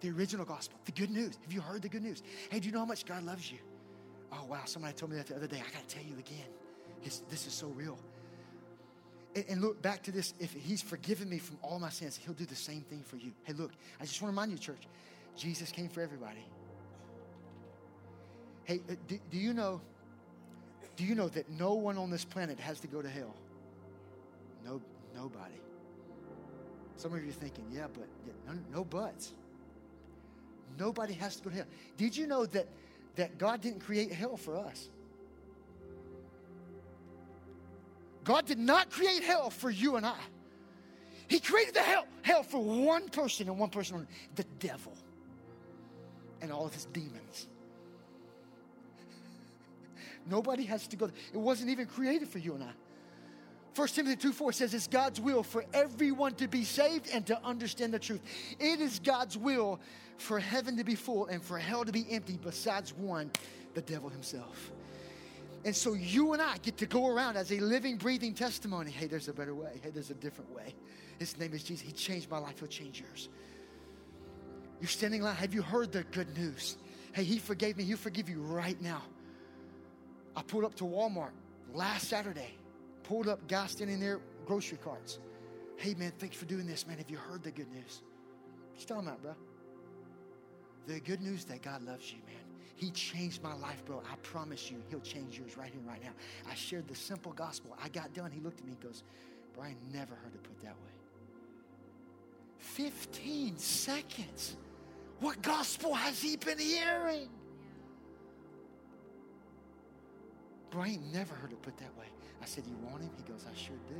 The 0.00 0.10
original 0.10 0.46
gospel, 0.46 0.78
the 0.86 0.92
good 0.92 1.10
news. 1.10 1.36
Have 1.42 1.52
you 1.52 1.60
heard 1.60 1.82
the 1.82 1.90
good 1.90 2.02
news? 2.02 2.22
Hey, 2.50 2.60
do 2.60 2.66
you 2.66 2.72
know 2.72 2.80
how 2.80 2.86
much 2.86 3.04
God 3.04 3.22
loves 3.22 3.52
you? 3.52 3.58
Oh, 4.32 4.46
wow, 4.46 4.62
somebody 4.64 4.94
told 4.94 5.10
me 5.10 5.18
that 5.18 5.26
the 5.26 5.36
other 5.36 5.46
day. 5.46 5.58
I 5.58 5.70
got 5.70 5.86
to 5.86 5.94
tell 5.94 6.04
you 6.04 6.18
again. 6.18 6.48
His, 7.02 7.20
this 7.28 7.46
is 7.46 7.52
so 7.52 7.66
real. 7.66 7.98
And, 9.36 9.44
and 9.50 9.60
look, 9.60 9.82
back 9.82 10.02
to 10.04 10.12
this. 10.12 10.32
If 10.40 10.54
He's 10.54 10.80
forgiven 10.80 11.28
me 11.28 11.38
from 11.38 11.58
all 11.62 11.78
my 11.78 11.90
sins, 11.90 12.18
He'll 12.24 12.32
do 12.32 12.46
the 12.46 12.56
same 12.56 12.80
thing 12.80 13.02
for 13.02 13.18
you. 13.18 13.32
Hey, 13.42 13.52
look, 13.52 13.72
I 14.00 14.06
just 14.06 14.22
want 14.22 14.34
to 14.34 14.40
remind 14.40 14.50
you, 14.50 14.56
church, 14.56 14.86
Jesus 15.36 15.70
came 15.70 15.88
for 15.88 16.00
everybody. 16.00 16.44
Hey, 18.64 18.80
uh, 18.88 18.94
do, 19.08 19.18
do, 19.30 19.38
you 19.38 19.52
know? 19.52 19.80
Do 20.96 21.04
you 21.04 21.14
know 21.14 21.28
that 21.28 21.50
no 21.50 21.74
one 21.74 21.98
on 21.98 22.10
this 22.10 22.24
planet 22.24 22.58
has 22.58 22.80
to 22.80 22.86
go 22.86 23.02
to 23.02 23.08
hell? 23.08 23.34
No, 24.64 24.80
nobody. 25.14 25.60
Some 26.96 27.12
of 27.12 27.22
you 27.22 27.30
are 27.30 27.32
thinking, 27.32 27.66
yeah, 27.72 27.86
but 27.92 28.08
no, 28.46 28.58
no 28.72 28.84
buts. 28.84 29.32
Nobody 30.78 31.12
has 31.14 31.36
to 31.36 31.44
go 31.44 31.50
to 31.50 31.56
hell. 31.56 31.66
Did 31.96 32.16
you 32.16 32.26
know 32.26 32.46
that 32.46 32.68
that 33.16 33.38
God 33.38 33.60
didn't 33.60 33.80
create 33.80 34.12
hell 34.12 34.36
for 34.36 34.56
us? 34.56 34.88
God 38.24 38.46
did 38.46 38.58
not 38.58 38.90
create 38.90 39.22
hell 39.22 39.50
for 39.50 39.70
you 39.70 39.96
and 39.96 40.06
I. 40.06 40.18
He 41.28 41.38
created 41.38 41.74
the 41.74 41.80
hell, 41.80 42.06
hell 42.22 42.42
for 42.42 42.62
one 42.62 43.08
person 43.08 43.48
and 43.48 43.58
one 43.58 43.70
person 43.70 43.96
only, 43.96 44.06
the 44.34 44.44
devil 44.58 44.92
and 46.44 46.52
all 46.52 46.66
of 46.66 46.74
his 46.74 46.84
demons. 46.86 47.48
Nobody 50.30 50.64
has 50.64 50.86
to 50.88 50.96
go. 50.96 51.10
It 51.32 51.38
wasn't 51.38 51.70
even 51.70 51.86
created 51.86 52.28
for 52.28 52.38
you 52.38 52.54
and 52.54 52.64
I. 52.64 52.70
1 53.76 53.88
Timothy 53.88 54.16
2 54.16 54.32
4 54.32 54.52
says 54.52 54.72
it's 54.72 54.86
God's 54.86 55.20
will 55.20 55.42
for 55.42 55.64
everyone 55.74 56.34
to 56.34 56.46
be 56.46 56.62
saved 56.64 57.10
and 57.12 57.26
to 57.26 57.38
understand 57.42 57.92
the 57.92 57.98
truth. 57.98 58.20
It 58.60 58.80
is 58.80 59.00
God's 59.00 59.36
will 59.36 59.80
for 60.16 60.38
heaven 60.38 60.76
to 60.76 60.84
be 60.84 60.94
full 60.94 61.26
and 61.26 61.42
for 61.42 61.58
hell 61.58 61.84
to 61.84 61.90
be 61.90 62.06
empty, 62.10 62.38
besides 62.40 62.94
one, 62.94 63.30
the 63.74 63.82
devil 63.82 64.08
himself. 64.08 64.70
And 65.64 65.74
so 65.74 65.94
you 65.94 66.34
and 66.34 66.42
I 66.42 66.58
get 66.58 66.76
to 66.78 66.86
go 66.86 67.08
around 67.08 67.36
as 67.36 67.50
a 67.50 67.58
living, 67.58 67.96
breathing 67.96 68.34
testimony. 68.34 68.90
Hey, 68.90 69.06
there's 69.06 69.28
a 69.28 69.32
better 69.32 69.54
way. 69.54 69.80
Hey, 69.82 69.90
there's 69.90 70.10
a 70.10 70.14
different 70.14 70.54
way. 70.54 70.74
His 71.18 71.36
name 71.38 71.52
is 71.54 71.64
Jesus. 71.64 71.84
He 71.84 71.92
changed 71.92 72.30
my 72.30 72.38
life, 72.38 72.60
He'll 72.60 72.68
change 72.68 73.00
yours. 73.00 73.28
You're 74.80 74.88
standing 74.88 75.22
line. 75.22 75.36
Have 75.36 75.54
you 75.54 75.62
heard 75.62 75.92
the 75.92 76.04
good 76.04 76.36
news? 76.36 76.76
Hey, 77.12 77.24
He 77.24 77.38
forgave 77.38 77.76
me. 77.76 77.84
He'll 77.84 77.96
forgive 77.96 78.28
you 78.28 78.40
right 78.40 78.80
now. 78.80 79.02
I 80.36 80.42
pulled 80.42 80.64
up 80.64 80.74
to 80.76 80.84
Walmart 80.84 81.30
last 81.72 82.08
Saturday. 82.08 82.54
Pulled 83.04 83.28
up, 83.28 83.46
guy 83.48 83.66
standing 83.66 84.00
there, 84.00 84.20
grocery 84.46 84.78
carts. 84.82 85.18
Hey, 85.76 85.94
man, 85.94 86.12
thanks 86.18 86.36
for 86.36 86.46
doing 86.46 86.66
this, 86.66 86.86
man. 86.86 86.98
Have 86.98 87.10
you 87.10 87.18
heard 87.18 87.42
the 87.42 87.50
good 87.50 87.70
news? 87.70 88.02
What 88.70 88.80
you 88.80 88.86
talking 88.86 89.06
about, 89.06 89.22
bro? 89.22 89.34
The 90.86 91.00
good 91.00 91.20
news 91.20 91.44
that 91.46 91.62
God 91.62 91.82
loves 91.82 92.10
you, 92.10 92.18
man. 92.26 92.42
He 92.76 92.90
changed 92.90 93.42
my 93.42 93.54
life, 93.54 93.84
bro. 93.84 94.02
I 94.10 94.16
promise 94.16 94.70
you, 94.70 94.82
He'll 94.88 95.00
change 95.00 95.38
yours 95.38 95.56
right 95.56 95.70
here, 95.70 95.82
right 95.86 96.02
now. 96.02 96.12
I 96.50 96.54
shared 96.54 96.88
the 96.88 96.94
simple 96.94 97.32
gospel. 97.32 97.76
I 97.82 97.88
got 97.88 98.12
done. 98.14 98.30
He 98.30 98.40
looked 98.40 98.60
at 98.60 98.66
me 98.66 98.72
and 98.72 98.80
goes, 98.80 99.04
Brian, 99.54 99.76
never 99.92 100.14
heard 100.14 100.34
it 100.34 100.42
put 100.42 100.58
that 100.60 100.74
way. 100.82 100.93
15 102.64 103.56
seconds. 103.56 104.56
What 105.20 105.40
gospel 105.42 105.94
has 105.94 106.20
he 106.20 106.36
been 106.36 106.58
hearing? 106.58 107.28
Brian 110.70 111.00
never 111.12 111.34
heard 111.34 111.52
it 111.52 111.62
put 111.62 111.76
that 111.76 111.96
way. 111.96 112.06
I 112.42 112.46
said, 112.46 112.64
You 112.66 112.76
want 112.82 113.02
him? 113.02 113.10
He 113.16 113.22
goes, 113.22 113.46
I 113.48 113.56
sure 113.56 113.76
do. 113.86 113.94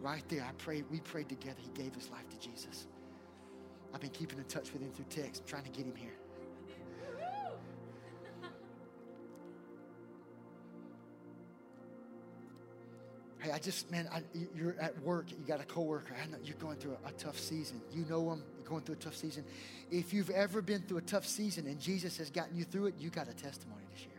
Right 0.00 0.26
there, 0.28 0.44
I 0.48 0.52
prayed, 0.52 0.84
we 0.90 1.00
prayed 1.00 1.28
together. 1.28 1.58
He 1.58 1.70
gave 1.82 1.94
his 1.94 2.08
life 2.10 2.28
to 2.30 2.38
Jesus. 2.38 2.86
I've 3.92 4.00
been 4.00 4.10
keeping 4.10 4.38
in 4.38 4.44
touch 4.44 4.72
with 4.72 4.82
him 4.82 4.90
through 4.92 5.06
text, 5.10 5.46
trying 5.46 5.64
to 5.64 5.70
get 5.70 5.84
him 5.84 5.94
here. 5.96 6.16
Hey, 13.44 13.50
I 13.50 13.58
just, 13.58 13.90
man, 13.90 14.08
I, 14.10 14.22
you're 14.56 14.74
at 14.80 14.98
work, 15.02 15.30
you 15.30 15.36
got 15.46 15.60
a 15.60 15.64
coworker, 15.64 16.16
I 16.20 16.26
know 16.28 16.38
you're 16.42 16.56
going 16.56 16.78
through 16.78 16.96
a, 17.04 17.08
a 17.10 17.12
tough 17.12 17.38
season. 17.38 17.78
You 17.92 18.06
know 18.08 18.30
them, 18.30 18.42
you're 18.56 18.66
going 18.66 18.80
through 18.80 18.94
a 18.94 18.98
tough 18.98 19.16
season. 19.16 19.44
If 19.90 20.14
you've 20.14 20.30
ever 20.30 20.62
been 20.62 20.80
through 20.80 20.96
a 20.96 21.02
tough 21.02 21.26
season 21.26 21.66
and 21.66 21.78
Jesus 21.78 22.16
has 22.16 22.30
gotten 22.30 22.56
you 22.56 22.64
through 22.64 22.86
it, 22.86 22.94
you 22.98 23.10
got 23.10 23.28
a 23.28 23.34
testimony 23.34 23.82
to 23.94 24.00
share. 24.00 24.12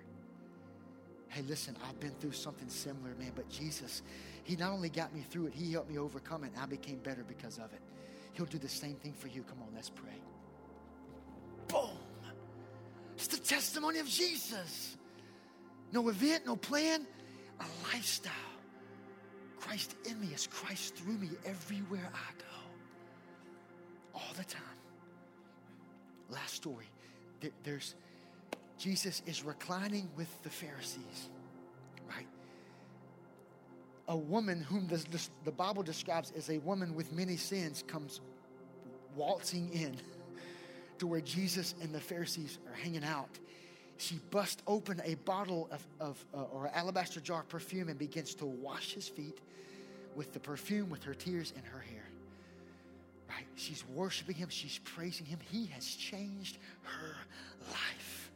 Hey, 1.29 1.41
listen, 1.47 1.75
I've 1.89 1.99
been 1.99 2.13
through 2.19 2.33
something 2.33 2.69
similar, 2.69 3.15
man, 3.17 3.31
but 3.35 3.49
Jesus, 3.49 4.03
He 4.43 4.55
not 4.57 4.71
only 4.71 4.89
got 4.89 5.11
me 5.11 5.21
through 5.27 5.47
it, 5.47 5.53
He 5.55 5.71
helped 5.71 5.89
me 5.89 5.97
overcome 5.97 6.43
it, 6.43 6.51
and 6.53 6.61
I 6.61 6.67
became 6.67 6.97
better 6.97 7.25
because 7.27 7.57
of 7.57 7.73
it. 7.73 7.81
He'll 8.33 8.45
do 8.45 8.59
the 8.59 8.69
same 8.69 8.93
thing 8.93 9.13
for 9.13 9.27
you. 9.29 9.41
Come 9.41 9.57
on, 9.63 9.69
let's 9.73 9.89
pray. 9.89 10.21
Boom! 11.67 11.97
It's 13.15 13.25
the 13.25 13.37
testimony 13.37 13.97
of 13.97 14.07
Jesus. 14.07 14.97
No 15.91 16.09
event, 16.09 16.45
no 16.45 16.55
plan, 16.55 17.07
a 17.59 17.65
lifestyle. 17.91 18.31
Christ 19.65 19.95
in 20.05 20.19
me 20.21 20.27
is 20.27 20.47
Christ 20.47 20.95
through 20.95 21.17
me 21.17 21.29
everywhere 21.45 22.09
I 22.13 22.31
go. 22.37 24.19
All 24.19 24.33
the 24.37 24.43
time. 24.43 24.61
Last 26.29 26.53
story. 26.53 26.85
There's 27.63 27.95
Jesus 28.77 29.21
is 29.25 29.43
reclining 29.43 30.09
with 30.15 30.29
the 30.43 30.49
Pharisees, 30.49 31.29
right? 32.07 32.27
A 34.07 34.15
woman 34.15 34.61
whom 34.61 34.87
the, 34.87 34.97
the, 34.97 35.27
the 35.45 35.51
Bible 35.51 35.81
describes 35.81 36.31
as 36.35 36.49
a 36.49 36.57
woman 36.59 36.93
with 36.93 37.11
many 37.11 37.37
sins 37.37 37.83
comes 37.87 38.21
waltzing 39.15 39.71
in 39.73 39.95
to 40.99 41.07
where 41.07 41.21
Jesus 41.21 41.73
and 41.81 41.93
the 41.93 42.01
Pharisees 42.01 42.59
are 42.67 42.75
hanging 42.75 43.03
out 43.03 43.39
she 43.97 44.19
busts 44.31 44.61
open 44.67 45.01
a 45.05 45.15
bottle 45.15 45.69
of, 45.71 45.85
of 45.99 46.25
uh, 46.33 46.43
or 46.53 46.69
alabaster 46.73 47.19
jar 47.19 47.41
of 47.41 47.49
perfume 47.49 47.89
and 47.89 47.97
begins 47.97 48.33
to 48.35 48.45
wash 48.45 48.93
his 48.93 49.07
feet 49.07 49.39
with 50.15 50.33
the 50.33 50.39
perfume, 50.39 50.89
with 50.89 51.03
her 51.03 51.13
tears 51.13 51.53
and 51.55 51.65
her 51.65 51.79
hair. 51.79 52.03
Right? 53.29 53.45
She's 53.55 53.83
worshiping 53.93 54.35
him, 54.35 54.49
she's 54.49 54.79
praising 54.83 55.25
him. 55.25 55.39
He 55.51 55.67
has 55.67 55.85
changed 55.87 56.57
her 56.83 57.15
life. 57.69 58.31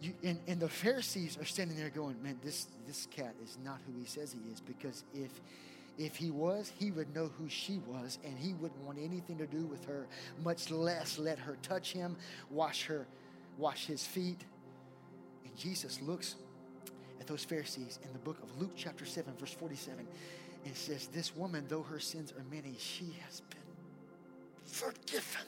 You, 0.00 0.12
and, 0.24 0.38
and 0.48 0.58
the 0.58 0.68
Pharisees 0.68 1.38
are 1.40 1.44
standing 1.44 1.76
there 1.76 1.90
going, 1.90 2.20
Man, 2.22 2.38
this, 2.42 2.66
this 2.86 3.06
cat 3.10 3.34
is 3.44 3.56
not 3.64 3.78
who 3.86 3.98
he 3.98 4.06
says 4.06 4.32
he 4.32 4.52
is 4.52 4.60
because 4.60 5.04
if 5.14 5.30
if 5.98 6.16
he 6.16 6.30
was, 6.30 6.72
he 6.78 6.90
would 6.90 7.14
know 7.14 7.30
who 7.38 7.48
she 7.48 7.80
was, 7.86 8.18
and 8.24 8.38
he 8.38 8.54
wouldn't 8.54 8.80
want 8.82 8.98
anything 8.98 9.36
to 9.38 9.46
do 9.46 9.66
with 9.66 9.84
her, 9.84 10.06
much 10.42 10.70
less 10.70 11.18
let 11.18 11.38
her 11.38 11.58
touch 11.62 11.92
him, 11.92 12.16
wash 12.50 12.84
her 12.86 13.06
wash 13.58 13.86
his 13.86 14.04
feet. 14.04 14.40
And 15.44 15.56
Jesus 15.56 16.00
looks 16.02 16.36
at 17.20 17.26
those 17.26 17.44
Pharisees 17.44 17.98
in 18.04 18.12
the 18.12 18.18
book 18.18 18.38
of 18.42 18.60
Luke, 18.60 18.72
chapter 18.76 19.04
7, 19.04 19.32
verse 19.38 19.52
47, 19.52 20.06
and 20.64 20.76
says, 20.76 21.06
This 21.08 21.34
woman, 21.36 21.64
though 21.68 21.82
her 21.82 22.00
sins 22.00 22.32
are 22.32 22.44
many, 22.50 22.74
she 22.78 23.14
has 23.26 23.40
been 23.42 23.58
forgiven. 24.64 25.46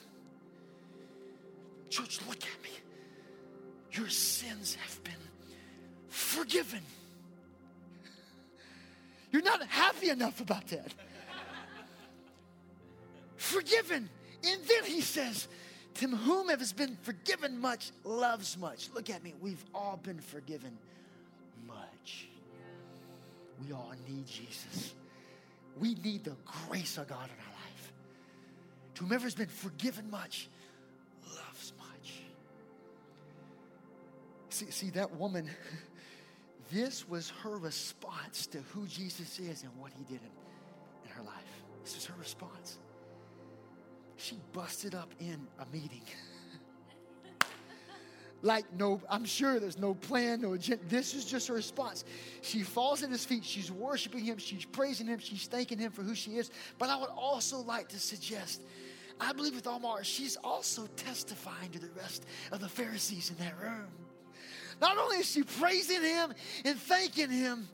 Church, 1.91 2.21
look 2.29 2.43
at 2.43 2.63
me. 2.63 2.71
Your 3.93 4.09
sins 4.09 4.77
have 4.77 5.05
been 5.05 5.13
forgiven. 6.09 6.81
You're 9.31 9.43
not 9.43 9.65
happy 9.67 10.11
enough 10.11 10.41
about 10.41 10.67
that. 10.69 10.93
forgiven. 13.37 14.09
And 14.45 14.61
then 14.65 14.85
he 14.85 15.01
says, 15.01 15.49
to 15.95 16.09
whom 16.09 16.49
has 16.49 16.73
been 16.73 16.97
forgiven 17.03 17.59
much 17.61 17.93
loves 18.03 18.59
much. 18.59 18.89
Look 18.95 19.11
at 19.11 19.23
me. 19.23 19.35
We've 19.41 19.65
all 19.75 19.99
been 20.03 20.21
forgiven 20.21 20.77
much. 21.67 22.29
We 23.65 23.73
all 23.73 23.93
need 24.09 24.27
Jesus. 24.27 24.95
We 25.79 25.95
need 25.97 26.25
the 26.25 26.37
grace 26.69 26.99
of 26.99 27.09
God 27.09 27.27
in 27.27 27.45
our 27.47 27.53
life. 27.53 27.93
To 28.95 29.05
whomever 29.05 29.25
has 29.25 29.35
been 29.35 29.49
forgiven 29.49 30.11
much 30.11 30.49
loves 31.29 31.73
much. 31.79 32.13
See, 34.51 34.71
see 34.71 34.91
that 34.91 35.17
woman, 35.17 35.49
this 36.73 37.09
was 37.09 37.31
her 37.43 37.57
response 37.57 38.47
to 38.49 38.59
who 38.73 38.87
Jesus 38.87 39.39
is 39.39 39.63
and 39.63 39.71
what 39.79 39.93
he 39.97 40.05
did 40.05 40.21
in, 40.21 40.31
in 41.05 41.11
her 41.11 41.23
life. 41.23 41.63
This 41.85 41.95
was 41.95 42.07
her 42.07 42.15
response 42.19 42.79
she 44.25 44.39
busted 44.53 44.95
up 44.95 45.13
in 45.21 45.47
a 45.59 45.67
meeting. 45.73 46.03
like 48.43 48.65
no, 48.79 49.01
I'm 49.11 49.25
sure 49.25 49.61
there's 49.61 49.79
no 49.79 49.95
plan, 49.95 50.41
no 50.41 50.55
agenda. 50.55 50.83
This 50.89 51.15
is 51.15 51.27
just 51.27 51.49
her 51.49 51.55
response. 51.55 52.05
She 52.41 52.63
falls 52.63 53.03
at 53.03 53.11
his 53.11 53.25
feet. 53.25 53.45
She's 53.45 53.71
worshiping 53.71 54.25
him. 54.25 54.39
She's 54.39 54.65
praising 54.65 55.07
him. 55.07 55.19
She's 55.19 55.47
thanking 55.47 55.79
him 55.79 55.93
for 55.93 56.03
who 56.03 56.15
she 56.15 56.33
is. 56.33 56.51
But 56.79 56.89
I 56.89 56.97
would 56.97 57.11
also 57.11 57.59
like 57.59 57.89
to 57.89 57.99
suggest, 57.99 58.63
I 59.21 59.35
believe 59.35 59.55
with 59.55 59.67
all 59.67 59.79
my 59.79 59.89
heart, 59.89 60.07
she's 60.07 60.37
also 60.37 60.87
testifying 60.97 61.71
to 61.73 61.79
the 61.79 61.91
rest 61.97 62.25
of 62.51 62.61
the 62.61 62.69
Pharisees 62.69 63.31
in 63.31 63.37
that 63.45 63.61
room. 63.61 63.89
Not 64.81 64.97
only 64.97 65.19
is 65.19 65.31
she 65.31 65.43
praising 65.43 66.03
him 66.03 66.33
and 66.65 66.79
thanking 66.79 67.31
him, 67.31 67.69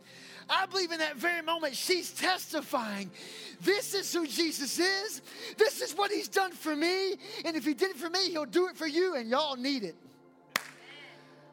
I 0.50 0.66
believe 0.66 0.90
in 0.90 0.98
that 0.98 1.16
very 1.16 1.42
moment 1.42 1.76
she's 1.76 2.10
testifying. 2.10 3.10
This 3.60 3.94
is 3.94 4.12
who 4.12 4.26
Jesus 4.26 4.78
is. 4.78 5.22
This 5.56 5.80
is 5.80 5.94
what 5.94 6.10
he's 6.10 6.28
done 6.28 6.50
for 6.50 6.74
me. 6.74 7.14
And 7.44 7.56
if 7.56 7.64
he 7.64 7.74
did 7.74 7.90
it 7.90 7.96
for 7.96 8.10
me, 8.10 8.30
he'll 8.30 8.44
do 8.46 8.66
it 8.66 8.76
for 8.76 8.86
you, 8.86 9.14
and 9.14 9.30
y'all 9.30 9.56
need 9.56 9.84
it. 9.84 9.94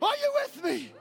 Are 0.02 0.16
you 0.16 0.34
with 0.36 0.64
me? 0.64 0.92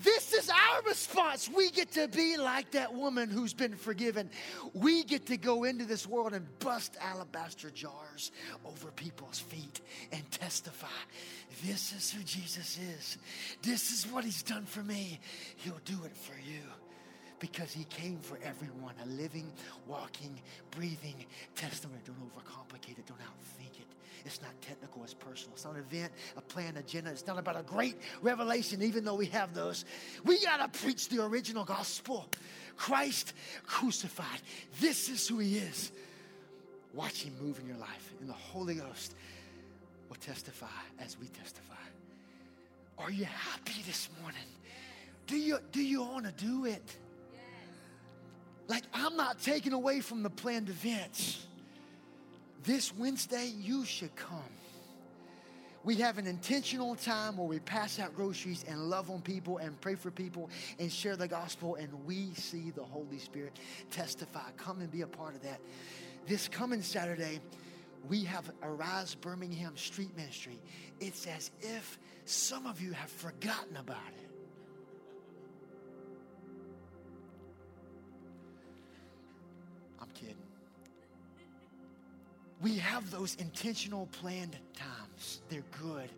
This 0.00 0.32
is 0.32 0.48
our 0.48 0.82
response. 0.82 1.48
We 1.48 1.70
get 1.70 1.90
to 1.92 2.06
be 2.06 2.36
like 2.36 2.70
that 2.72 2.94
woman 2.94 3.28
who's 3.28 3.52
been 3.52 3.74
forgiven. 3.74 4.30
We 4.72 5.02
get 5.02 5.26
to 5.26 5.36
go 5.36 5.64
into 5.64 5.84
this 5.84 6.06
world 6.06 6.34
and 6.34 6.46
bust 6.60 6.96
alabaster 7.00 7.70
jars 7.70 8.30
over 8.64 8.92
people's 8.92 9.40
feet 9.40 9.80
and 10.12 10.30
testify. 10.30 10.86
This 11.64 11.92
is 11.92 12.12
who 12.12 12.22
Jesus 12.22 12.78
is. 12.78 13.18
This 13.62 13.90
is 13.90 14.10
what 14.12 14.24
he's 14.24 14.44
done 14.44 14.66
for 14.66 14.84
me. 14.84 15.18
He'll 15.56 15.80
do 15.84 15.98
it 16.04 16.16
for 16.16 16.38
you 16.48 16.62
because 17.38 17.72
he 17.72 17.84
came 17.84 18.18
for 18.18 18.38
everyone 18.42 18.94
a 19.02 19.06
living, 19.06 19.52
walking, 19.86 20.40
breathing 20.70 21.24
testimony. 21.54 22.00
Don't 22.04 22.16
overcomplicate 22.20 22.98
it, 22.98 23.06
don't 23.06 23.20
outthink 23.20 23.80
it. 23.80 23.86
It's 24.24 24.42
not 24.42 24.50
technical, 24.60 25.02
it's 25.04 25.14
personal. 25.14 25.54
It's 25.54 25.64
not 25.64 25.74
an 25.74 25.84
event, 25.90 26.12
a 26.36 26.40
plan, 26.40 26.76
agenda. 26.76 27.10
It's 27.10 27.26
not 27.26 27.38
about 27.38 27.58
a 27.58 27.62
great 27.62 27.96
revelation, 28.20 28.82
even 28.82 29.04
though 29.04 29.14
we 29.14 29.26
have 29.26 29.54
those. 29.54 29.84
We 30.24 30.42
got 30.44 30.72
to 30.72 30.80
preach 30.80 31.08
the 31.08 31.24
original 31.24 31.64
gospel 31.64 32.26
Christ 32.76 33.32
crucified. 33.66 34.40
This 34.80 35.08
is 35.08 35.26
who 35.26 35.38
he 35.38 35.58
is. 35.58 35.92
Watch 36.94 37.22
him 37.22 37.34
move 37.40 37.58
in 37.60 37.68
your 37.68 37.76
life, 37.76 38.14
and 38.20 38.28
the 38.28 38.34
Holy 38.34 38.76
Ghost 38.76 39.14
will 40.08 40.16
testify 40.16 40.66
as 40.98 41.18
we 41.18 41.28
testify. 41.28 41.74
Are 42.98 43.10
you 43.10 43.24
happy 43.24 43.82
this 43.86 44.08
morning? 44.20 44.40
Do 45.26 45.36
you, 45.36 45.58
do 45.70 45.82
you 45.82 46.02
want 46.02 46.24
to 46.24 46.32
do 46.32 46.64
it? 46.64 46.96
Like, 48.68 48.84
I'm 48.92 49.16
not 49.16 49.40
taking 49.40 49.72
away 49.72 50.00
from 50.00 50.22
the 50.22 50.30
planned 50.30 50.68
events. 50.68 51.46
This 52.64 52.94
Wednesday, 52.94 53.50
you 53.58 53.84
should 53.84 54.14
come. 54.14 54.42
We 55.84 55.94
have 55.96 56.18
an 56.18 56.26
intentional 56.26 56.96
time 56.96 57.38
where 57.38 57.46
we 57.46 57.60
pass 57.60 57.98
out 57.98 58.14
groceries 58.14 58.64
and 58.68 58.90
love 58.90 59.10
on 59.10 59.22
people 59.22 59.56
and 59.56 59.80
pray 59.80 59.94
for 59.94 60.10
people 60.10 60.50
and 60.78 60.92
share 60.92 61.16
the 61.16 61.28
gospel, 61.28 61.76
and 61.76 61.88
we 62.04 62.34
see 62.34 62.70
the 62.70 62.82
Holy 62.82 63.18
Spirit 63.18 63.58
testify. 63.90 64.50
Come 64.58 64.80
and 64.80 64.90
be 64.90 65.00
a 65.00 65.06
part 65.06 65.34
of 65.34 65.42
that. 65.44 65.60
This 66.26 66.46
coming 66.46 66.82
Saturday, 66.82 67.40
we 68.06 68.22
have 68.24 68.50
Arise 68.62 69.14
Birmingham 69.14 69.76
Street 69.78 70.14
Ministry. 70.14 70.60
It's 71.00 71.26
as 71.26 71.50
if 71.62 71.98
some 72.26 72.66
of 72.66 72.82
you 72.82 72.92
have 72.92 73.10
forgotten 73.10 73.76
about 73.78 73.96
it. 74.20 74.27
We 82.68 82.76
have 82.76 83.10
those 83.10 83.34
intentional 83.36 84.08
planned 84.20 84.58
times. 84.74 85.40
They're 85.48 85.64
good. 85.82 86.10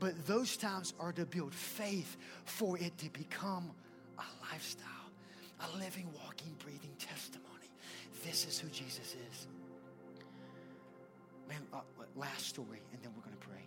But 0.00 0.26
those 0.26 0.56
times 0.56 0.92
are 0.98 1.12
to 1.12 1.24
build 1.24 1.54
faith 1.54 2.16
for 2.46 2.76
it 2.78 2.98
to 2.98 3.08
become 3.10 3.70
a 4.18 4.24
lifestyle, 4.50 4.88
a 5.60 5.78
living, 5.78 6.08
walking, 6.24 6.52
breathing 6.58 6.90
testimony. 6.98 7.70
This 8.24 8.44
is 8.44 8.58
who 8.58 8.68
Jesus 8.70 9.14
is. 9.30 9.46
Man, 11.48 11.60
uh, 11.72 11.78
last 12.16 12.48
story, 12.48 12.80
and 12.92 13.00
then 13.00 13.12
we're 13.14 13.22
going 13.22 13.36
to 13.40 13.46
pray. 13.46 13.62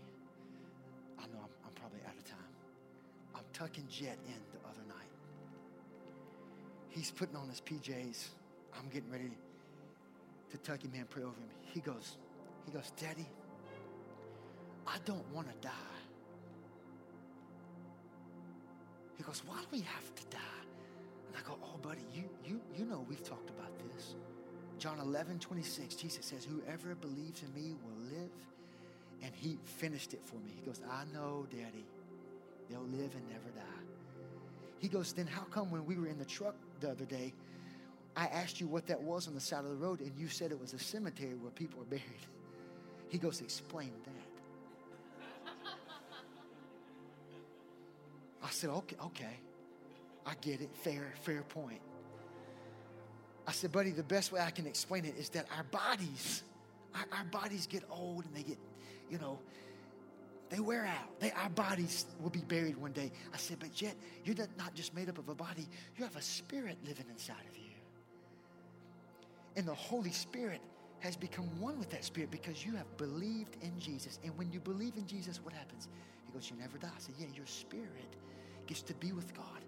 I 1.20 1.28
know 1.28 1.40
I'm, 1.40 1.66
I'm 1.66 1.74
probably 1.76 2.02
out 2.06 2.18
of 2.18 2.26
time. 2.26 2.52
I'm 3.36 3.46
tucking 3.54 3.88
Jet 3.90 4.18
in 4.28 4.42
the 4.52 4.68
other 4.68 4.86
night. 4.90 5.12
He's 6.90 7.10
putting 7.10 7.38
on 7.38 7.48
his 7.48 7.62
PJs. 7.62 8.28
I'm 8.78 8.90
getting 8.90 9.10
ready 9.10 9.30
to 10.52 10.58
tuck 10.58 10.80
man, 10.92 11.06
pray 11.10 11.24
over 11.24 11.32
him. 11.32 11.50
He 11.62 11.80
goes, 11.80 12.18
he 12.66 12.72
goes, 12.72 12.92
Daddy, 13.00 13.28
I 14.86 14.98
don't 15.06 15.26
want 15.34 15.48
to 15.50 15.68
die. 15.68 15.98
He 19.18 19.24
goes, 19.24 19.42
why 19.46 19.60
do 19.60 19.68
we 19.72 19.82
have 19.82 20.16
to 20.16 20.24
die? 20.30 20.64
And 21.28 21.36
I 21.36 21.48
go, 21.48 21.58
oh, 21.64 21.78
buddy, 21.82 22.06
you, 22.14 22.24
you, 22.46 22.62
you 22.78 22.86
know 22.86 23.06
we've 23.10 23.24
talked 23.24 23.50
about 23.50 23.72
this. 23.80 24.16
John 24.80 25.00
11, 25.00 25.40
26, 25.40 25.96
Jesus 25.96 26.26
says, 26.26 26.46
whoever 26.46 26.94
believes 26.96 27.42
in 27.42 27.54
me 27.54 27.76
will 27.84 28.18
live. 28.18 28.32
And 29.24 29.34
he 29.36 29.58
finished 29.66 30.14
it 30.14 30.22
for 30.24 30.36
me. 30.36 30.52
He 30.56 30.66
goes, 30.66 30.82
I 30.90 31.04
know, 31.12 31.48
Daddy. 31.50 31.86
They'll 32.70 32.82
live 32.82 33.16
and 33.16 33.28
never 33.28 33.50
die. 33.56 33.84
He 34.80 34.88
goes, 34.88 35.14
then 35.14 35.26
how 35.26 35.42
come 35.44 35.72
when 35.72 35.86
we 35.86 35.98
were 35.98 36.08
in 36.08 36.20
the 36.20 36.26
truck 36.26 36.56
the 36.80 36.92
other 36.92 37.06
day, 37.06 37.34
I 38.18 38.26
asked 38.26 38.60
you 38.60 38.68
what 38.68 38.88
that 38.88 39.00
was 39.00 39.28
on 39.28 39.36
the 39.36 39.40
side 39.40 39.64
of 39.64 39.70
the 39.70 39.76
road, 39.76 40.02
and 40.02 40.12
you 40.18 40.28
said 40.28 40.52
it 40.52 40.60
was 40.60 40.74
a 40.74 40.80
cemetery 40.80 41.36
where 41.36 41.52
people 41.52 41.82
are 41.82 41.86
buried. 41.86 42.04
He 43.10 43.18
goes, 43.18 43.40
Explain 43.40 43.94
that. 44.04 45.54
I 48.44 48.50
said, 48.50 48.72
Okay, 48.72 48.98
okay. 49.06 49.40
I 50.26 50.34
get 50.42 50.60
it. 50.60 50.70
Fair, 50.76 51.14
fair 51.22 51.44
point. 51.44 51.80
I 53.48 53.54
said, 53.54 53.72
buddy, 53.72 53.92
the 53.92 54.04
best 54.04 54.34
way 54.34 54.42
I 54.42 54.52
can 54.52 54.68
explain 54.68 55.06
it 55.06 55.16
is 55.18 55.30
that 55.30 55.46
our 55.56 55.64
bodies, 55.64 56.44
our, 56.94 57.20
our 57.20 57.24
bodies 57.26 57.66
get 57.66 57.84
old 57.90 58.26
and 58.26 58.36
they 58.36 58.44
get, 58.44 58.58
you 59.10 59.20
know, 59.20 59.40
they 60.50 60.60
wear 60.60 60.86
out. 60.86 61.20
They, 61.22 61.32
our 61.32 61.50
bodies 61.50 62.08
will 62.20 62.30
be 62.30 62.42
buried 62.42 62.76
one 62.76 62.92
day. 62.92 63.12
I 63.34 63.38
said, 63.38 63.60
but 63.60 63.82
yet, 63.82 63.96
you're 64.26 64.36
not 64.58 64.74
just 64.76 64.94
made 64.94 65.08
up 65.08 65.18
of 65.18 65.30
a 65.30 65.36
body, 65.36 65.66
you 65.96 66.04
have 66.04 66.18
a 66.18 66.22
spirit 66.22 66.78
living 66.86 67.06
inside 67.10 67.46
of 67.50 67.58
you. 67.58 67.67
And 69.58 69.68
the 69.68 69.74
Holy 69.74 70.12
Spirit 70.12 70.62
has 71.00 71.16
become 71.16 71.46
one 71.60 71.78
with 71.80 71.90
that 71.90 72.06
spirit 72.06 72.30
because 72.32 72.66
you 72.66 72.76
have 72.76 72.98
believed 72.98 73.58
in 73.62 73.78
Jesus. 73.80 74.20
And 74.24 74.36
when 74.38 74.52
you 74.52 74.60
believe 74.60 74.96
in 74.96 75.06
Jesus, 75.08 75.44
what 75.44 75.54
happens? 75.54 75.90
He 76.26 76.32
goes, 76.32 76.50
You 76.50 76.58
never 76.58 76.78
die. 76.78 76.90
I 76.96 77.00
said, 77.00 77.16
Yeah, 77.20 77.28
your 77.36 77.48
spirit 77.48 78.16
gets 78.68 78.84
to 78.84 78.94
be 78.94 79.12
with 79.12 79.34
God 79.36 79.62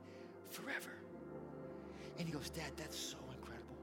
forever. 0.49 0.91
And 2.19 2.27
he 2.27 2.33
goes, 2.33 2.49
Dad, 2.49 2.71
that's 2.77 2.97
so 2.97 3.17
incredible. 3.35 3.75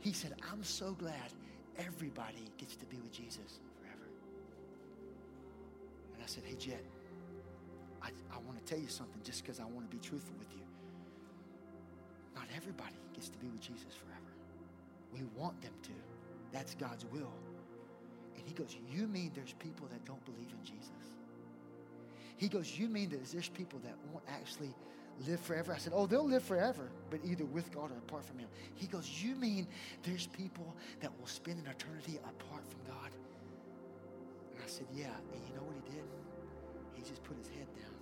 He 0.00 0.12
said, 0.12 0.34
I'm 0.50 0.64
so 0.64 0.92
glad 0.92 1.32
everybody 1.78 2.50
gets 2.58 2.74
to 2.76 2.86
be 2.86 2.96
with 2.96 3.12
Jesus 3.12 3.60
forever. 3.80 4.08
And 6.14 6.22
I 6.22 6.26
said, 6.26 6.42
Hey, 6.44 6.56
Jet, 6.56 6.84
I, 8.02 8.08
I 8.32 8.38
want 8.46 8.58
to 8.58 8.64
tell 8.64 8.82
you 8.82 8.88
something 8.88 9.20
just 9.22 9.44
because 9.44 9.60
I 9.60 9.64
want 9.64 9.88
to 9.88 9.96
be 9.96 10.02
truthful 10.02 10.34
with 10.40 10.52
you. 10.54 10.64
Not 12.34 12.46
everybody 12.56 12.96
gets 13.14 13.28
to 13.28 13.38
be 13.38 13.48
with 13.48 13.60
Jesus 13.60 13.94
forever. 13.94 14.15
We 15.12 15.22
want 15.36 15.60
them 15.62 15.72
to. 15.82 15.92
That's 16.52 16.74
God's 16.74 17.04
will. 17.06 17.32
And 18.36 18.44
he 18.46 18.54
goes, 18.54 18.76
You 18.90 19.06
mean 19.06 19.32
there's 19.34 19.54
people 19.54 19.86
that 19.88 20.04
don't 20.04 20.24
believe 20.24 20.48
in 20.50 20.64
Jesus? 20.64 20.90
He 22.36 22.48
goes, 22.48 22.78
You 22.78 22.88
mean 22.88 23.10
that 23.10 23.24
there's 23.30 23.48
people 23.48 23.78
that 23.84 23.94
won't 24.10 24.24
actually 24.28 24.74
live 25.26 25.40
forever? 25.40 25.72
I 25.72 25.78
said, 25.78 25.92
Oh, 25.94 26.06
they'll 26.06 26.26
live 26.26 26.42
forever, 26.42 26.90
but 27.10 27.20
either 27.24 27.44
with 27.44 27.72
God 27.74 27.90
or 27.90 27.98
apart 27.98 28.24
from 28.24 28.38
Him. 28.38 28.48
He 28.74 28.86
goes, 28.86 29.22
You 29.22 29.34
mean 29.36 29.66
there's 30.02 30.26
people 30.26 30.74
that 31.00 31.10
will 31.18 31.26
spend 31.26 31.58
an 31.58 31.70
eternity 31.70 32.18
apart 32.18 32.64
from 32.68 32.80
God? 32.86 33.10
And 34.54 34.62
I 34.62 34.66
said, 34.68 34.86
Yeah. 34.94 35.14
And 35.32 35.42
you 35.48 35.54
know 35.54 35.62
what 35.62 35.76
he 35.76 35.92
did? 35.92 36.04
He 36.94 37.02
just 37.02 37.22
put 37.24 37.36
his 37.38 37.48
head 37.48 37.68
down 37.74 37.94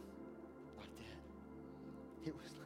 like 0.79 0.95
that. 0.97 2.29
It 2.29 2.35
was 2.35 2.64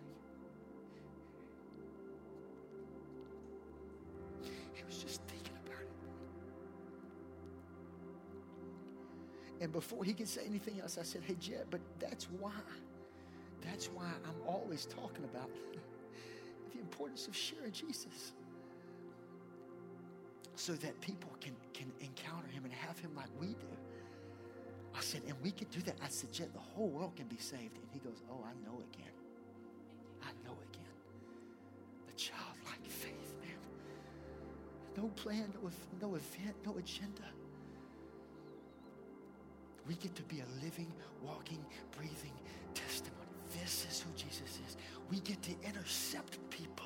And 9.61 9.73
before 9.73 10.05
he 10.05 10.13
could 10.13 10.29
say 10.29 10.43
anything 10.47 10.81
else, 10.81 10.99
I 10.99 11.03
said, 11.03 11.23
Hey, 11.27 11.37
Jet, 11.41 11.67
but 11.71 11.81
that's 11.99 12.25
why. 12.39 12.53
That's 13.63 13.87
why 13.87 14.07
I'm 14.25 14.41
always 14.47 14.87
talking 14.87 15.25
about 15.25 15.51
the 16.73 16.79
importance 16.79 17.27
of 17.27 17.35
sharing 17.35 17.73
Jesus. 17.73 18.33
So 20.55 20.73
that 20.75 21.01
people 21.01 21.31
can, 21.41 21.55
can 21.73 21.91
encounter 22.01 22.49
him 22.49 22.65
and 22.65 22.73
have 22.73 22.99
him 22.99 23.11
like 23.17 23.29
we 23.41 23.49
do. 23.49 23.67
I 24.97 25.01
said, 25.01 25.23
and 25.29 25.37
we 25.43 25.53
can 25.53 25.69
do 25.69 25.81
that. 25.83 25.97
I 26.03 26.09
said, 26.09 26.33
Jet, 26.33 26.53
the 26.53 26.61
whole 26.61 26.89
world 26.89 27.15
can 27.17 27.27
be 27.27 27.37
saved. 27.37 27.77
And 27.77 27.87
he 27.93 27.99
goes, 28.01 28.23
Oh, 28.31 28.45
I 28.45 28.53
know 28.69 28.81
it 28.81 28.93
can. 28.93 29.13
I 30.23 30.31
know 30.45 30.57
it 30.61 30.73
can. 30.73 30.83
The 32.07 32.15
childlike 32.15 32.85
faith 32.87 33.35
man. 33.41 33.59
no 34.97 35.09
plan, 35.09 35.53
no, 35.63 35.71
no 36.01 36.15
event, 36.17 36.57
no 36.65 36.77
agenda. 36.77 37.23
We 39.89 39.95
get 39.95 40.15
to 40.17 40.23
be 40.25 40.41
a 40.41 40.65
living, 40.65 40.93
walking, 41.23 41.65
breathing 41.97 42.35
testimony. 42.75 43.17
This 43.63 43.87
is 43.91 44.01
who 44.03 44.11
Jesus 44.15 44.61
is. 44.69 44.77
We 45.11 45.21
get 45.21 45.43
to 45.43 45.53
intercept 45.67 46.39
people 46.51 46.85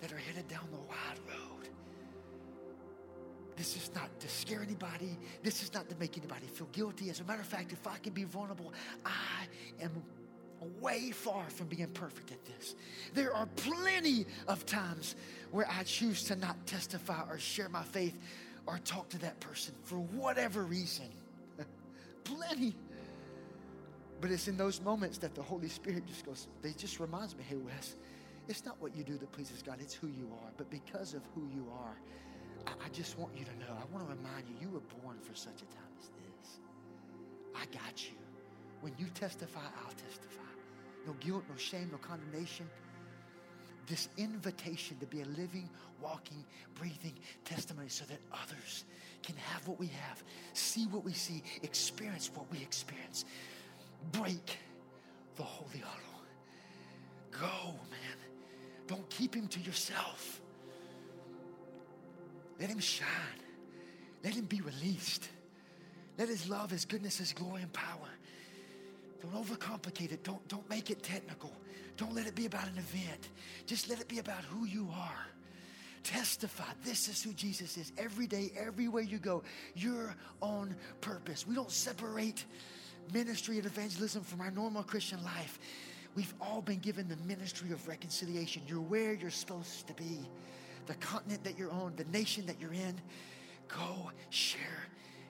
that 0.00 0.10
are 0.10 0.16
headed 0.16 0.48
down 0.48 0.66
the 0.70 0.78
wide 0.78 1.18
road. 1.28 1.68
This 3.56 3.76
is 3.76 3.90
not 3.94 4.18
to 4.20 4.28
scare 4.28 4.62
anybody. 4.62 5.16
This 5.42 5.62
is 5.62 5.72
not 5.74 5.88
to 5.90 5.96
make 6.00 6.16
anybody 6.16 6.46
feel 6.46 6.66
guilty. 6.72 7.10
As 7.10 7.20
a 7.20 7.24
matter 7.24 7.42
of 7.42 7.46
fact, 7.46 7.72
if 7.72 7.86
I 7.86 7.98
can 7.98 8.14
be 8.14 8.24
vulnerable, 8.24 8.72
I 9.04 9.46
am 9.82 10.02
way 10.80 11.10
far 11.10 11.44
from 11.50 11.66
being 11.66 11.88
perfect 11.88 12.32
at 12.32 12.44
this. 12.46 12.74
There 13.12 13.34
are 13.34 13.46
plenty 13.56 14.26
of 14.48 14.64
times 14.64 15.14
where 15.50 15.68
I 15.70 15.82
choose 15.82 16.24
to 16.24 16.36
not 16.36 16.66
testify 16.66 17.22
or 17.28 17.38
share 17.38 17.68
my 17.68 17.82
faith 17.82 18.18
or 18.66 18.78
talk 18.78 19.10
to 19.10 19.18
that 19.18 19.38
person 19.40 19.74
for 19.84 19.96
whatever 19.96 20.62
reason. 20.62 21.06
Plenty. 22.24 22.74
But 24.20 24.30
it's 24.30 24.48
in 24.48 24.56
those 24.56 24.80
moments 24.80 25.18
that 25.18 25.34
the 25.34 25.42
Holy 25.42 25.68
Spirit 25.68 26.06
just 26.06 26.24
goes, 26.24 26.48
they 26.62 26.72
just 26.72 26.98
reminds 26.98 27.36
me, 27.36 27.44
hey, 27.46 27.56
Wes, 27.56 27.96
it's 28.48 28.64
not 28.64 28.80
what 28.80 28.96
you 28.96 29.04
do 29.04 29.16
that 29.18 29.30
pleases 29.32 29.62
God, 29.62 29.78
it's 29.80 29.94
who 29.94 30.08
you 30.08 30.30
are. 30.42 30.50
But 30.56 30.70
because 30.70 31.14
of 31.14 31.22
who 31.34 31.42
you 31.54 31.66
are, 31.72 31.96
I, 32.66 32.86
I 32.86 32.88
just 32.90 33.18
want 33.18 33.36
you 33.36 33.44
to 33.44 33.52
know, 33.58 33.72
I 33.72 33.92
want 33.92 34.08
to 34.08 34.14
remind 34.14 34.48
you, 34.48 34.54
you 34.60 34.70
were 34.70 34.82
born 35.02 35.18
for 35.20 35.34
such 35.34 35.62
a 35.62 35.66
time 35.66 35.92
as 36.00 36.08
this. 36.08 36.60
I 37.54 37.66
got 37.66 38.04
you. 38.04 38.16
When 38.80 38.92
you 38.98 39.06
testify, 39.14 39.60
I'll 39.60 39.92
testify 39.92 40.44
no 41.06 41.14
guilt, 41.20 41.44
no 41.48 41.56
shame, 41.56 41.88
no 41.92 41.98
condemnation. 41.98 42.68
This 43.86 44.08
invitation 44.16 44.96
to 44.98 45.06
be 45.06 45.20
a 45.22 45.26
living, 45.26 45.68
walking, 46.00 46.44
breathing 46.74 47.14
testimony 47.44 47.88
so 47.88 48.04
that 48.06 48.18
others 48.32 48.84
can 49.22 49.36
have 49.36 49.66
what 49.66 49.78
we 49.78 49.86
have, 49.86 50.22
see 50.52 50.86
what 50.86 51.04
we 51.04 51.12
see, 51.12 51.42
experience 51.62 52.30
what 52.34 52.50
we 52.50 52.58
experience. 52.58 53.24
Break 54.12 54.58
the 55.36 55.42
holy 55.42 55.78
huddle. 55.78 56.04
Go, 57.30 57.74
man. 57.90 58.16
Don't 58.86 59.08
keep 59.10 59.34
him 59.34 59.48
to 59.48 59.60
yourself. 59.60 60.40
Let 62.60 62.68
him 62.68 62.78
shine. 62.78 63.08
Let 64.22 64.34
him 64.34 64.44
be 64.44 64.60
released. 64.60 65.28
Let 66.18 66.28
his 66.28 66.48
love, 66.48 66.70
his 66.70 66.84
goodness, 66.84 67.18
his 67.18 67.32
glory 67.32 67.62
and 67.62 67.72
power. 67.72 68.08
Don't 69.24 69.44
overcomplicate 69.44 70.12
it. 70.12 70.24
Don't, 70.24 70.46
don't 70.48 70.68
make 70.68 70.90
it 70.90 71.02
technical. 71.02 71.52
Don't 71.96 72.14
let 72.14 72.26
it 72.26 72.34
be 72.34 72.46
about 72.46 72.66
an 72.68 72.78
event. 72.78 73.28
Just 73.66 73.88
let 73.88 74.00
it 74.00 74.08
be 74.08 74.18
about 74.18 74.42
who 74.44 74.66
you 74.66 74.88
are. 74.94 75.26
Testify. 76.02 76.64
This 76.84 77.08
is 77.08 77.22
who 77.22 77.32
Jesus 77.32 77.78
is. 77.78 77.92
Every 77.96 78.26
day, 78.26 78.52
everywhere 78.56 79.02
you 79.02 79.18
go, 79.18 79.42
you're 79.74 80.14
on 80.42 80.74
purpose. 81.00 81.46
We 81.46 81.54
don't 81.54 81.70
separate 81.70 82.44
ministry 83.12 83.56
and 83.56 83.66
evangelism 83.66 84.22
from 84.22 84.40
our 84.40 84.50
normal 84.50 84.82
Christian 84.82 85.22
life. 85.24 85.58
We've 86.14 86.34
all 86.40 86.60
been 86.60 86.78
given 86.78 87.08
the 87.08 87.16
ministry 87.16 87.72
of 87.72 87.86
reconciliation. 87.88 88.62
You're 88.66 88.80
where 88.80 89.14
you're 89.14 89.30
supposed 89.30 89.86
to 89.86 89.94
be, 89.94 90.20
the 90.86 90.94
continent 90.94 91.42
that 91.44 91.58
you're 91.58 91.72
on, 91.72 91.94
the 91.96 92.04
nation 92.04 92.44
that 92.46 92.60
you're 92.60 92.74
in. 92.74 93.00
Go 93.68 94.10
share 94.30 94.86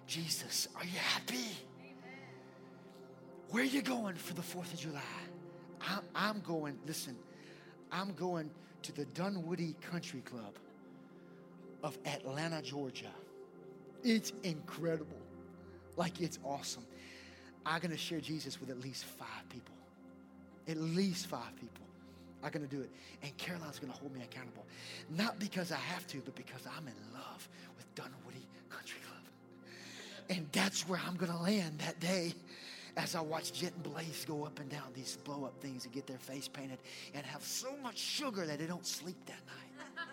Jesus. 0.07 0.69
Are 0.77 0.85
you 0.85 0.99
happy? 0.99 1.57
Where 3.51 3.63
are 3.63 3.67
you 3.67 3.83
going 3.83 4.17
for 4.17 4.35
the 4.35 4.43
4th 4.43 4.73
of 4.73 4.81
July? 4.81 5.01
I'm, 5.81 6.01
I'm 6.15 6.41
going, 6.41 6.79
listen, 6.87 7.17
I'm 7.93 8.13
going 8.15 8.51
to 8.83 8.93
the 8.93 9.05
Dunwoody 9.07 9.75
Country 9.81 10.21
Club 10.21 10.55
of 11.83 11.97
Atlanta, 12.07 12.63
Georgia. 12.63 13.13
It's 14.03 14.33
incredible. 14.43 15.21
Like, 15.97 16.21
it's 16.21 16.39
awesome. 16.45 16.85
I'm 17.65 17.81
going 17.81 17.91
to 17.93 17.97
share 17.97 18.21
Jesus 18.21 18.61
with 18.61 18.71
at 18.71 18.81
least 18.81 19.05
five 19.05 19.49
people. 19.49 19.75
At 20.69 20.77
least 20.79 21.27
five 21.27 21.55
people 21.57 21.85
are 22.43 22.51
going 22.51 22.67
to 22.67 22.75
do 22.75 22.83
it. 22.83 22.91
And 23.23 23.37
Caroline's 23.37 23.79
going 23.79 23.93
to 23.93 23.99
hold 23.99 24.15
me 24.15 24.23
accountable. 24.23 24.67
Not 25.17 25.39
because 25.39 25.73
I 25.73 25.77
have 25.77 26.07
to, 26.09 26.19
but 26.19 26.35
because 26.35 26.63
I'm 26.77 26.87
in 26.87 26.95
love 27.13 27.49
with 27.77 27.95
Dunwoody 27.95 28.47
Country 28.69 29.01
Club. 29.07 30.39
And 30.39 30.47
that's 30.53 30.89
where 30.89 31.01
I'm 31.07 31.17
going 31.17 31.33
to 31.33 31.39
land 31.39 31.79
that 31.79 32.01
day 32.01 32.35
as 32.97 33.15
I 33.15 33.21
watch 33.21 33.53
Jet 33.53 33.73
and 33.75 33.83
Blaze 33.83 34.25
go 34.27 34.45
up 34.45 34.61
and 34.61 34.69
down 34.69 34.93
these 34.95 35.19
blow 35.25 35.45
up 35.45 35.61
things 35.61 35.85
and 35.85 35.93
get 35.93 36.07
their 36.07 36.19
face 36.19 36.49
painted 36.49 36.79
and 37.15 37.25
have 37.27 37.43
so 37.43 37.77
much 37.83 37.99
sugar 37.99 38.47
that 38.47 38.59
they 38.59 38.67
don't 38.67 38.87
sleep 38.87 39.17
that 39.27 39.41
night. 39.47 39.97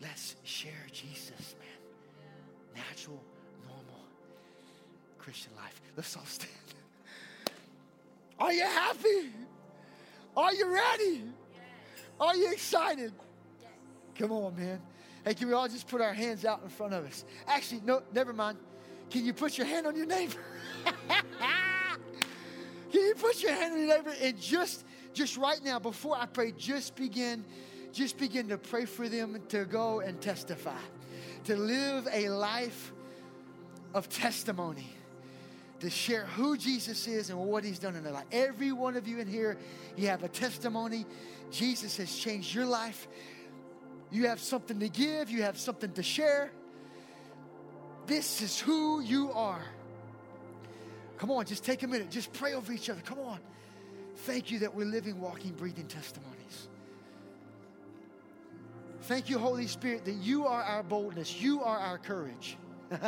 Let's 0.00 0.36
share 0.42 0.86
Jesus, 0.90 1.54
man. 1.60 2.84
Natural, 2.88 3.22
normal 3.66 4.04
Christian 5.18 5.52
life. 5.56 5.80
Let's 5.96 6.16
all 6.16 6.24
stand. 6.24 6.50
Are 8.38 8.52
you 8.52 8.64
happy? 8.64 9.30
Are 10.36 10.52
you 10.52 10.72
ready? 10.72 11.22
Are 12.18 12.36
you 12.36 12.50
excited? 12.52 13.12
Come 14.16 14.32
on, 14.32 14.56
man. 14.56 14.80
Hey, 15.24 15.34
can 15.34 15.46
we 15.48 15.54
all 15.54 15.68
just 15.68 15.86
put 15.86 16.00
our 16.00 16.12
hands 16.12 16.44
out 16.44 16.62
in 16.64 16.68
front 16.68 16.94
of 16.94 17.04
us? 17.04 17.24
Actually, 17.46 17.82
no, 17.84 18.02
never 18.12 18.32
mind. 18.32 18.58
Can 19.12 19.26
you 19.26 19.34
put 19.34 19.58
your 19.58 19.66
hand 19.66 19.86
on 19.86 19.94
your 19.94 20.06
neighbor? 20.06 20.40
Can 22.90 23.00
you 23.00 23.14
put 23.14 23.42
your 23.42 23.52
hand 23.52 23.74
on 23.74 23.78
your 23.80 23.88
neighbor 23.88 24.14
and 24.22 24.40
just, 24.40 24.86
just 25.12 25.36
right 25.36 25.62
now, 25.62 25.78
before 25.78 26.16
I 26.16 26.24
pray, 26.24 26.52
just 26.56 26.96
begin, 26.96 27.44
just 27.92 28.16
begin 28.16 28.48
to 28.48 28.56
pray 28.56 28.86
for 28.86 29.10
them 29.10 29.38
to 29.50 29.66
go 29.66 30.00
and 30.00 30.18
testify, 30.18 30.80
to 31.44 31.56
live 31.56 32.08
a 32.10 32.30
life 32.30 32.92
of 33.92 34.08
testimony 34.08 34.88
to 35.80 35.90
share 35.90 36.24
who 36.24 36.56
Jesus 36.56 37.06
is 37.06 37.28
and 37.28 37.38
what 37.38 37.64
he's 37.64 37.78
done 37.78 37.96
in 37.96 38.04
their 38.04 38.14
life. 38.14 38.24
Every 38.32 38.72
one 38.72 38.96
of 38.96 39.06
you 39.06 39.18
in 39.18 39.26
here, 39.26 39.58
you 39.96 40.06
have 40.06 40.22
a 40.22 40.28
testimony. 40.28 41.04
Jesus 41.50 41.98
has 41.98 42.16
changed 42.16 42.54
your 42.54 42.66
life. 42.66 43.08
You 44.10 44.28
have 44.28 44.40
something 44.40 44.78
to 44.80 44.88
give, 44.88 45.28
you 45.28 45.42
have 45.42 45.58
something 45.58 45.92
to 45.92 46.02
share. 46.02 46.50
This 48.06 48.42
is 48.42 48.58
who 48.58 49.00
you 49.00 49.32
are. 49.32 49.64
Come 51.18 51.30
on, 51.30 51.46
just 51.46 51.64
take 51.64 51.82
a 51.82 51.86
minute. 51.86 52.10
Just 52.10 52.32
pray 52.32 52.54
over 52.54 52.72
each 52.72 52.90
other. 52.90 53.00
Come 53.00 53.20
on. 53.20 53.38
Thank 54.16 54.50
you 54.50 54.60
that 54.60 54.74
we're 54.74 54.86
living, 54.86 55.20
walking, 55.20 55.52
breathing 55.52 55.86
testimonies. 55.86 56.68
Thank 59.02 59.28
you, 59.28 59.38
Holy 59.38 59.66
Spirit, 59.66 60.04
that 60.04 60.14
you 60.14 60.46
are 60.46 60.62
our 60.62 60.82
boldness, 60.82 61.40
you 61.40 61.62
are 61.62 61.78
our 61.78 61.98
courage. 61.98 62.56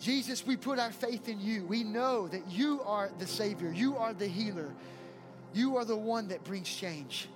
Jesus, 0.00 0.44
we 0.44 0.56
put 0.56 0.80
our 0.80 0.90
faith 0.90 1.28
in 1.28 1.40
you. 1.40 1.64
We 1.64 1.84
know 1.84 2.26
that 2.28 2.50
you 2.50 2.80
are 2.82 3.10
the 3.18 3.26
Savior, 3.26 3.72
you 3.72 3.96
are 3.96 4.12
the 4.12 4.26
healer, 4.26 4.74
you 5.52 5.76
are 5.76 5.84
the 5.84 5.96
one 5.96 6.28
that 6.28 6.42
brings 6.42 6.68
change. 6.68 7.28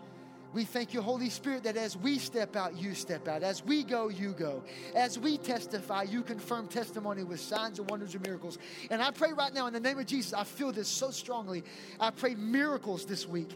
We 0.54 0.64
thank 0.64 0.94
you, 0.94 1.02
Holy 1.02 1.28
Spirit, 1.28 1.64
that 1.64 1.76
as 1.76 1.96
we 1.96 2.18
step 2.18 2.56
out, 2.56 2.76
you 2.76 2.94
step 2.94 3.28
out. 3.28 3.42
As 3.42 3.64
we 3.64 3.84
go, 3.84 4.08
you 4.08 4.32
go. 4.32 4.62
As 4.94 5.18
we 5.18 5.36
testify, 5.36 6.04
you 6.04 6.22
confirm 6.22 6.68
testimony 6.68 7.22
with 7.22 7.40
signs 7.40 7.78
and 7.78 7.90
wonders 7.90 8.14
and 8.14 8.24
miracles. 8.24 8.58
And 8.90 9.02
I 9.02 9.10
pray 9.10 9.32
right 9.32 9.52
now 9.52 9.66
in 9.66 9.74
the 9.74 9.80
name 9.80 9.98
of 9.98 10.06
Jesus, 10.06 10.32
I 10.32 10.44
feel 10.44 10.72
this 10.72 10.88
so 10.88 11.10
strongly. 11.10 11.64
I 12.00 12.10
pray 12.10 12.34
miracles 12.34 13.04
this 13.04 13.28
week 13.28 13.50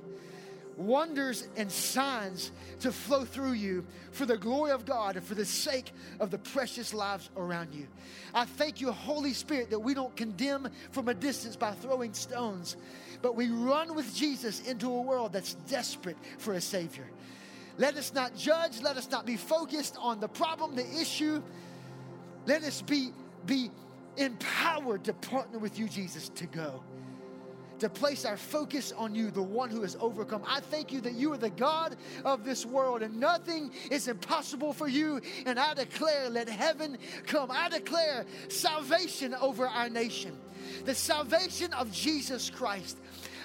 wonders 0.76 1.48
and 1.56 1.70
signs 1.70 2.52
to 2.80 2.92
flow 2.92 3.24
through 3.24 3.52
you 3.52 3.84
for 4.10 4.26
the 4.26 4.36
glory 4.36 4.70
of 4.70 4.84
God 4.84 5.16
and 5.16 5.24
for 5.24 5.34
the 5.34 5.44
sake 5.44 5.92
of 6.20 6.30
the 6.30 6.38
precious 6.38 6.92
lives 6.94 7.30
around 7.36 7.74
you. 7.74 7.86
I 8.34 8.44
thank 8.44 8.80
you, 8.80 8.92
Holy 8.92 9.32
Spirit, 9.32 9.70
that 9.70 9.78
we 9.78 9.94
don't 9.94 10.14
condemn 10.16 10.68
from 10.90 11.08
a 11.08 11.14
distance 11.14 11.56
by 11.56 11.72
throwing 11.72 12.14
stones, 12.14 12.76
but 13.22 13.36
we 13.36 13.48
run 13.48 13.94
with 13.94 14.14
Jesus 14.14 14.60
into 14.68 14.92
a 14.92 15.00
world 15.00 15.32
that's 15.32 15.54
desperate 15.68 16.16
for 16.38 16.54
a 16.54 16.60
Savior. 16.60 17.06
Let 17.78 17.96
us 17.96 18.12
not 18.12 18.36
judge, 18.36 18.82
let 18.82 18.96
us 18.96 19.10
not 19.10 19.24
be 19.24 19.36
focused 19.36 19.96
on 19.98 20.20
the 20.20 20.28
problem, 20.28 20.76
the 20.76 21.00
issue. 21.00 21.42
Let 22.46 22.64
us 22.64 22.82
be, 22.82 23.10
be 23.46 23.70
empowered 24.16 25.04
to 25.04 25.14
partner 25.14 25.58
with 25.58 25.78
you, 25.78 25.88
Jesus, 25.88 26.28
to 26.30 26.46
go 26.46 26.82
to 27.82 27.88
place 27.88 28.24
our 28.24 28.36
focus 28.36 28.92
on 28.96 29.12
you, 29.12 29.32
the 29.32 29.42
one 29.42 29.68
who 29.68 29.82
has 29.82 29.96
overcome. 29.98 30.40
I 30.46 30.60
thank 30.60 30.92
you 30.92 31.00
that 31.00 31.14
you 31.14 31.32
are 31.32 31.36
the 31.36 31.50
God 31.50 31.96
of 32.24 32.44
this 32.44 32.64
world 32.64 33.02
and 33.02 33.18
nothing 33.18 33.72
is 33.90 34.06
impossible 34.06 34.72
for 34.72 34.86
you. 34.86 35.20
And 35.46 35.58
I 35.58 35.74
declare, 35.74 36.30
let 36.30 36.48
heaven 36.48 36.96
come. 37.26 37.50
I 37.50 37.68
declare 37.68 38.24
salvation 38.46 39.34
over 39.34 39.66
our 39.66 39.88
nation, 39.88 40.38
the 40.84 40.94
salvation 40.94 41.72
of 41.72 41.90
Jesus 41.90 42.50
Christ. 42.50 42.98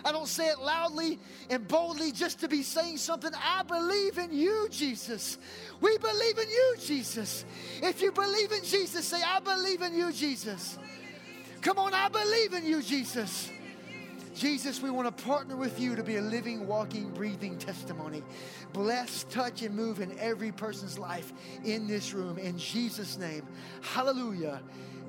I 0.05 0.11
don't 0.11 0.27
say 0.27 0.49
it 0.49 0.59
loudly 0.59 1.17
and 1.49 1.67
boldly 1.67 2.11
just 2.11 2.39
to 2.41 2.47
be 2.47 2.61
saying 2.61 2.97
something. 2.97 3.31
I 3.33 3.63
believe 3.63 4.19
in 4.19 4.31
you, 4.31 4.67
Jesus. 4.69 5.39
We 5.81 5.97
believe 5.97 6.38
in 6.38 6.47
you, 6.47 6.75
Jesus. 6.79 7.43
If 7.81 8.03
you 8.03 8.11
believe 8.11 8.51
in 8.51 8.63
Jesus, 8.63 9.03
say, 9.07 9.19
I 9.25 9.39
believe 9.39 9.81
in 9.81 9.95
you, 9.95 10.11
Jesus. 10.11 10.77
Come 11.61 11.79
on, 11.79 11.95
I 11.95 12.07
believe 12.09 12.53
in 12.53 12.67
you, 12.67 12.83
Jesus. 12.83 13.51
Jesus, 14.38 14.81
we 14.81 14.91
want 14.91 15.17
to 15.17 15.23
partner 15.25 15.55
with 15.55 15.79
you 15.79 15.95
to 15.95 16.03
be 16.03 16.17
a 16.17 16.21
living, 16.21 16.67
walking, 16.67 17.09
breathing 17.09 17.57
testimony. 17.57 18.21
Bless, 18.71 19.23
touch, 19.31 19.63
and 19.63 19.75
move 19.75 19.99
in 19.99 20.17
every 20.19 20.51
person's 20.51 20.99
life 20.99 21.33
in 21.65 21.88
this 21.88 22.13
room. 22.13 22.38
In 22.38 22.55
Jesus' 22.55 23.17
name, 23.17 23.47
hallelujah. 23.81 24.61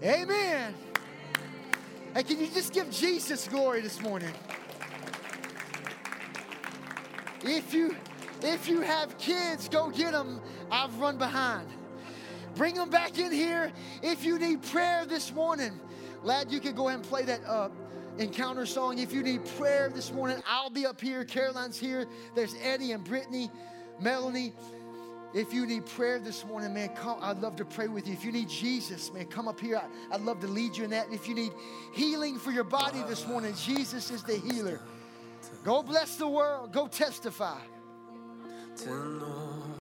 Amen. 0.03 0.75
Hey, 2.15 2.23
can 2.23 2.41
you 2.41 2.47
just 2.47 2.73
give 2.73 2.91
Jesus 2.91 3.47
glory 3.49 3.83
this 3.83 4.01
morning? 4.01 4.33
If 7.43 7.75
you 7.75 7.95
if 8.43 8.67
you 8.67 8.81
have 8.81 9.19
kids, 9.19 9.69
go 9.69 9.91
get 9.91 10.13
them. 10.13 10.41
I've 10.71 10.99
run 10.99 11.19
behind. 11.19 11.69
Bring 12.55 12.75
them 12.75 12.89
back 12.89 13.19
in 13.19 13.31
here. 13.31 13.73
If 14.03 14.25
you 14.25 14.39
need 14.39 14.63
prayer 14.63 15.05
this 15.05 15.35
morning, 15.35 15.79
lad, 16.23 16.51
you 16.51 16.61
can 16.61 16.75
go 16.75 16.89
ahead 16.89 17.01
and 17.01 17.09
play 17.09 17.25
that 17.25 17.45
up 17.45 17.73
encounter 18.19 18.67
song. 18.67 18.99
If 18.99 19.13
you 19.13 19.23
need 19.23 19.45
prayer 19.57 19.91
this 19.93 20.13
morning, 20.13 20.43
I'll 20.47 20.71
be 20.71 20.87
up 20.87 21.01
here. 21.01 21.25
Caroline's 21.25 21.79
here. 21.79 22.07
There's 22.35 22.55
Eddie 22.63 22.93
and 22.93 23.05
Brittany, 23.05 23.51
Melanie. 24.01 24.53
If 25.35 25.53
you 25.53 25.67
need 25.67 25.85
prayer 25.85 26.19
this 26.19 26.45
morning, 26.47 26.73
man, 26.73 26.89
come. 26.91 27.19
I'd 27.21 27.39
love 27.39 27.57
to 27.57 27.65
pray 27.65 27.89
with 27.89 28.07
you. 28.07 28.15
If 28.15 28.25
you 28.25 28.33
need 28.33 28.49
Jesus, 28.49 29.13
man, 29.13 29.27
come 29.27 29.47
up 29.47 29.61
here. 29.61 29.81
I, 30.11 30.17
would 30.17 30.25
love 30.25 30.41
to 30.41 30.47
lead 30.47 30.77
you 30.77 30.85
in 30.85 30.91
that. 30.91 31.13
If 31.13 31.29
you 31.29 31.35
need 31.35 31.53
healing 31.93 32.39
for 32.39 32.51
your 32.51 32.65
body 32.65 33.03
this 33.07 33.27
morning, 33.27 33.55
Jesus 33.55 34.11
is 34.11 34.23
the 34.23 34.39
healer. 34.39 34.81
Go 35.65 35.83
bless 35.83 36.17
the 36.17 36.29
world. 36.29 36.73
Go 36.73 36.89
testify. 36.89 37.59